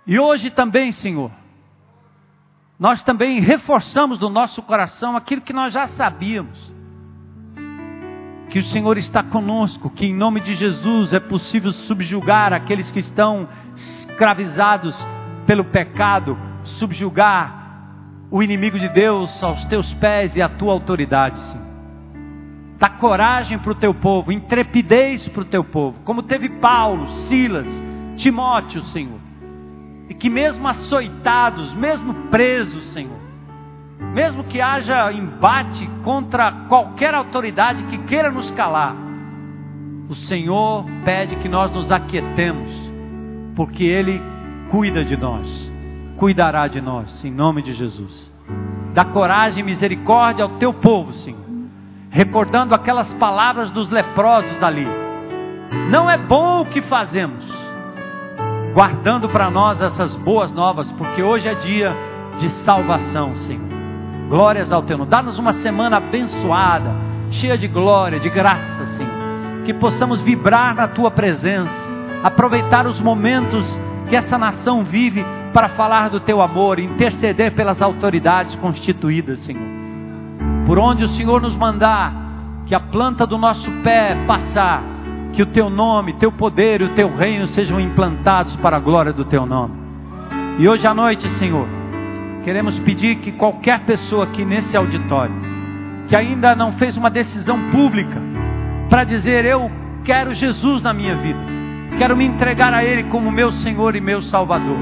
E 0.07 0.21
hoje 0.21 0.51
também, 0.51 0.93
Senhor, 0.93 1.33
nós 2.79 3.03
também 3.03 3.41
reforçamos 3.41 4.21
no 4.21 4.29
nosso 4.29 4.63
coração 4.63 5.17
aquilo 5.17 5.43
que 5.43 5.53
nós 5.53 5.75
já 5.75 5.89
sabíamos 5.89 6.78
que 8.51 8.59
o 8.59 8.65
Senhor 8.65 8.97
está 8.97 9.23
conosco, 9.23 9.91
que 9.91 10.07
em 10.07 10.15
nome 10.15 10.41
de 10.41 10.55
Jesus 10.55 11.13
é 11.13 11.21
possível 11.21 11.73
subjugar 11.73 12.53
aqueles 12.53 12.91
que 12.91 13.01
estão 13.01 13.49
escravizados 13.77 14.95
pelo 15.47 15.65
pecado, 15.65 16.37
subjugar 16.65 17.59
o 18.31 18.43
inimigo 18.43 18.79
de 18.79 18.89
Deus 18.89 19.43
aos 19.43 19.65
teus 19.67 19.93
pés 19.95 20.37
e 20.37 20.43
à 20.43 20.49
tua 20.49 20.73
autoridade, 20.73 21.39
Senhor. 21.41 21.69
Dá 22.79 22.89
coragem 22.89 23.59
para 23.59 23.73
o 23.73 23.75
teu 23.75 23.93
povo, 23.93 24.31
intrepidez 24.31 25.27
para 25.29 25.43
o 25.43 25.47
teu 25.47 25.65
povo, 25.65 25.99
como 26.05 26.23
teve 26.23 26.49
Paulo, 26.49 27.09
Silas, 27.29 27.67
Timóteo, 28.17 28.83
Senhor. 28.85 29.19
E 30.09 30.15
que 30.15 30.31
mesmo 30.31 30.67
açoitados, 30.67 31.75
mesmo 31.75 32.15
presos, 32.31 32.93
Senhor, 32.93 33.19
mesmo 33.99 34.45
que 34.45 34.61
haja 34.61 35.13
embate 35.13 35.87
contra 36.03 36.51
qualquer 36.69 37.15
autoridade 37.15 37.83
que 37.85 37.99
queira 37.99 38.31
nos 38.31 38.51
calar, 38.53 38.95
o 40.09 40.15
Senhor 40.15 40.85
pede 41.05 41.37
que 41.37 41.49
nós 41.49 41.71
nos 41.73 41.91
aquietemos, 41.93 42.71
porque 43.55 43.85
Ele 43.85 44.23
cuida 44.71 45.05
de 45.05 45.17
nós, 45.17 45.47
cuidará 46.17 46.67
de 46.67 46.81
nós, 46.81 47.23
em 47.25 47.31
nome 47.31 47.63
de 47.63 47.75
Jesus. 47.75 48.33
Dá 48.95 49.05
coragem 49.05 49.61
e 49.61 49.67
misericórdia 49.67 50.45
ao 50.45 50.51
teu 50.59 50.73
povo, 50.73 51.13
Senhor, 51.13 51.39
recordando 52.11 52.75
aquelas 52.75 53.13
palavras 53.15 53.71
dos 53.71 53.91
leprosos 53.91 54.63
ali. 54.63 54.87
Não 55.91 56.09
é 56.09 56.17
bom 56.17 56.63
o 56.63 56.67
que 56.67 56.81
fazemos, 56.83 57.45
guardando 58.73 59.29
para 59.29 59.51
nós 59.51 59.81
essas 59.83 60.17
boas 60.17 60.51
novas, 60.53 60.91
porque 60.93 61.23
hoje 61.23 61.47
é 61.49 61.55
dia 61.55 61.93
de 62.39 62.49
salvação, 62.65 63.35
Senhor. 63.35 63.68
Glórias 64.29 64.71
ao 64.71 64.83
teu 64.83 64.99
nome. 64.99 65.11
Dá-nos 65.11 65.39
uma 65.39 65.55
semana 65.55 65.97
abençoada, 65.97 66.95
cheia 67.31 67.57
de 67.57 67.67
glória, 67.67 68.21
de 68.21 68.29
graça, 68.29 68.85
Senhor. 68.97 69.63
Que 69.65 69.73
possamos 69.73 70.21
vibrar 70.21 70.75
na 70.75 70.87
tua 70.87 71.11
presença, 71.11 71.73
aproveitar 72.23 72.87
os 72.87 73.01
momentos 73.01 73.65
que 74.09 74.17
essa 74.17 74.37
nação 74.37 74.85
vive 74.85 75.25
para 75.53 75.71
falar 75.71 76.11
do 76.11 76.21
teu 76.21 76.43
amor, 76.43 76.79
interceder 76.79 77.53
pelas 77.55 77.81
autoridades 77.81 78.55
constituídas, 78.57 79.39
Senhor. 79.41 79.67
Por 80.67 80.79
onde 80.79 81.05
o 81.05 81.09
Senhor 81.09 81.41
nos 81.41 81.57
mandar, 81.57 82.13
que 82.67 82.75
a 82.75 82.81
planta 82.81 83.27
do 83.27 83.39
nosso 83.39 83.71
pé 83.83 84.15
passar, 84.27 84.83
que 85.33 85.43
o 85.43 85.47
teu 85.47 85.71
nome, 85.71 86.13
teu 86.15 86.31
poder 86.31 86.83
e 86.83 86.85
o 86.85 86.95
teu 86.95 87.15
reino 87.15 87.47
sejam 87.49 87.81
implantados 87.81 88.55
para 88.57 88.77
a 88.77 88.81
glória 88.81 89.13
do 89.13 89.25
teu 89.25 89.47
nome. 89.47 89.75
E 90.59 90.69
hoje 90.69 90.87
à 90.87 90.93
noite, 90.93 91.29
Senhor, 91.31 91.78
Queremos 92.49 92.79
pedir 92.79 93.17
que 93.17 93.33
qualquer 93.33 93.81
pessoa 93.81 94.25
aqui 94.25 94.43
nesse 94.43 94.75
auditório, 94.75 95.35
que 96.09 96.17
ainda 96.17 96.57
não 96.57 96.73
fez 96.73 96.97
uma 96.97 97.11
decisão 97.11 97.69
pública 97.69 98.19
para 98.89 99.05
dizer 99.05 99.45
eu 99.45 99.71
quero 100.03 100.33
Jesus 100.33 100.81
na 100.81 100.95
minha 100.95 101.15
vida, 101.17 101.39
quero 101.99 102.17
me 102.17 102.25
entregar 102.25 102.73
a 102.73 102.83
Ele 102.83 103.03
como 103.03 103.31
meu 103.31 103.53
Senhor 103.53 103.95
e 103.95 104.01
meu 104.01 104.23
Salvador, 104.23 104.79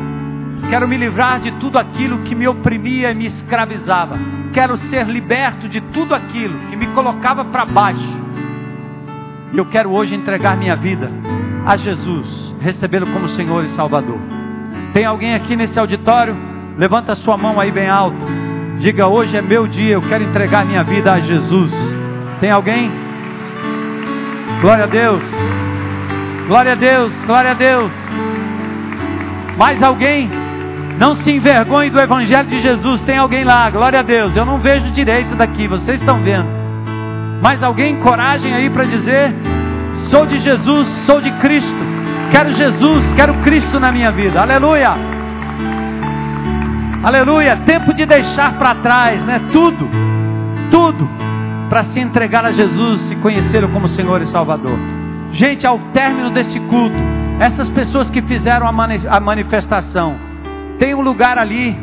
quero 0.71 0.87
me 0.87 0.97
livrar 0.97 1.41
de 1.41 1.51
tudo 1.59 1.77
aquilo 1.77 2.19
que 2.19 2.37
me 2.37 2.47
oprimia 2.47 3.11
e 3.11 3.17
me 3.17 3.27
escravizava, 3.27 4.17
quero 4.53 4.77
ser 4.77 5.05
liberto 5.09 5.69
de 5.69 5.81
tudo 5.81 6.15
aquilo 6.15 6.69
que 6.69 6.77
me 6.77 6.87
colocava 6.95 7.47
para 7.47 7.65
baixo, 7.65 8.21
e 9.53 9.59
eu 9.59 9.67
quero 9.67 9.91
hoje 9.91 10.15
entregar 10.15 10.57
minha 10.57 10.77
vida 10.77 11.11
a 11.67 11.77
Jesus, 11.77 12.55
recebê-lo 12.61 13.09
como 13.09 13.27
Senhor 13.31 13.65
e 13.65 13.71
Salvador. 13.71 14.21
Tem 14.93 15.05
alguém 15.05 15.35
aqui 15.35 15.57
nesse 15.57 15.77
auditório? 15.77 16.46
Levanta 16.77 17.13
a 17.13 17.17
sua 17.17 17.37
mão 17.37 17.59
aí 17.59 17.71
bem 17.71 17.89
alto. 17.89 18.17
Diga: 18.79 19.07
Hoje 19.07 19.37
é 19.37 19.43
meu 19.43 19.67
dia, 19.67 19.95
eu 19.95 20.03
quero 20.03 20.25
entregar 20.25 20.65
minha 20.67 20.85
vida 20.85 21.13
a 21.13 21.21
Jesus. 21.21 21.73
Tem 22.41 22.51
alguém? 22.51 22.91
Glória 24.61 24.85
a 24.85 24.87
Deus. 24.87 25.23
Glória 26.47 26.73
a 26.73 26.75
Deus. 26.75 27.15
Glória 27.25 27.51
a 27.53 27.55
Deus. 27.55 27.91
Mais 29.57 29.83
alguém? 29.83 30.31
Não 30.99 31.17
se 31.17 31.31
envergonhe 31.31 31.91
do 31.91 32.01
Evangelho 32.01 32.49
de 32.49 32.61
Jesus. 32.61 33.01
Tem 33.03 33.17
alguém 33.17 33.45
lá? 33.45 33.71
Glória 33.71 34.01
a 34.01 34.03
Deus. 34.03 34.37
Eu 34.37 34.45
não 34.45 34.59
vejo 34.59 34.91
direito 34.91 35.35
daqui, 35.35 35.67
vocês 35.67 35.99
estão 35.99 36.21
vendo. 36.21 36.49
Mais 37.43 37.63
alguém? 37.63 37.97
Coragem 37.97 38.53
aí 38.53 38.69
para 38.69 38.85
dizer: 38.85 39.35
Sou 40.11 40.27
de 40.27 40.39
Jesus, 40.41 40.87
sou 41.07 41.23
de 41.23 41.31
Cristo. 41.33 41.87
Quero 42.31 42.55
Jesus, 42.55 43.13
quero 43.15 43.35
Cristo 43.37 43.81
na 43.81 43.91
minha 43.91 44.11
vida. 44.13 44.43
Aleluia. 44.43 45.16
Aleluia. 47.03 47.57
Tempo 47.67 47.93
de 47.95 48.05
deixar 48.07 48.59
para 48.59 48.75
trás, 48.77 49.23
né? 49.23 49.41
Tudo, 49.53 49.89
tudo, 50.71 51.09
para 51.69 51.85
se 51.85 52.01
entregar 52.01 52.45
a 52.45 52.51
Jesus 52.51 53.11
e 53.11 53.17
conhecê-lo 53.17 53.69
como 53.69 53.89
Senhor 53.89 54.21
e 54.23 54.27
Salvador. 54.27 54.79
Gente, 55.33 55.67
ao 55.67 55.79
término 55.93 56.31
desse 56.31 56.59
culto, 56.61 56.97
essas 57.39 57.69
pessoas 57.69 58.11
que 58.11 58.23
fizeram 58.23 58.67
a 58.67 59.21
manifestação, 59.21 60.17
tem 60.79 60.95
um 60.95 61.03
lugar 61.03 61.39
ali 61.39 61.79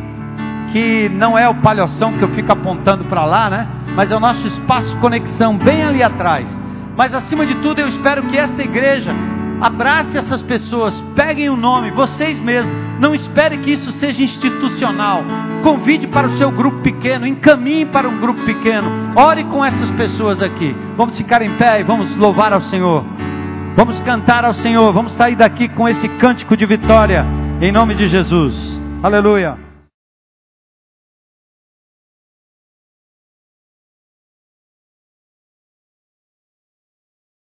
que 0.71 1.07
não 1.09 1.37
é 1.37 1.47
o 1.47 1.55
palhoção 1.55 2.13
que 2.13 2.23
eu 2.23 2.29
fico 2.29 2.51
apontando 2.51 3.03
para 3.05 3.25
lá, 3.25 3.49
né? 3.49 3.67
Mas 3.95 4.11
é 4.11 4.15
o 4.15 4.19
nosso 4.19 4.47
espaço 4.47 4.95
conexão 4.97 5.55
bem 5.55 5.83
ali 5.83 6.01
atrás. 6.01 6.47
Mas 6.97 7.13
acima 7.13 7.45
de 7.45 7.55
tudo, 7.55 7.79
eu 7.79 7.87
espero 7.87 8.23
que 8.23 8.37
esta 8.37 8.61
igreja 8.61 9.13
abrace 9.61 10.17
essas 10.17 10.41
pessoas, 10.41 10.93
peguem 11.15 11.49
o 11.49 11.55
nome, 11.55 11.91
vocês 11.91 12.39
mesmos 12.39 12.73
não 13.03 13.13
espere 13.13 13.57
que 13.57 13.71
isso 13.71 13.91
seja 13.99 14.23
institucional. 14.23 15.25
Convide 15.61 16.07
para 16.07 16.27
o 16.27 16.37
seu 16.37 16.49
grupo 16.49 16.79
pequeno, 16.79 17.27
encaminhe 17.27 17.85
para 17.85 18.07
um 18.07 18.17
grupo 18.17 18.41
pequeno. 18.45 18.89
Ore 19.13 19.43
com 19.43 19.63
essas 19.63 19.91
pessoas 19.91 20.41
aqui. 20.41 20.73
Vamos 20.95 21.17
ficar 21.17 21.41
em 21.41 21.53
pé 21.57 21.81
e 21.81 21.83
vamos 21.83 22.15
louvar 22.15 22.53
ao 22.53 22.61
Senhor. 22.61 23.03
Vamos 23.75 23.99
cantar 24.01 24.45
ao 24.45 24.53
Senhor. 24.53 24.93
Vamos 24.93 25.11
sair 25.13 25.35
daqui 25.35 25.67
com 25.67 25.87
esse 25.89 26.07
cântico 26.07 26.55
de 26.55 26.65
vitória 26.65 27.25
em 27.61 27.73
nome 27.73 27.93
de 27.93 28.07
Jesus. 28.07 28.55
Aleluia. 29.03 29.72